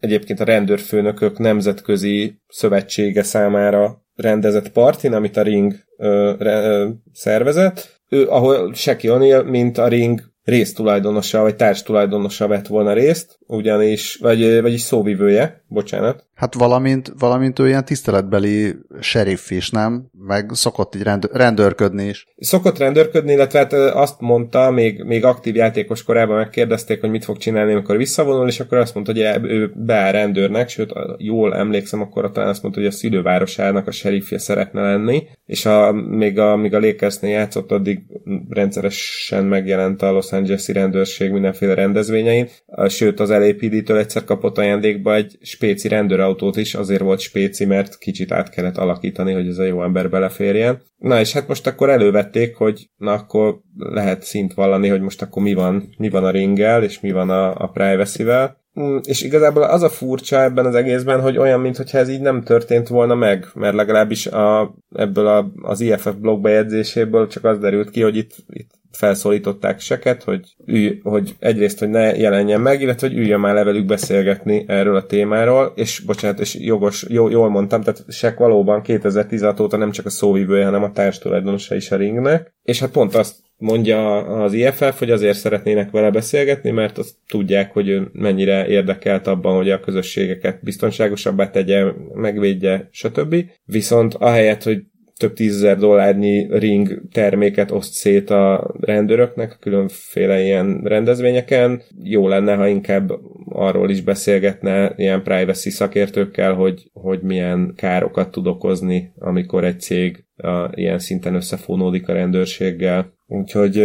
egyébként 0.00 0.40
a 0.40 0.44
rendőrfőnökök 0.44 1.38
nemzetközi 1.38 2.40
szövetsége 2.48 3.22
számára 3.22 4.04
rendezett 4.14 4.72
partin, 4.72 5.12
amit 5.12 5.36
a 5.36 5.42
Ring 5.42 5.74
ö, 5.96 6.34
ö, 6.38 6.88
szervezett, 7.12 8.00
ő, 8.08 8.28
ahol 8.28 8.74
Seki 8.74 9.08
O'Neal, 9.10 9.44
mint 9.50 9.78
a 9.78 9.88
Ring 9.88 10.20
résztulajdonosa, 10.44 11.40
vagy 11.40 11.56
társtulajdonosa 11.56 12.46
vett 12.46 12.66
volna 12.66 12.92
részt, 12.92 13.38
ugyanis, 13.46 14.16
vagy, 14.16 14.60
vagyis 14.60 14.80
szóvivője, 14.80 15.59
bocsánat. 15.70 16.26
Hát 16.34 16.54
valamint, 16.54 17.12
valamint 17.18 17.58
ő 17.58 17.66
ilyen 17.66 17.84
tiszteletbeli 17.84 18.74
sheriff 19.00 19.50
is, 19.50 19.70
nem? 19.70 20.10
Meg 20.26 20.50
szokott 20.52 20.94
így 20.94 21.02
rend, 21.02 21.28
rendőrködni 21.32 22.04
is. 22.04 22.26
Szokott 22.38 22.78
rendőrködni, 22.78 23.32
illetve 23.32 23.58
hát 23.58 23.72
azt 23.72 24.20
mondta, 24.20 24.70
még, 24.70 25.02
még 25.02 25.24
aktív 25.24 25.54
játékos 25.54 26.02
korában 26.02 26.36
megkérdezték, 26.36 27.00
hogy 27.00 27.10
mit 27.10 27.24
fog 27.24 27.36
csinálni, 27.36 27.72
amikor 27.72 27.96
visszavonul, 27.96 28.48
és 28.48 28.60
akkor 28.60 28.78
azt 28.78 28.94
mondta, 28.94 29.12
hogy 29.12 29.50
ő 29.50 29.72
beáll 29.74 30.12
rendőrnek, 30.12 30.68
sőt, 30.68 30.92
jól 31.18 31.54
emlékszem, 31.54 32.00
akkor 32.00 32.30
talán 32.30 32.48
azt 32.48 32.62
mondta, 32.62 32.80
hogy 32.80 32.88
a 32.88 32.92
szülővárosának 32.92 33.86
a 33.86 33.90
sheriffje 33.90 34.38
szeretne 34.38 34.82
lenni, 34.82 35.22
és 35.46 35.66
a, 35.66 35.92
még 35.92 36.38
a, 36.38 36.56
még 36.56 36.74
a 36.74 36.80
Lakersnél 36.80 37.30
játszott, 37.30 37.72
addig 37.72 38.00
rendszeresen 38.48 39.44
megjelent 39.44 40.02
a 40.02 40.10
Los 40.10 40.32
Angeles-i 40.32 40.72
rendőrség 40.72 41.30
mindenféle 41.30 41.74
rendezvényein, 41.74 42.48
sőt, 42.88 43.20
az 43.20 43.30
LAPD-től 43.30 43.98
egyszer 43.98 44.24
kapott 44.24 44.58
ajándékba 44.58 45.14
egy 45.14 45.38
spéci 45.60 45.88
rendőr 45.88 46.20
autót 46.20 46.56
is, 46.56 46.74
azért 46.74 47.00
volt 47.00 47.20
spéci, 47.20 47.64
mert 47.64 47.98
kicsit 47.98 48.32
át 48.32 48.50
kellett 48.50 48.76
alakítani, 48.76 49.32
hogy 49.32 49.46
ez 49.46 49.58
a 49.58 49.64
jó 49.64 49.82
ember 49.82 50.10
beleférjen. 50.10 50.82
Na 50.98 51.20
és 51.20 51.32
hát 51.32 51.48
most 51.48 51.66
akkor 51.66 51.90
elővették, 51.90 52.56
hogy 52.56 52.88
na 52.96 53.12
akkor 53.12 53.60
lehet 53.76 54.22
szint 54.22 54.54
vallani, 54.54 54.88
hogy 54.88 55.00
most 55.00 55.22
akkor 55.22 55.42
mi 55.42 55.54
van, 55.54 55.94
mi 55.98 56.08
van 56.08 56.24
a 56.24 56.30
ringgel, 56.30 56.82
és 56.82 57.00
mi 57.00 57.12
van 57.12 57.30
a, 57.30 57.54
a 57.54 57.66
privacy-vel. 57.66 58.58
Mm, 58.80 58.96
és 59.02 59.22
igazából 59.22 59.62
az 59.62 59.82
a 59.82 59.88
furcsa 59.88 60.42
ebben 60.42 60.66
az 60.66 60.74
egészben, 60.74 61.20
hogy 61.20 61.38
olyan, 61.38 61.60
mintha 61.60 61.98
ez 61.98 62.08
így 62.08 62.20
nem 62.20 62.42
történt 62.42 62.88
volna 62.88 63.14
meg, 63.14 63.46
mert 63.54 63.74
legalábbis 63.74 64.26
a, 64.26 64.74
ebből 64.94 65.26
a, 65.26 65.52
az 65.62 65.80
IFF 65.80 66.12
blog 66.20 66.40
bejegyzéséből 66.40 67.26
csak 67.26 67.44
az 67.44 67.58
derült 67.58 67.90
ki, 67.90 68.02
hogy 68.02 68.16
itt, 68.16 68.36
itt 68.48 68.79
felszólították 68.92 69.80
seket, 69.80 70.22
hogy, 70.22 70.54
ülj, 70.66 71.00
hogy 71.02 71.34
egyrészt, 71.38 71.78
hogy 71.78 71.88
ne 71.88 72.16
jelenjen 72.16 72.60
meg, 72.60 72.80
illetve 72.80 73.06
hogy 73.08 73.16
üljön 73.16 73.40
már 73.40 73.54
levelük 73.54 73.86
beszélgetni 73.86 74.64
erről 74.68 74.96
a 74.96 75.06
témáról, 75.06 75.72
és 75.76 76.00
bocsánat, 76.00 76.40
és 76.40 76.54
jogos, 76.54 77.04
jó, 77.08 77.28
jól 77.28 77.48
mondtam, 77.48 77.82
tehát 77.82 78.04
sek 78.08 78.38
valóban 78.38 78.82
2016 78.82 79.60
óta 79.60 79.76
nem 79.76 79.90
csak 79.90 80.06
a 80.06 80.10
szóvivője, 80.10 80.64
hanem 80.64 80.82
a 80.82 80.92
társtulajdonosa 80.92 81.74
is 81.74 81.90
a 81.90 81.96
ringnek, 81.96 82.54
és 82.62 82.80
hát 82.80 82.90
pont 82.90 83.14
azt 83.14 83.34
mondja 83.60 84.16
az 84.42 84.52
IFF, 84.52 84.98
hogy 84.98 85.10
azért 85.10 85.38
szeretnének 85.38 85.90
vele 85.90 86.10
beszélgetni, 86.10 86.70
mert 86.70 86.98
azt 86.98 87.14
tudják, 87.28 87.72
hogy 87.72 88.00
mennyire 88.12 88.66
érdekelt 88.66 89.26
abban, 89.26 89.56
hogy 89.56 89.70
a 89.70 89.80
közösségeket 89.80 90.62
biztonságosabbá 90.62 91.50
tegye, 91.50 91.84
megvédje, 92.14 92.88
stb. 92.90 93.36
Viszont 93.64 94.14
ahelyett, 94.14 94.62
hogy 94.62 94.82
több 95.20 95.32
tízezer 95.32 95.76
dollárnyi 95.76 96.46
ring 96.50 97.02
terméket 97.12 97.70
oszt 97.70 97.92
szét 97.92 98.30
a 98.30 98.74
rendőröknek 98.80 99.56
különféle 99.60 100.40
ilyen 100.42 100.80
rendezvényeken. 100.84 101.82
Jó 102.02 102.28
lenne, 102.28 102.54
ha 102.54 102.66
inkább 102.66 103.12
arról 103.48 103.90
is 103.90 104.02
beszélgetne 104.02 104.92
ilyen 104.96 105.22
privacy 105.22 105.70
szakértőkkel, 105.70 106.54
hogy, 106.54 106.90
hogy 106.92 107.20
milyen 107.22 107.72
károkat 107.76 108.30
tud 108.30 108.46
okozni, 108.46 109.12
amikor 109.18 109.64
egy 109.64 109.80
cég 109.80 110.24
a, 110.36 110.68
ilyen 110.74 110.98
szinten 110.98 111.34
összefónódik 111.34 112.08
a 112.08 112.12
rendőrséggel. 112.12 113.12
Úgyhogy 113.26 113.82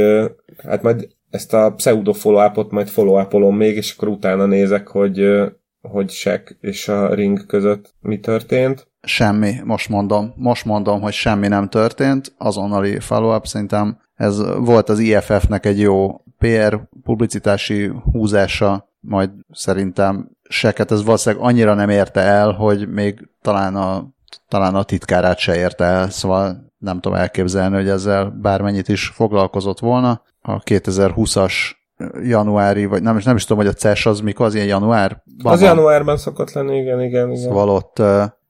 hát 0.63 0.81
majd 0.81 1.07
ezt 1.29 1.53
a 1.53 1.73
pseudo 1.75 2.13
follow-upot 2.13 2.71
majd 2.71 2.87
follow 2.87 3.51
még, 3.51 3.75
és 3.75 3.93
akkor 3.95 4.07
utána 4.07 4.45
nézek, 4.45 4.87
hogy 4.87 5.43
hogy 5.81 6.09
Shaq 6.09 6.55
és 6.61 6.87
a 6.87 7.13
ring 7.13 7.45
között 7.45 7.93
mi 8.01 8.19
történt. 8.19 8.87
Semmi, 9.05 9.53
most 9.63 9.89
mondom. 9.89 10.33
Most 10.35 10.65
mondom, 10.65 11.01
hogy 11.01 11.13
semmi 11.13 11.47
nem 11.47 11.69
történt. 11.69 12.33
Azonnali 12.37 12.99
follow-up 12.99 13.47
szerintem 13.47 13.97
ez 14.15 14.55
volt 14.57 14.89
az 14.89 14.99
IFF-nek 14.99 15.65
egy 15.65 15.79
jó 15.79 16.21
PR 16.37 16.79
publicitási 17.03 17.91
húzása, 18.11 18.89
majd 18.99 19.29
szerintem 19.51 20.29
Seket 20.49 20.91
ez 20.91 21.03
valószínűleg 21.03 21.45
annyira 21.45 21.73
nem 21.73 21.89
érte 21.89 22.21
el, 22.21 22.51
hogy 22.51 22.89
még 22.89 23.29
talán 23.41 23.75
a, 23.75 24.07
talán 24.47 24.75
a 24.75 24.83
titkárát 24.83 25.37
se 25.37 25.55
érte 25.57 25.83
el, 25.83 26.09
szóval 26.09 26.73
nem 26.77 26.99
tudom 26.99 27.17
elképzelni, 27.17 27.75
hogy 27.75 27.89
ezzel 27.89 28.37
bármennyit 28.41 28.87
is 28.87 29.07
foglalkozott 29.07 29.79
volna. 29.79 30.21
A 30.41 30.59
2020-as 30.59 31.53
januári, 32.23 32.85
vagy 32.85 33.01
nem, 33.01 33.19
nem 33.23 33.35
is 33.35 33.45
tudom, 33.45 33.63
hogy 33.63 33.73
a 33.73 33.77
CES 33.77 34.05
az 34.05 34.19
mikor, 34.19 34.45
az 34.45 34.55
ilyen 34.55 34.67
január? 34.67 35.23
Az 35.43 35.61
januárban 35.61 36.17
szokott 36.17 36.51
lenni, 36.51 36.77
igen, 36.77 37.01
igen, 37.01 37.31
igen. 37.31 37.41
Szóval 37.41 37.69
ott 37.69 38.01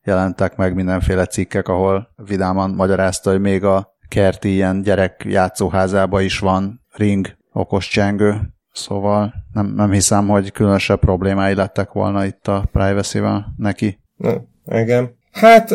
jelentek 0.05 0.55
meg 0.55 0.75
mindenféle 0.75 1.25
cikkek, 1.25 1.67
ahol 1.67 2.13
vidáman 2.15 2.69
magyarázta, 2.69 3.31
hogy 3.31 3.39
még 3.39 3.63
a 3.63 3.97
kerti 4.07 4.49
ilyen 4.49 4.81
gyerek 4.81 5.23
játszóházába 5.27 6.21
is 6.21 6.39
van 6.39 6.81
ring, 6.91 7.37
okos 7.53 7.87
csengő, 7.87 8.53
szóval 8.71 9.33
nem, 9.53 9.73
nem 9.75 9.91
hiszem, 9.91 10.27
hogy 10.27 10.51
különösebb 10.51 10.99
problémái 10.99 11.55
lettek 11.55 11.91
volna 11.91 12.25
itt 12.25 12.47
a 12.47 12.69
privacy-vel 12.71 13.53
neki. 13.57 13.99
Na, 14.15 14.33
igen. 14.65 15.15
Hát 15.31 15.73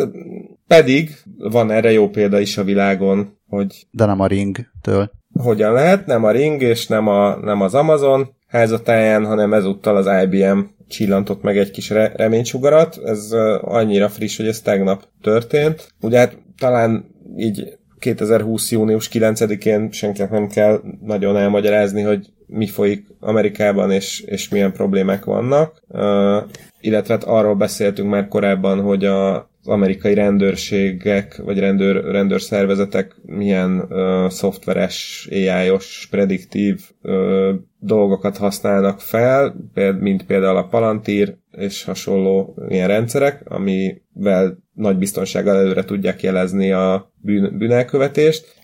pedig 0.67 1.09
van 1.37 1.71
erre 1.71 1.91
jó 1.91 2.09
példa 2.09 2.39
is 2.39 2.57
a 2.57 2.63
világon, 2.63 3.37
hogy... 3.47 3.87
De 3.91 4.05
nem 4.05 4.19
a 4.19 4.27
ringtől 4.27 5.11
hogyan 5.39 5.73
lehet, 5.73 6.05
nem 6.05 6.23
a 6.23 6.31
Ring 6.31 6.61
és 6.61 6.87
nem, 6.87 7.07
a, 7.07 7.35
nem 7.35 7.61
az 7.61 7.73
Amazon 7.73 8.35
házatáján, 8.47 9.25
hanem 9.25 9.53
ezúttal 9.53 9.95
az 9.95 10.09
IBM 10.23 10.59
csillantott 10.91 11.41
meg 11.41 11.57
egy 11.57 11.71
kis 11.71 11.89
re- 11.89 12.11
reménysugarat. 12.15 12.99
Ez 13.05 13.31
annyira 13.61 14.09
friss, 14.09 14.37
hogy 14.37 14.47
ez 14.47 14.61
tegnap 14.61 15.07
történt. 15.21 15.93
Ugye 16.01 16.17
hát 16.17 16.37
talán 16.57 17.05
így 17.37 17.77
2020. 17.99 18.71
június 18.71 19.09
9-én 19.13 19.91
senkinek 19.91 20.31
nem 20.31 20.47
kell 20.47 20.81
nagyon 21.01 21.37
elmagyarázni, 21.37 22.01
hogy 22.01 22.27
mi 22.47 22.67
folyik 22.67 23.05
Amerikában, 23.19 23.91
és, 23.91 24.19
és 24.19 24.49
milyen 24.49 24.71
problémák 24.71 25.25
vannak. 25.25 25.83
Uh, 25.87 26.43
illetve 26.81 27.13
hát 27.13 27.23
arról 27.23 27.55
beszéltünk 27.55 28.09
már 28.09 28.27
korábban, 28.27 28.81
hogy 28.81 29.05
a, 29.05 29.50
az 29.63 29.67
amerikai 29.67 30.13
rendőrségek, 30.13 31.37
vagy 31.37 31.59
rendőr, 31.59 32.03
rendőrszervezetek 32.03 33.15
milyen 33.25 33.79
uh, 33.79 34.29
szoftveres, 34.29 35.27
AI-os, 35.31 36.07
prediktív 36.09 36.81
uh, 37.01 37.49
dolgokat 37.79 38.37
használnak 38.37 38.99
fel, 38.99 39.55
mint 39.99 40.25
például 40.25 40.57
a 40.57 40.67
Palantir 40.67 41.37
és 41.51 41.83
hasonló 41.83 42.55
ilyen 42.69 42.87
rendszerek, 42.87 43.43
amivel 43.45 44.57
nagy 44.73 44.97
biztonsággal 44.97 45.55
előre 45.55 45.83
tudják 45.83 46.21
jelezni 46.21 46.71
a 46.71 47.10
bűn, 47.21 47.57
bűnelkövetést. 47.57 48.55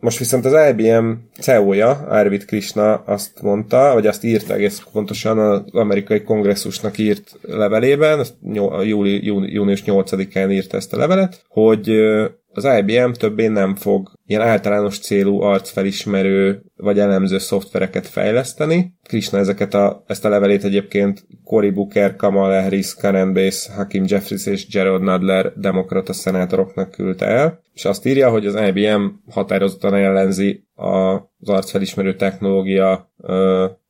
Most 0.00 0.18
viszont 0.18 0.44
az 0.44 0.68
IBM 0.70 1.10
CEO-ja, 1.40 1.90
Arvid 1.90 2.44
Krishna 2.44 2.94
azt 2.94 3.42
mondta, 3.42 3.90
vagy 3.92 4.06
azt 4.06 4.24
írta 4.24 4.54
egész 4.54 4.82
pontosan 4.92 5.38
az 5.38 5.62
amerikai 5.72 6.22
kongresszusnak 6.22 6.98
írt 6.98 7.38
levelében, 7.42 8.24
júli, 8.82 9.24
júni, 9.26 9.52
június 9.52 9.82
8-án 9.86 10.52
írta 10.52 10.76
ezt 10.76 10.92
a 10.92 10.96
levelet, 10.96 11.44
hogy 11.48 11.90
az 12.52 12.68
IBM 12.78 13.10
többé 13.10 13.46
nem 13.46 13.74
fog 13.74 14.10
ilyen 14.26 14.42
általános 14.42 14.98
célú 14.98 15.40
arcfelismerő 15.40 16.62
vagy 16.76 16.98
elemző 16.98 17.38
szoftvereket 17.38 18.06
fejleszteni. 18.06 18.94
Krishna 19.02 19.38
ezeket 19.38 19.74
a, 19.74 20.04
ezt 20.06 20.24
a 20.24 20.28
levelét 20.28 20.64
egyébként 20.64 21.26
Cory 21.44 21.70
Booker, 21.70 22.16
Kamala 22.16 22.62
Harris, 22.62 22.94
Karen 22.94 23.32
Bass, 23.32 23.68
Hakim 23.68 24.04
Jeffries 24.06 24.46
és 24.46 24.68
Gerald 24.68 25.02
Nadler 25.02 25.52
demokrata 25.56 26.12
szenátoroknak 26.12 26.90
küldte 26.90 27.26
el, 27.26 27.60
és 27.74 27.84
azt 27.84 28.06
írja, 28.06 28.30
hogy 28.30 28.46
az 28.46 28.58
IBM 28.68 29.06
határozottan 29.30 29.94
ellenzi 29.94 30.64
az 30.74 31.48
arcfelismerő 31.48 32.14
technológia 32.14 33.12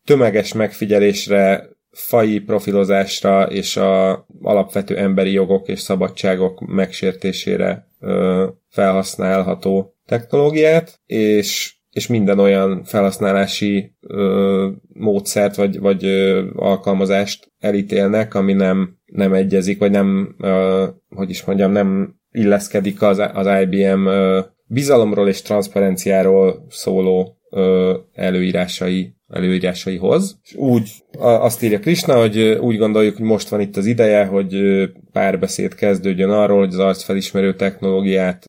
tömeges 0.04 0.52
megfigyelésre 0.52 1.69
fai 1.90 2.38
profilozásra 2.38 3.42
és 3.42 3.76
a 3.76 4.26
alapvető 4.42 4.96
emberi 4.96 5.32
jogok 5.32 5.68
és 5.68 5.80
szabadságok 5.80 6.60
megsértésére 6.66 7.88
ö, 8.00 8.46
felhasználható 8.68 9.94
technológiát, 10.06 11.00
és 11.06 11.78
és 11.90 12.06
minden 12.06 12.38
olyan 12.38 12.84
felhasználási 12.84 13.96
ö, 14.00 14.68
módszert 14.92 15.56
vagy, 15.56 15.80
vagy 15.80 16.04
ö, 16.04 16.48
alkalmazást 16.54 17.52
elítélnek, 17.58 18.34
ami 18.34 18.52
nem, 18.52 18.96
nem 19.04 19.32
egyezik, 19.32 19.78
vagy 19.78 19.90
nem, 19.90 20.36
ö, 20.38 20.86
hogy 21.08 21.30
is 21.30 21.44
mondjam, 21.44 21.72
nem 21.72 22.14
illeszkedik 22.30 23.02
az, 23.02 23.22
az 23.32 23.46
IBM 23.62 24.06
ö, 24.06 24.40
bizalomról 24.66 25.28
és 25.28 25.42
transzparenciáról 25.42 26.66
szóló 26.68 27.39
előírásai, 28.14 29.14
előírásaihoz. 29.28 30.38
És 30.42 30.54
úgy 30.54 30.90
azt 31.18 31.62
írja 31.62 31.78
Krishna, 31.78 32.18
hogy 32.18 32.40
úgy 32.40 32.76
gondoljuk, 32.76 33.16
hogy 33.16 33.26
most 33.26 33.48
van 33.48 33.60
itt 33.60 33.76
az 33.76 33.86
ideje, 33.86 34.24
hogy 34.24 34.58
párbeszéd 35.12 35.74
kezdődjön 35.74 36.30
arról, 36.30 36.58
hogy 36.58 36.72
az 36.72 36.78
arcfelismerő 36.78 37.54
technológiát 37.54 38.44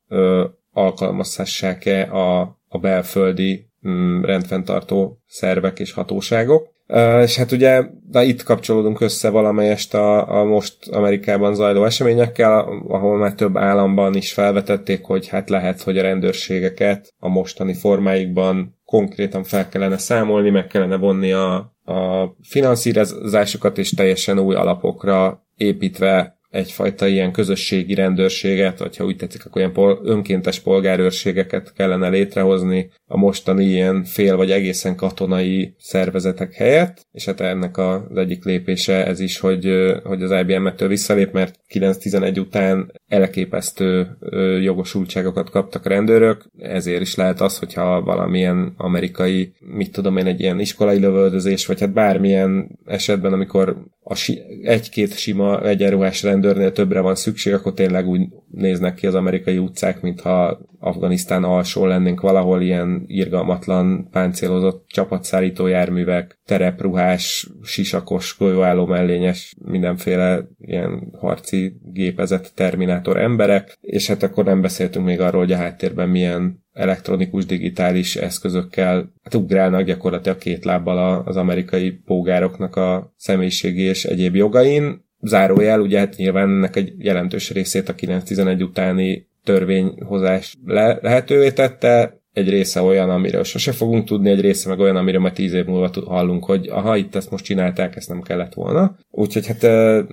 alkalmazhassák-e 0.72 2.12
a, 2.12 2.42
a 2.68 2.78
belföldi 2.78 3.70
mm, 3.88 4.24
rendfenntartó 4.24 5.22
szervek 5.28 5.80
és 5.80 5.92
hatóságok. 5.92 6.70
Uh, 6.88 7.22
és 7.22 7.38
hát 7.38 7.52
ugye 7.52 7.84
de 8.10 8.24
itt 8.24 8.44
kapcsolódunk 8.44 9.02
össze 9.02 9.30
valamelyest 9.30 9.94
a, 9.94 10.40
a 10.40 10.44
most 10.44 10.88
Amerikában 10.88 11.56
zajló 11.56 11.86
eseményekkel, 11.86 12.60
ahol 12.88 13.18
már 13.18 13.34
több 13.34 13.58
államban 13.58 14.16
is 14.16 14.34
felvetették, 14.34 15.04
hogy 15.04 15.28
hát 15.28 15.50
lehet, 15.50 15.82
hogy 15.82 15.98
a 15.98 16.02
rendőrségeket 16.02 17.14
a 17.20 17.28
mostani 17.28 17.74
formáikban 17.74 18.80
konkrétan 18.92 19.44
fel 19.44 19.70
kellene 19.70 19.98
számolni, 19.98 20.50
meg 20.50 20.68
kellene 20.68 20.96
vonni 20.96 21.32
a, 21.32 21.56
a 21.84 22.30
finanszírozásokat, 22.42 23.78
és 23.78 23.90
teljesen 23.90 24.40
új 24.40 24.56
alapokra 24.56 25.46
építve 25.56 26.40
egyfajta 26.52 27.08
ilyen 27.08 27.32
közösségi 27.32 27.94
rendőrséget, 27.94 28.80
vagy 28.80 28.98
ha 28.98 29.06
úgy 29.06 29.16
tetszik, 29.16 29.46
akkor 29.46 29.62
ilyen 29.62 29.74
pol- 29.74 30.00
önkéntes 30.04 30.60
polgárőrségeket 30.60 31.74
kellene 31.74 32.10
létrehozni 32.10 32.90
a 33.08 33.18
mostani 33.18 33.66
ilyen 33.66 34.04
fél 34.04 34.36
vagy 34.36 34.52
egészen 34.52 34.96
katonai 34.96 35.76
szervezetek 35.78 36.54
helyett, 36.54 37.08
és 37.12 37.26
hát 37.26 37.40
ennek 37.42 37.78
az 37.78 38.02
egyik 38.16 38.44
lépése 38.44 39.06
ez 39.06 39.20
is, 39.20 39.40
hogy, 39.40 39.70
hogy 40.04 40.24
az 40.24 40.32
IBM-ettől 40.32 40.88
visszalép, 40.88 41.32
mert 41.32 41.60
9-11 41.74 42.40
után 42.40 42.92
elképesztő 43.08 44.18
jogosultságokat 44.62 45.50
kaptak 45.50 45.86
a 45.86 45.90
rendőrök, 45.90 46.46
ezért 46.60 47.02
is 47.02 47.16
lehet 47.16 47.42
az, 47.42 47.58
hogyha 47.58 48.02
valamilyen 48.02 48.74
amerikai, 48.78 49.54
mit 49.60 49.92
tudom 49.92 50.18
én, 50.18 50.26
egy 50.26 50.40
ilyen 50.40 50.60
iskolai 50.60 51.00
lövöldözés, 51.00 51.66
vagy 51.66 51.80
hát 51.80 51.94
bármilyen 51.94 52.80
esetben, 52.86 53.34
amikor 53.34 53.78
a 54.04 54.16
si- 54.16 54.42
egy-két 54.64 55.18
sima 55.18 55.68
egyenruhás 55.68 56.22
rendőrnél 56.42 56.72
többre 56.72 57.00
van 57.00 57.16
szükség, 57.16 57.54
akkor 57.54 57.74
tényleg 57.74 58.08
úgy 58.08 58.22
néznek 58.52 58.94
ki 58.94 59.08
az 59.08 59.16
amerikai 59.16 59.58
utcák, 59.58 60.02
mintha 60.02 60.60
Afganisztán 60.80 61.44
alsó 61.44 61.86
lennénk 61.86 62.22
valahol 62.22 62.62
ilyen 62.62 63.04
irgalmatlan 63.08 64.08
páncélozott 64.12 64.86
csapatszállító 64.88 65.68
járművek, 65.68 66.40
terepruhás, 66.46 67.50
sisakos, 67.62 68.36
golyóálló 68.40 68.86
mellényes, 68.86 69.56
mindenféle 69.66 70.48
ilyen 70.60 71.14
harci 71.20 71.74
gépezett 71.84 72.52
terminátor 72.56 73.18
emberek, 73.18 73.78
és 73.82 74.08
hát 74.08 74.24
akkor 74.24 74.46
nem 74.46 74.62
beszéltünk 74.62 75.06
még 75.06 75.20
arról, 75.20 75.42
hogy 75.42 75.52
a 75.52 75.58
háttérben 75.58 76.10
milyen 76.10 76.64
elektronikus 76.74 77.46
digitális 77.46 78.16
eszközökkel 78.16 79.14
hát 79.24 79.36
ugrálnak 79.36 79.84
gyakorlatilag 79.84 80.38
két 80.38 80.66
lábbal 80.66 81.24
az 81.26 81.38
amerikai 81.38 81.92
pógároknak 81.92 82.76
a 82.76 83.14
személyiségi 83.18 83.82
és 83.82 84.06
egyéb 84.06 84.36
jogain. 84.36 85.10
Zárójel, 85.22 85.82
ugye 85.82 86.00
hát 86.00 86.16
nyilván 86.16 86.50
ennek 86.50 86.76
egy 86.76 86.94
jelentős 86.98 87.52
részét 87.52 87.90
a 87.90 87.96
9-11 87.96 88.64
utáni 88.64 89.28
törvényhozás 89.44 90.56
le- 90.66 91.00
lehetővé 91.02 91.52
tette, 91.52 92.22
egy 92.34 92.50
része 92.50 92.82
olyan, 92.82 93.10
amiről 93.10 93.44
sose 93.44 93.72
fogunk 93.72 94.06
tudni, 94.06 94.30
egy 94.30 94.42
része 94.42 94.70
meg 94.70 94.80
olyan, 94.80 94.96
amiről 94.96 95.22
majd 95.22 95.34
tíz 95.34 95.54
év 95.54 95.66
múlva 95.66 95.90
hallunk, 96.06 96.46
hogy 96.46 96.68
aha, 96.68 96.96
itt 96.96 97.16
ezt 97.16 97.32
most 97.32 97.46
csinálták, 97.46 97.96
ezt 97.96 98.10
nem 98.10 98.22
kellett 98.22 98.54
volna. 98.54 98.96
Úgyhogy 99.10 99.48
hát 99.48 99.64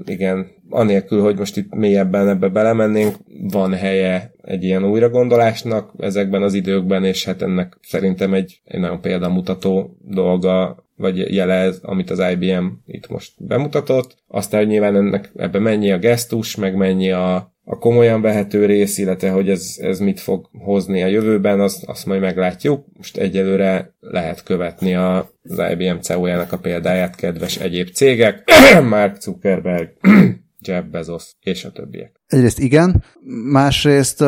igen, 0.04 0.46
anélkül, 0.68 1.20
hogy 1.20 1.38
most 1.38 1.56
itt 1.56 1.74
mélyebben 1.74 2.28
ebbe 2.28 2.48
belemennénk, 2.48 3.14
van 3.42 3.72
helye 3.72 4.32
egy 4.42 4.64
ilyen 4.64 4.84
újragondolásnak 4.84 5.92
ezekben 5.98 6.42
az 6.42 6.54
időkben, 6.54 7.04
és 7.04 7.24
hát 7.24 7.42
ennek 7.42 7.78
szerintem 7.82 8.34
egy, 8.34 8.60
egy 8.64 8.80
nagyon 8.80 9.00
példamutató 9.00 9.96
dolga 10.04 10.84
vagy 10.98 11.34
jele 11.34 11.72
amit 11.82 12.10
az 12.10 12.22
IBM 12.32 12.66
itt 12.86 13.08
most 13.08 13.32
bemutatott. 13.38 14.16
Aztán, 14.26 14.60
hogy 14.60 14.68
nyilván 14.68 14.96
ennek 14.96 15.30
ebbe 15.36 15.58
mennyi 15.58 15.92
a 15.92 15.98
gesztus, 15.98 16.56
meg 16.56 16.74
mennyi 16.74 17.10
a, 17.10 17.34
a 17.64 17.78
komolyan 17.78 18.20
vehető 18.20 18.66
rész, 18.66 18.98
illetve 18.98 19.30
hogy 19.30 19.48
ez, 19.50 19.76
ez 19.80 19.98
mit 19.98 20.20
fog 20.20 20.48
hozni 20.52 21.02
a 21.02 21.06
jövőben, 21.06 21.60
azt, 21.60 21.84
azt 21.84 22.06
majd 22.06 22.20
meglátjuk. 22.20 22.84
Most 22.96 23.16
egyelőre 23.16 23.94
lehet 24.00 24.42
követni 24.42 24.94
a, 24.94 25.30
az 25.42 25.62
IBM 25.70 25.98
CEO-jának 26.00 26.52
a 26.52 26.58
példáját, 26.58 27.14
kedves 27.14 27.56
egyéb 27.56 27.88
cégek, 27.88 28.50
Mark 28.90 29.20
Zuckerberg, 29.20 29.92
Jeff 30.66 30.84
Bezos 30.84 31.32
és 31.40 31.64
a 31.64 31.70
többiek. 31.70 32.20
Egyrészt 32.26 32.58
igen, 32.58 33.04
másrészt 33.50 34.24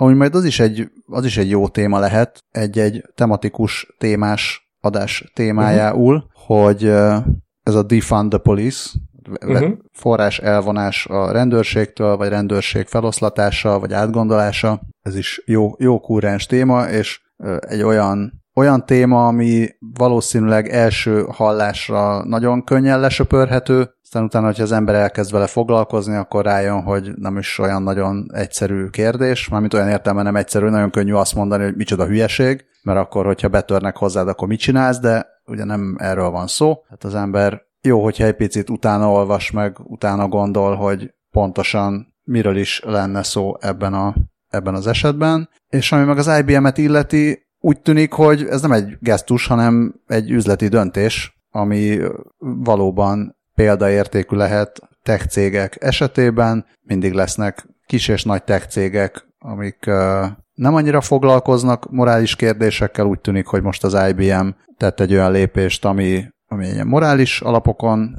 ami 0.00 0.14
majd 0.14 0.34
az 0.34 0.44
is 0.44 0.60
egy, 0.60 0.90
az 1.06 1.24
is 1.24 1.36
egy 1.36 1.50
jó 1.50 1.68
téma 1.68 1.98
lehet, 1.98 2.44
egy-egy 2.50 3.04
tematikus 3.14 3.94
témás 3.98 4.69
adás 4.80 5.30
témájául, 5.34 6.14
uh-huh. 6.14 6.56
hogy 6.56 6.84
ez 7.62 7.74
a 7.74 7.82
defund 7.82 8.30
the 8.30 8.38
police, 8.38 8.90
uh-huh. 9.46 9.70
forrás 9.92 10.38
elvonás 10.38 11.06
a 11.06 11.32
rendőrségtől, 11.32 12.16
vagy 12.16 12.28
rendőrség 12.28 12.86
feloszlatása, 12.86 13.78
vagy 13.78 13.92
átgondolása. 13.92 14.80
Ez 15.02 15.16
is 15.16 15.42
jó, 15.46 15.72
jó 15.78 16.00
kúrens 16.00 16.46
téma, 16.46 16.88
és 16.88 17.20
egy 17.60 17.82
olyan 17.82 18.40
olyan 18.54 18.86
téma, 18.86 19.26
ami 19.26 19.68
valószínűleg 19.78 20.68
első 20.68 21.24
hallásra 21.28 22.24
nagyon 22.24 22.64
könnyen 22.64 23.00
lesöpörhető, 23.00 23.90
aztán 24.02 24.24
utána, 24.24 24.46
hogyha 24.46 24.62
az 24.62 24.72
ember 24.72 24.94
elkezd 24.94 25.32
vele 25.32 25.46
foglalkozni, 25.46 26.16
akkor 26.16 26.44
rájön, 26.44 26.82
hogy 26.82 27.10
nem 27.16 27.38
is 27.38 27.58
olyan 27.58 27.82
nagyon 27.82 28.26
egyszerű 28.34 28.86
kérdés, 28.86 29.48
mármint 29.48 29.74
olyan 29.74 29.88
értelme 29.88 30.22
nem 30.22 30.36
egyszerű, 30.36 30.68
nagyon 30.68 30.90
könnyű 30.90 31.12
azt 31.12 31.34
mondani, 31.34 31.64
hogy 31.64 31.76
micsoda 31.76 32.06
hülyeség, 32.06 32.64
mert 32.82 32.98
akkor, 32.98 33.24
hogyha 33.26 33.48
betörnek 33.48 33.96
hozzád, 33.96 34.28
akkor 34.28 34.48
mit 34.48 34.60
csinálsz, 34.60 34.98
de 34.98 35.26
ugye 35.46 35.64
nem 35.64 35.96
erről 35.98 36.30
van 36.30 36.46
szó. 36.46 36.82
Hát 36.88 37.04
az 37.04 37.14
ember 37.14 37.62
jó, 37.82 38.02
hogyha 38.02 38.24
egy 38.24 38.36
picit 38.36 38.70
utána 38.70 39.10
olvas 39.10 39.50
meg, 39.50 39.76
utána 39.82 40.28
gondol, 40.28 40.74
hogy 40.74 41.14
pontosan 41.30 42.14
miről 42.22 42.56
is 42.56 42.80
lenne 42.84 43.22
szó 43.22 43.56
ebben, 43.60 43.94
a, 43.94 44.14
ebben 44.48 44.74
az 44.74 44.86
esetben. 44.86 45.48
És 45.68 45.92
ami 45.92 46.04
meg 46.04 46.18
az 46.18 46.38
IBM-et 46.38 46.78
illeti, 46.78 47.48
úgy 47.60 47.80
tűnik, 47.80 48.12
hogy 48.12 48.46
ez 48.50 48.60
nem 48.60 48.72
egy 48.72 48.96
gesztus, 49.00 49.46
hanem 49.46 49.94
egy 50.06 50.30
üzleti 50.30 50.68
döntés, 50.68 51.38
ami 51.50 51.98
valóban 52.38 53.36
példaértékű 53.54 54.36
lehet 54.36 54.80
tech 55.02 55.26
cégek 55.26 55.76
esetében. 55.80 56.66
Mindig 56.82 57.12
lesznek 57.12 57.66
kis 57.86 58.08
és 58.08 58.24
nagy 58.24 58.44
tech 58.44 58.68
cégek, 58.68 59.26
amik 59.38 59.90
nem 60.60 60.74
annyira 60.74 61.00
foglalkoznak 61.00 61.90
morális 61.90 62.36
kérdésekkel, 62.36 63.06
úgy 63.06 63.20
tűnik, 63.20 63.46
hogy 63.46 63.62
most 63.62 63.84
az 63.84 63.96
IBM 64.08 64.48
tett 64.76 65.00
egy 65.00 65.12
olyan 65.12 65.32
lépést, 65.32 65.84
ami 65.84 66.24
ami 66.52 66.66
egy 66.66 66.84
morális 66.84 67.40
alapokon 67.40 68.18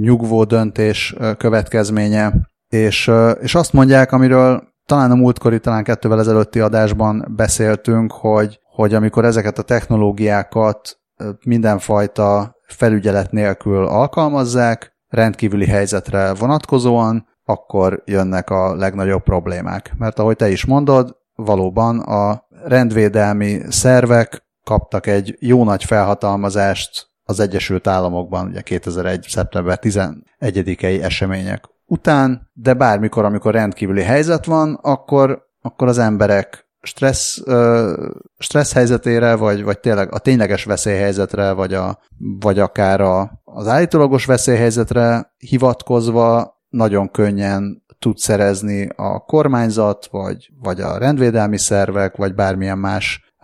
nyugvó 0.00 0.44
döntés 0.44 1.14
következménye, 1.38 2.32
és, 2.68 3.10
és 3.40 3.54
azt 3.54 3.72
mondják, 3.72 4.12
amiről 4.12 4.62
talán 4.84 5.10
a 5.10 5.14
múltkori, 5.14 5.60
talán 5.60 5.84
kettővel 5.84 6.18
ezelőtti 6.18 6.60
adásban 6.60 7.32
beszéltünk, 7.36 8.12
hogy, 8.12 8.60
hogy 8.62 8.94
amikor 8.94 9.24
ezeket 9.24 9.58
a 9.58 9.62
technológiákat 9.62 10.98
mindenfajta 11.44 12.56
felügyelet 12.66 13.30
nélkül 13.30 13.86
alkalmazzák, 13.86 14.96
rendkívüli 15.08 15.66
helyzetre 15.66 16.34
vonatkozóan, 16.34 17.26
akkor 17.44 18.02
jönnek 18.04 18.50
a 18.50 18.74
legnagyobb 18.74 19.22
problémák. 19.22 19.92
Mert 19.98 20.18
ahogy 20.18 20.36
te 20.36 20.48
is 20.50 20.64
mondod, 20.64 21.16
valóban 21.36 21.98
a 21.98 22.46
rendvédelmi 22.64 23.60
szervek 23.68 24.44
kaptak 24.64 25.06
egy 25.06 25.36
jó 25.38 25.64
nagy 25.64 25.84
felhatalmazást 25.84 27.08
az 27.22 27.40
Egyesült 27.40 27.86
Államokban, 27.86 28.46
ugye 28.46 28.60
2001. 28.60 29.26
szeptember 29.28 29.78
11-i 29.82 31.02
események 31.02 31.64
után, 31.86 32.50
de 32.52 32.74
bármikor, 32.74 33.24
amikor 33.24 33.54
rendkívüli 33.54 34.02
helyzet 34.02 34.44
van, 34.44 34.78
akkor, 34.82 35.42
akkor 35.60 35.88
az 35.88 35.98
emberek 35.98 36.66
stressz, 36.80 37.42
stressz 38.38 38.72
helyzetére, 38.72 39.34
vagy, 39.34 39.62
vagy 39.62 39.80
tényleg 39.80 40.12
a 40.12 40.18
tényleges 40.18 40.64
veszélyhelyzetre, 40.64 41.52
vagy, 41.52 41.74
a, 41.74 41.98
vagy 42.40 42.58
akár 42.58 43.00
a, 43.00 43.42
az 43.44 43.66
állítólagos 43.66 44.24
veszélyhelyzetre 44.24 45.34
hivatkozva 45.36 46.54
nagyon 46.68 47.10
könnyen 47.10 47.84
tud 48.06 48.18
szerezni 48.18 48.88
a 48.96 49.18
kormányzat, 49.18 50.08
vagy, 50.10 50.50
vagy 50.62 50.80
a 50.80 50.98
rendvédelmi 50.98 51.58
szervek, 51.58 52.16
vagy 52.16 52.34
bármilyen 52.34 52.78
más 52.78 53.34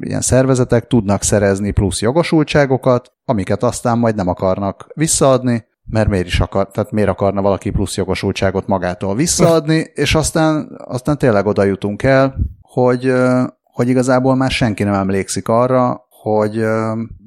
ilyen 0.00 0.20
szervezetek 0.20 0.86
tudnak 0.86 1.22
szerezni 1.22 1.70
plusz 1.70 2.00
jogosultságokat, 2.00 3.12
amiket 3.24 3.62
aztán 3.62 3.98
majd 3.98 4.14
nem 4.14 4.28
akarnak 4.28 4.86
visszaadni, 4.94 5.64
mert 5.84 6.08
miért 6.08 6.26
is 6.26 6.40
akar, 6.40 6.70
tehát 6.70 6.90
miért 6.90 7.08
akarna 7.08 7.42
valaki 7.42 7.70
plusz 7.70 7.96
jogosultságot 7.96 8.66
magától 8.66 9.14
visszaadni, 9.14 9.90
és 9.94 10.14
aztán, 10.14 10.80
aztán 10.84 11.18
tényleg 11.18 11.46
oda 11.46 11.62
jutunk 11.62 12.02
el, 12.02 12.36
hogy, 12.60 13.12
hogy 13.62 13.88
igazából 13.88 14.36
már 14.36 14.50
senki 14.50 14.82
nem 14.82 14.94
emlékszik 14.94 15.48
arra, 15.48 16.06
hogy 16.08 16.64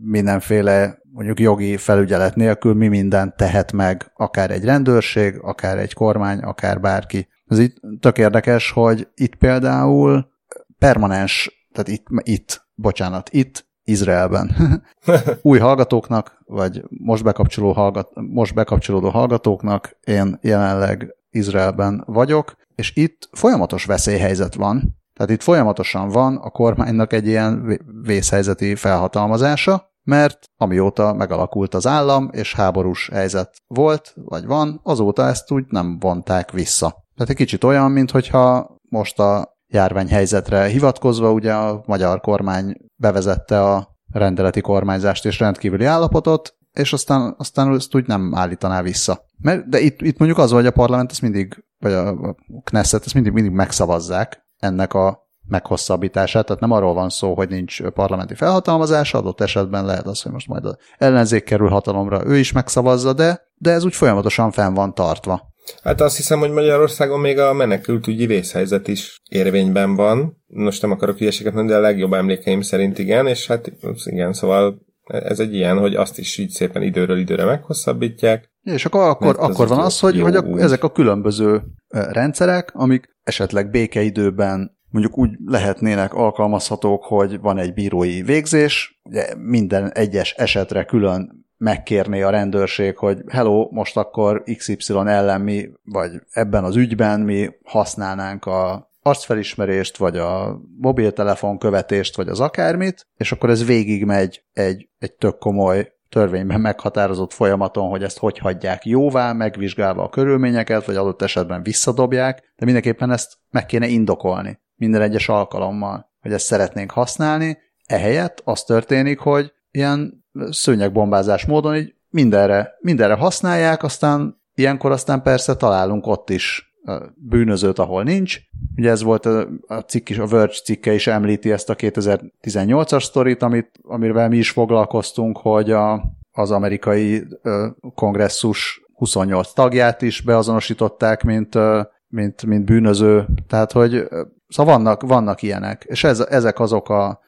mindenféle 0.03 1.01
mondjuk 1.13 1.39
jogi 1.39 1.77
felügyelet 1.77 2.35
nélkül 2.35 2.73
mi 2.73 2.87
mindent 2.87 3.35
tehet 3.35 3.71
meg 3.71 4.11
akár 4.15 4.51
egy 4.51 4.63
rendőrség, 4.63 5.39
akár 5.41 5.77
egy 5.77 5.93
kormány, 5.93 6.39
akár 6.39 6.79
bárki. 6.79 7.27
Ez 7.45 7.59
itt 7.59 7.75
tök 7.99 8.17
érdekes, 8.17 8.71
hogy 8.71 9.07
itt 9.15 9.35
például 9.35 10.31
permanens, 10.77 11.67
tehát 11.71 11.87
itt, 11.87 12.05
itt 12.23 12.67
bocsánat, 12.75 13.29
itt 13.31 13.65
Izraelben. 13.83 14.55
Új 15.41 15.59
hallgatóknak, 15.59 16.41
vagy 16.45 16.83
most, 16.89 17.23
bekapcsoló 17.23 17.71
hallgat, 17.71 18.09
most 18.13 18.53
bekapcsolódó 18.53 19.09
hallgatóknak 19.09 19.97
én 20.03 20.39
jelenleg 20.41 21.15
Izraelben 21.29 22.03
vagyok, 22.05 22.55
és 22.75 22.95
itt 22.95 23.29
folyamatos 23.31 23.85
veszélyhelyzet 23.85 24.55
van, 24.55 25.01
tehát 25.13 25.31
itt 25.31 25.41
folyamatosan 25.41 26.09
van 26.09 26.35
a 26.35 26.49
kormánynak 26.49 27.13
egy 27.13 27.27
ilyen 27.27 27.79
vészhelyzeti 28.01 28.75
felhatalmazása, 28.75 29.92
mert 30.03 30.45
amióta 30.57 31.13
megalakult 31.13 31.73
az 31.73 31.87
állam, 31.87 32.29
és 32.31 32.53
háborús 32.53 33.09
helyzet 33.13 33.55
volt, 33.67 34.13
vagy 34.15 34.45
van, 34.45 34.79
azóta 34.83 35.27
ezt 35.27 35.51
úgy 35.51 35.65
nem 35.69 35.99
vonták 35.99 36.51
vissza. 36.51 36.87
Tehát 37.15 37.29
egy 37.29 37.35
kicsit 37.35 37.63
olyan, 37.63 37.91
mintha 37.91 38.77
most 38.89 39.19
a 39.19 39.57
járványhelyzetre 39.67 40.65
hivatkozva 40.65 41.31
ugye 41.31 41.53
a 41.53 41.83
magyar 41.85 42.19
kormány 42.19 42.75
bevezette 42.95 43.63
a 43.63 43.87
rendeleti 44.11 44.61
kormányzást 44.61 45.25
és 45.25 45.39
rendkívüli 45.39 45.85
állapotot, 45.85 46.55
és 46.71 46.93
aztán, 46.93 47.35
aztán 47.37 47.73
ezt 47.73 47.95
úgy 47.95 48.07
nem 48.07 48.35
állítaná 48.35 48.81
vissza. 48.81 49.25
Mert, 49.37 49.69
de 49.69 49.79
itt, 49.79 50.01
itt 50.01 50.17
mondjuk 50.17 50.39
az, 50.39 50.51
hogy 50.51 50.65
a 50.65 50.71
parlament 50.71 51.11
ezt 51.11 51.21
mindig, 51.21 51.63
vagy 51.79 51.93
a 51.93 52.35
Knesset 52.63 53.05
ezt 53.05 53.13
mindig, 53.13 53.31
mindig 53.33 53.51
megszavazzák 53.51 54.45
ennek 54.57 54.93
a 54.93 55.22
meghosszabbítását, 55.47 56.45
tehát 56.45 56.61
nem 56.61 56.71
arról 56.71 56.93
van 56.93 57.09
szó, 57.09 57.33
hogy 57.33 57.49
nincs 57.49 57.83
parlamenti 57.83 58.35
felhatalmazás, 58.35 59.13
adott 59.13 59.41
esetben 59.41 59.85
lehet 59.85 60.05
az, 60.05 60.21
hogy 60.21 60.31
most 60.31 60.47
majd 60.47 60.65
az 60.65 60.77
ellenzék 60.97 61.43
kerül 61.43 61.69
hatalomra, 61.69 62.25
ő 62.25 62.37
is 62.37 62.51
megszavazza, 62.51 63.13
de, 63.13 63.41
de 63.55 63.71
ez 63.71 63.83
úgy 63.85 63.95
folyamatosan 63.95 64.51
fenn 64.51 64.73
van 64.73 64.93
tartva. 64.93 65.51
Hát 65.83 66.01
azt 66.01 66.15
hiszem, 66.15 66.39
hogy 66.39 66.51
Magyarországon 66.51 67.19
még 67.19 67.39
a 67.39 67.53
menekültügyi 67.53 68.25
vészhelyzet 68.25 68.87
is 68.87 69.21
érvényben 69.29 69.95
van. 69.95 70.43
Most 70.47 70.81
nem 70.81 70.91
akarok 70.91 71.17
hülyeséget 71.17 71.53
mondani, 71.53 71.79
de 71.79 71.85
a 71.85 71.89
legjobb 71.89 72.13
emlékeim 72.13 72.61
szerint 72.61 72.99
igen, 72.99 73.27
és 73.27 73.47
hát 73.47 73.71
igen, 74.03 74.33
szóval 74.33 74.81
ez 75.03 75.39
egy 75.39 75.53
ilyen, 75.53 75.77
hogy 75.77 75.95
azt 75.95 76.19
is 76.19 76.37
így 76.37 76.49
szépen 76.49 76.81
időről 76.81 77.17
időre 77.17 77.45
meghosszabbítják. 77.45 78.51
És 78.63 78.85
akkor, 78.85 79.01
akkor, 79.01 79.35
akkor 79.39 79.67
van 79.67 79.79
az, 79.79 79.99
hogy, 79.99 80.21
hogy 80.21 80.35
a, 80.35 80.45
ezek 80.57 80.83
a 80.83 80.91
különböző 80.91 81.63
rendszerek, 81.89 82.71
amik 82.73 83.09
esetleg 83.23 83.69
békeidőben 83.69 84.72
mondjuk 84.93 85.17
úgy 85.17 85.29
lehetnének 85.45 86.13
alkalmazhatók, 86.13 87.03
hogy 87.03 87.39
van 87.39 87.57
egy 87.57 87.73
bírói 87.73 88.21
végzés, 88.21 88.99
ugye 89.03 89.35
minden 89.37 89.91
egyes 89.91 90.33
esetre 90.33 90.83
külön 90.83 91.45
megkérné 91.57 92.21
a 92.21 92.29
rendőrség, 92.29 92.97
hogy 92.97 93.21
hello, 93.27 93.67
most 93.71 93.97
akkor 93.97 94.43
XY 94.57 94.93
ellen 95.05 95.41
mi, 95.41 95.69
vagy 95.83 96.11
ebben 96.31 96.63
az 96.63 96.75
ügyben 96.75 97.19
mi 97.19 97.49
használnánk 97.63 98.45
a 98.45 98.91
arcfelismerést, 99.01 99.97
vagy 99.97 100.17
a 100.17 100.59
mobiltelefon 100.77 101.57
követést, 101.57 102.15
vagy 102.15 102.27
az 102.27 102.39
akármit, 102.39 103.07
és 103.17 103.31
akkor 103.31 103.49
ez 103.49 103.65
végigmegy 103.65 104.43
egy, 104.53 104.89
egy 104.99 105.13
tök 105.13 105.37
komoly 105.37 105.91
törvényben 106.09 106.61
meghatározott 106.61 107.33
folyamaton, 107.33 107.89
hogy 107.89 108.03
ezt 108.03 108.17
hogy 108.17 108.37
hagyják 108.37 108.85
jóvá, 108.85 109.33
megvizsgálva 109.33 110.03
a 110.03 110.09
körülményeket, 110.09 110.85
vagy 110.85 110.95
adott 110.95 111.21
esetben 111.21 111.63
visszadobják, 111.63 112.53
de 112.55 112.65
mindenképpen 112.65 113.11
ezt 113.11 113.37
meg 113.49 113.65
kéne 113.65 113.87
indokolni 113.87 114.61
minden 114.83 115.01
egyes 115.01 115.29
alkalommal, 115.29 116.11
hogy 116.21 116.33
ezt 116.33 116.45
szeretnénk 116.45 116.91
használni, 116.91 117.57
ehelyett 117.85 118.41
az 118.43 118.63
történik, 118.63 119.19
hogy 119.19 119.53
ilyen 119.71 120.25
szőnyegbombázás 120.49 121.45
módon 121.45 121.75
így 121.75 121.93
mindenre, 122.09 122.77
mindenre 122.79 123.13
használják, 123.13 123.83
aztán 123.83 124.41
ilyenkor 124.55 124.91
aztán 124.91 125.21
persze 125.21 125.55
találunk 125.55 126.07
ott 126.07 126.29
is 126.29 126.73
bűnözőt, 127.15 127.79
ahol 127.79 128.03
nincs. 128.03 128.39
Ugye 128.75 128.89
ez 128.89 129.03
volt 129.03 129.25
a, 129.25 129.47
a 129.67 129.79
cikk 129.79 130.09
is, 130.09 130.17
a 130.17 130.25
Verge 130.25 130.53
cikke 130.53 130.93
is 130.93 131.07
említi 131.07 131.51
ezt 131.51 131.69
a 131.69 131.75
2018-as 131.75 133.03
sztorit, 133.03 133.41
amit, 133.41 133.79
amivel 133.81 134.29
mi 134.29 134.37
is 134.37 134.49
foglalkoztunk, 134.49 135.37
hogy 135.37 135.71
a, 135.71 136.03
az 136.31 136.51
amerikai 136.51 137.23
ö, 137.41 137.67
kongresszus 137.95 138.81
28 138.93 139.53
tagját 139.53 140.01
is 140.01 140.21
beazonosították, 140.21 141.23
mint, 141.23 141.55
ö, 141.55 141.81
mint, 142.07 142.45
mint 142.45 142.65
bűnöző. 142.65 143.25
Tehát, 143.47 143.71
hogy 143.71 144.07
Szóval 144.53 144.75
vannak, 144.75 145.01
vannak 145.01 145.41
ilyenek, 145.41 145.83
és 145.87 146.03
ez, 146.03 146.19
ezek, 146.19 146.59
azok 146.59 146.89
a, 146.89 147.19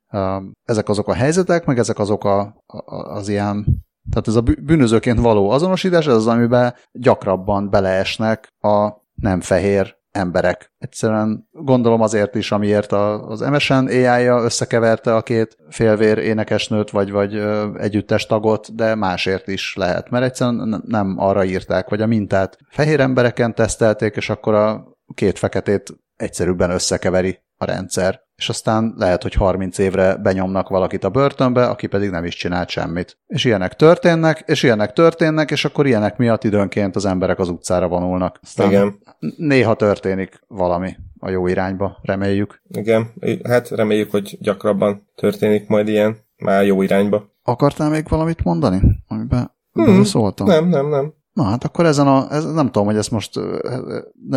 ezek 0.66 0.90
azok 0.90 1.08
a 1.08 1.14
helyzetek, 1.14 1.66
meg 1.66 1.78
ezek 1.78 2.00
azok 2.00 2.24
a, 2.24 2.64
az 2.88 3.30
ilyen, 3.30 3.66
tehát 4.12 4.28
ez 4.28 4.36
a 4.36 4.42
bűnözőként 4.42 5.20
való 5.20 5.50
azonosítás, 5.50 6.08
ez 6.08 6.14
az, 6.14 6.28
amiben 6.28 6.74
gyakrabban 6.92 7.70
beleesnek 7.70 8.48
a 8.60 8.90
nem 9.16 9.42
fehér 9.42 9.96
emberek. 10.12 10.72
Egyszerűen 10.78 11.48
gondolom 11.52 12.02
azért 12.02 12.36
is, 12.36 12.52
amiért 12.52 12.92
az 12.92 13.40
MSN 13.40 13.74
AI-ja 13.74 14.44
összekeverte 14.44 15.16
a 15.16 15.22
két 15.22 15.58
félvér 15.70 16.18
énekesnőt, 16.18 16.90
vagy, 16.90 17.12
vagy 17.12 17.36
együttes 17.78 18.26
tagot, 18.26 18.76
de 18.76 18.96
másért 18.96 19.48
is 19.48 19.76
lehet, 19.76 20.10
mert 20.10 20.26
egyszerűen 20.26 20.84
nem 20.88 21.16
arra 21.18 21.44
írták, 21.44 21.88
hogy 21.88 22.02
a 22.02 22.08
mintát 22.08 22.58
fehér 22.70 23.00
embereken 23.00 23.56
tesztelték, 23.56 24.16
és 24.16 24.30
akkor 24.30 24.54
a 24.54 24.94
két 25.14 25.40
feketét 25.40 25.94
egyszerűbben 26.16 26.70
összekeveri 26.70 27.40
a 27.58 27.66
rendszer, 27.66 28.22
és 28.36 28.50
aztán 28.50 28.94
lehet, 28.98 29.22
hogy 29.22 29.34
30 29.34 29.78
évre 29.78 30.16
benyomnak 30.16 30.70
valakit 30.70 31.04
a 31.04 31.10
börtönbe, 31.10 31.66
aki 31.66 31.88
pedig 31.88 32.10
nem 32.10 32.26
is 32.26 32.36
csinált 32.36 32.70
semmit. 32.70 33.18
És 33.28 33.44
ilyenek 33.44 33.74
történnek, 33.74 34.44
és 34.46 34.64
ilyenek 34.64 34.94
történnek, 34.94 35.52
és 35.52 35.66
akkor 35.66 35.86
ilyenek 35.86 36.18
miatt 36.18 36.44
időnként 36.44 36.96
az 36.96 37.06
emberek 37.06 37.40
az 37.40 37.50
utcára 37.50 37.88
vonulnak. 37.88 38.40
Aztán 38.42 38.68
Igen. 38.68 39.00
Néha 39.38 39.76
történik 39.76 40.40
valami 40.48 40.96
a 41.20 41.30
jó 41.30 41.48
irányba, 41.48 41.98
reméljük. 42.02 42.62
Igen, 42.68 43.14
hát 43.44 43.70
reméljük, 43.70 44.12
hogy 44.12 44.38
gyakrabban 44.40 45.10
történik 45.16 45.68
majd 45.68 45.88
ilyen, 45.88 46.18
már 46.38 46.66
jó 46.66 46.82
irányba. 46.82 47.34
Akartál 47.44 47.90
még 47.90 48.10
valamit 48.10 48.44
mondani, 48.44 48.82
amiben 49.08 49.52
hmm, 49.74 50.04
szóltam? 50.04 50.48
Nem, 50.48 50.68
nem, 50.68 50.90
nem. 50.90 51.14
Na 51.36 51.44
hát 51.44 51.64
akkor 51.64 51.86
ezen 51.86 52.08
a, 52.08 52.28
ez, 52.32 52.46
nem 52.46 52.66
tudom, 52.66 52.86
hogy 52.86 52.98
ezt 52.98 53.12
most, 53.12 53.40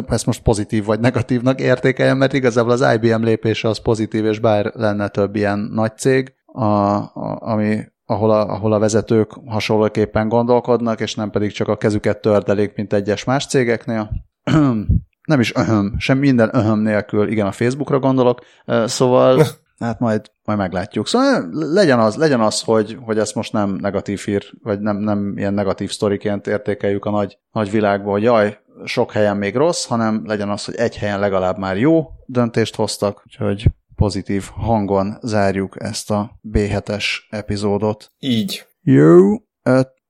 ezt 0.07 0.27
most 0.27 0.43
pozitív 0.43 0.85
vagy 0.85 1.01
negatívnak 1.01 1.61
értékeljem, 1.61 2.19
mert 2.19 2.33
igazából 2.33 2.73
az 2.73 2.85
IBM 2.95 3.23
lépése 3.23 3.69
az 3.69 3.79
pozitív, 3.79 4.25
és 4.25 4.39
bár 4.39 4.73
lenne 4.75 5.09
több 5.09 5.37
ilyen 5.37 5.59
nagy 5.59 5.97
cég, 5.97 6.35
a, 6.45 6.65
a, 6.65 7.39
ami, 7.41 7.81
ahol, 8.05 8.31
a, 8.31 8.49
ahol 8.49 8.73
a 8.73 8.79
vezetők 8.79 9.31
hasonlóképpen 9.47 10.29
gondolkodnak, 10.29 11.01
és 11.01 11.15
nem 11.15 11.31
pedig 11.31 11.53
csak 11.53 11.69
a 11.69 11.77
kezüket 11.77 12.21
tördelik, 12.21 12.73
mint 12.75 12.93
egyes 12.93 13.25
más 13.25 13.47
cégeknél. 13.47 14.11
nem 15.29 15.41
is 15.41 15.55
öhöm, 15.55 15.95
sem 15.99 16.19
minden 16.19 16.51
öhöm 16.53 16.79
nélkül, 16.79 17.29
igen, 17.29 17.47
a 17.47 17.53
Facebookra 17.53 17.99
gondolok, 17.99 18.41
szóval 18.85 19.43
Hát 19.79 19.99
majd, 19.99 20.31
majd 20.45 20.59
meglátjuk. 20.59 21.07
Szóval 21.07 21.49
legyen 21.51 21.99
az, 21.99 22.17
legyen 22.17 22.41
az 22.41 22.63
hogy, 22.63 22.99
hogy 23.05 23.19
ezt 23.19 23.35
most 23.35 23.53
nem 23.53 23.71
negatív 23.71 24.21
hír, 24.25 24.53
vagy 24.63 24.81
nem, 24.81 24.97
nem 24.97 25.37
ilyen 25.37 25.55
negatív 25.55 25.91
sztoriként 25.91 26.47
értékeljük 26.47 27.05
a 27.05 27.11
nagy, 27.11 27.39
nagy 27.53 27.71
világban, 27.71 28.13
hogy 28.13 28.23
jaj, 28.23 28.59
sok 28.85 29.13
helyen 29.13 29.37
még 29.37 29.55
rossz, 29.57 29.87
hanem 29.87 30.23
legyen 30.27 30.49
az, 30.51 30.65
hogy 30.65 30.75
egy 30.75 30.97
helyen 30.97 31.21
legalább 31.21 31.59
már 31.59 31.79
jó 31.79 32.07
döntést 32.27 32.75
hoztak, 32.75 33.23
úgyhogy 33.27 33.67
pozitív 33.95 34.49
hangon 34.55 35.19
zárjuk 35.23 35.83
ezt 35.83 36.11
a 36.11 36.41
B7-es 36.53 37.05
epizódot. 37.31 38.11
Így. 38.19 38.67
Jó. 38.81 39.37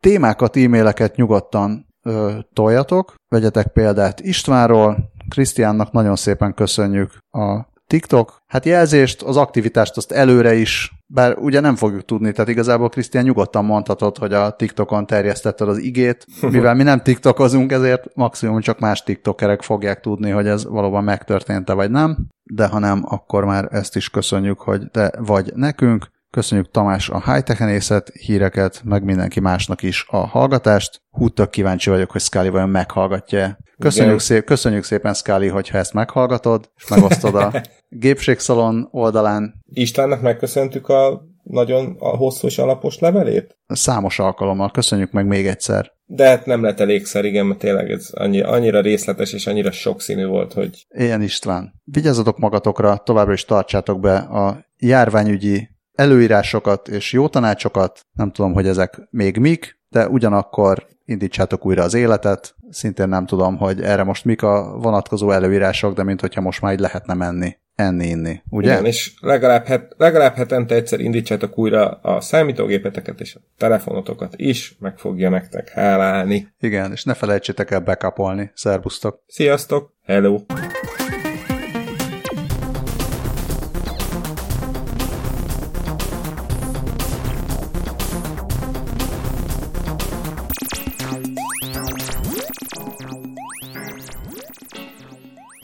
Témákat, 0.01 0.57
e-maileket 0.57 1.17
nyugodtan 1.17 1.87
ö, 2.03 2.39
toljatok, 2.53 3.15
vegyetek 3.29 3.67
példát 3.67 4.21
Istvánról, 4.21 5.13
Krisztiánnak 5.29 5.93
nagyon 5.93 6.17
szépen 6.17 6.55
köszönjük 6.55 7.19
a 7.31 7.77
TikTok, 7.89 8.43
hát 8.47 8.65
jelzést, 8.65 9.23
az 9.23 9.37
aktivitást 9.37 9.97
azt 9.97 10.13
előre 10.13 10.55
is, 10.55 10.93
bár 11.07 11.37
ugye 11.39 11.61
nem 11.61 11.77
fogjuk 11.77 12.05
tudni, 12.05 12.33
tehát 12.33 12.51
igazából 12.51 12.89
Krisztián 12.89 13.25
nyugodtan 13.25 13.65
mondhatod, 13.65 14.19
hogy 14.19 14.33
a 14.33 14.51
TikTokon 14.51 15.07
terjesztetted 15.07 15.69
az 15.69 15.79
igét, 15.79 16.27
mivel 16.51 16.75
mi 16.75 16.83
nem 16.83 17.03
TikTokozunk, 17.03 17.73
ezért 17.73 18.15
maximum 18.15 18.61
csak 18.61 18.79
más 18.79 19.03
TikTokerek 19.03 19.63
fogják 19.63 20.01
tudni, 20.01 20.31
hogy 20.31 20.47
ez 20.47 20.65
valóban 20.65 21.05
megtörtént-e 21.05 21.73
vagy 21.73 21.91
nem, 21.91 22.27
de 22.43 22.67
ha 22.67 22.79
nem, 22.79 23.03
akkor 23.05 23.45
már 23.45 23.69
ezt 23.71 23.97
is 23.97 24.11
köszönjük, 24.11 24.61
hogy 24.61 24.91
te 24.91 25.13
vagy 25.19 25.53
nekünk. 25.55 26.11
Köszönjük 26.31 26.71
Tamás 26.71 27.09
a 27.09 27.33
high 27.33 28.09
híreket, 28.13 28.81
meg 28.85 29.05
mindenki 29.05 29.41
másnak 29.41 29.83
is 29.83 30.07
a 30.09 30.17
hallgatást. 30.17 31.01
Hú, 31.11 31.29
tök 31.29 31.51
kíváncsi 31.51 31.91
vagyok, 31.91 32.11
hogy 32.11 32.21
Scully 32.21 32.49
vajon 32.49 32.69
meghallgatja 32.69 33.59
Köszönjük, 33.79 34.21
szép, 34.21 34.45
köszönjük 34.45 34.85
szépen, 34.85 35.15
Scully, 35.15 35.49
hogyha 35.49 35.79
ezt 35.79 35.93
meghallgatod, 35.93 36.71
és 36.77 36.89
megosztod 36.89 37.35
a 37.35 37.53
Gépségszalon 37.89 38.89
oldalán. 38.91 39.55
Istvánnak 39.73 40.21
megköszöntük 40.21 40.89
a 40.89 41.27
nagyon 41.43 41.97
a 41.99 42.17
hosszú 42.17 42.47
és 42.47 42.59
alapos 42.59 42.99
levelét? 42.99 43.59
Számos 43.67 44.19
alkalommal, 44.19 44.71
köszönjük 44.71 45.11
meg 45.11 45.27
még 45.27 45.47
egyszer. 45.47 45.93
De 46.07 46.29
hát 46.29 46.47
nem 46.47 46.63
lett 46.63 46.81
elégszer, 46.81 47.25
igen, 47.25 47.47
mert 47.47 47.61
tényleg 47.61 47.91
ez 47.91 48.09
annyi, 48.13 48.41
annyira 48.41 48.81
részletes 48.81 49.33
és 49.33 49.47
annyira 49.47 49.71
sokszínű 49.71 50.27
volt, 50.27 50.53
hogy... 50.53 50.87
Ilyen 50.95 51.23
István. 51.23 51.73
Vigyázzatok 51.85 52.39
magatokra, 52.39 52.97
továbbra 52.97 53.33
is 53.33 53.45
tartsátok 53.45 54.01
be 54.01 54.17
a 54.17 54.65
járványügyi 54.77 55.69
előírásokat 55.93 56.89
és 56.89 57.13
jó 57.13 57.29
tanácsokat, 57.29 58.07
nem 58.13 58.33
tudom, 58.33 58.53
hogy 58.53 58.67
ezek 58.67 59.09
még 59.11 59.37
mik, 59.37 59.81
de 59.89 60.09
ugyanakkor 60.09 60.87
indítsátok 61.05 61.67
újra 61.67 61.83
az 61.83 61.95
életet, 61.95 62.55
szintén 62.71 63.09
nem 63.09 63.27
tudom, 63.27 63.57
hogy 63.57 63.81
erre 63.81 64.03
most 64.03 64.25
mik 64.25 64.43
a 64.43 64.79
vonatkozó 64.79 65.31
előírások, 65.31 65.95
de 65.95 66.03
mint 66.03 66.21
hogyha 66.21 66.41
most 66.41 66.61
már 66.61 66.73
így 66.73 66.81
lehetne 66.81 67.15
menni 67.15 67.57
enni, 67.79 68.07
inni, 68.07 68.43
ugye? 68.49 68.71
Igen, 68.71 68.85
és 68.85 69.13
legalább, 69.21 69.67
het, 69.67 69.95
legalább 69.97 70.35
hetente 70.35 70.75
egyszer 70.75 71.01
indítsátok 71.01 71.59
újra 71.59 71.91
a 71.91 72.21
számítógépeteket 72.21 73.21
és 73.21 73.35
a 73.35 73.41
telefonotokat 73.59 74.33
is, 74.37 74.77
meg 74.79 74.99
fogja 74.99 75.29
nektek 75.29 75.69
hálálni. 75.69 76.49
Igen, 76.61 76.93
és 76.93 77.05
ne 77.05 77.15
felejtsétek 77.15 77.71
el 77.71 77.81
backupolni. 77.81 78.51
Szervusztok! 78.55 79.23
Sziasztok! 79.27 79.95
Hello! 80.05 80.39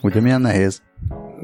Ugye 0.03 0.21
milyen 0.21 0.41
nehéz? 0.41 0.83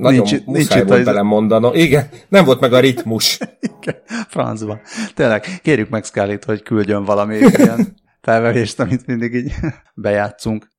Nagyon 0.00 0.26
nincs, 0.28 0.44
nincs 0.44 0.74
itt 0.74 0.88
volt 0.88 1.04
bele 1.04 1.22
mondanom. 1.22 1.74
Igen, 1.74 2.08
nem 2.28 2.44
volt 2.44 2.60
meg 2.60 2.72
a 2.72 2.80
ritmus. 2.80 3.38
Igen, 3.80 4.00
francban. 4.28 4.80
Tényleg, 5.14 5.60
kérjük 5.62 5.88
meg 5.88 6.04
scully 6.04 6.38
hogy 6.46 6.62
küldjön 6.62 7.04
valami 7.04 7.36
ilyen 7.36 7.94
felvevést, 8.22 8.80
amit 8.80 9.06
mindig 9.06 9.34
így 9.34 9.52
bejátszunk. 9.94 10.69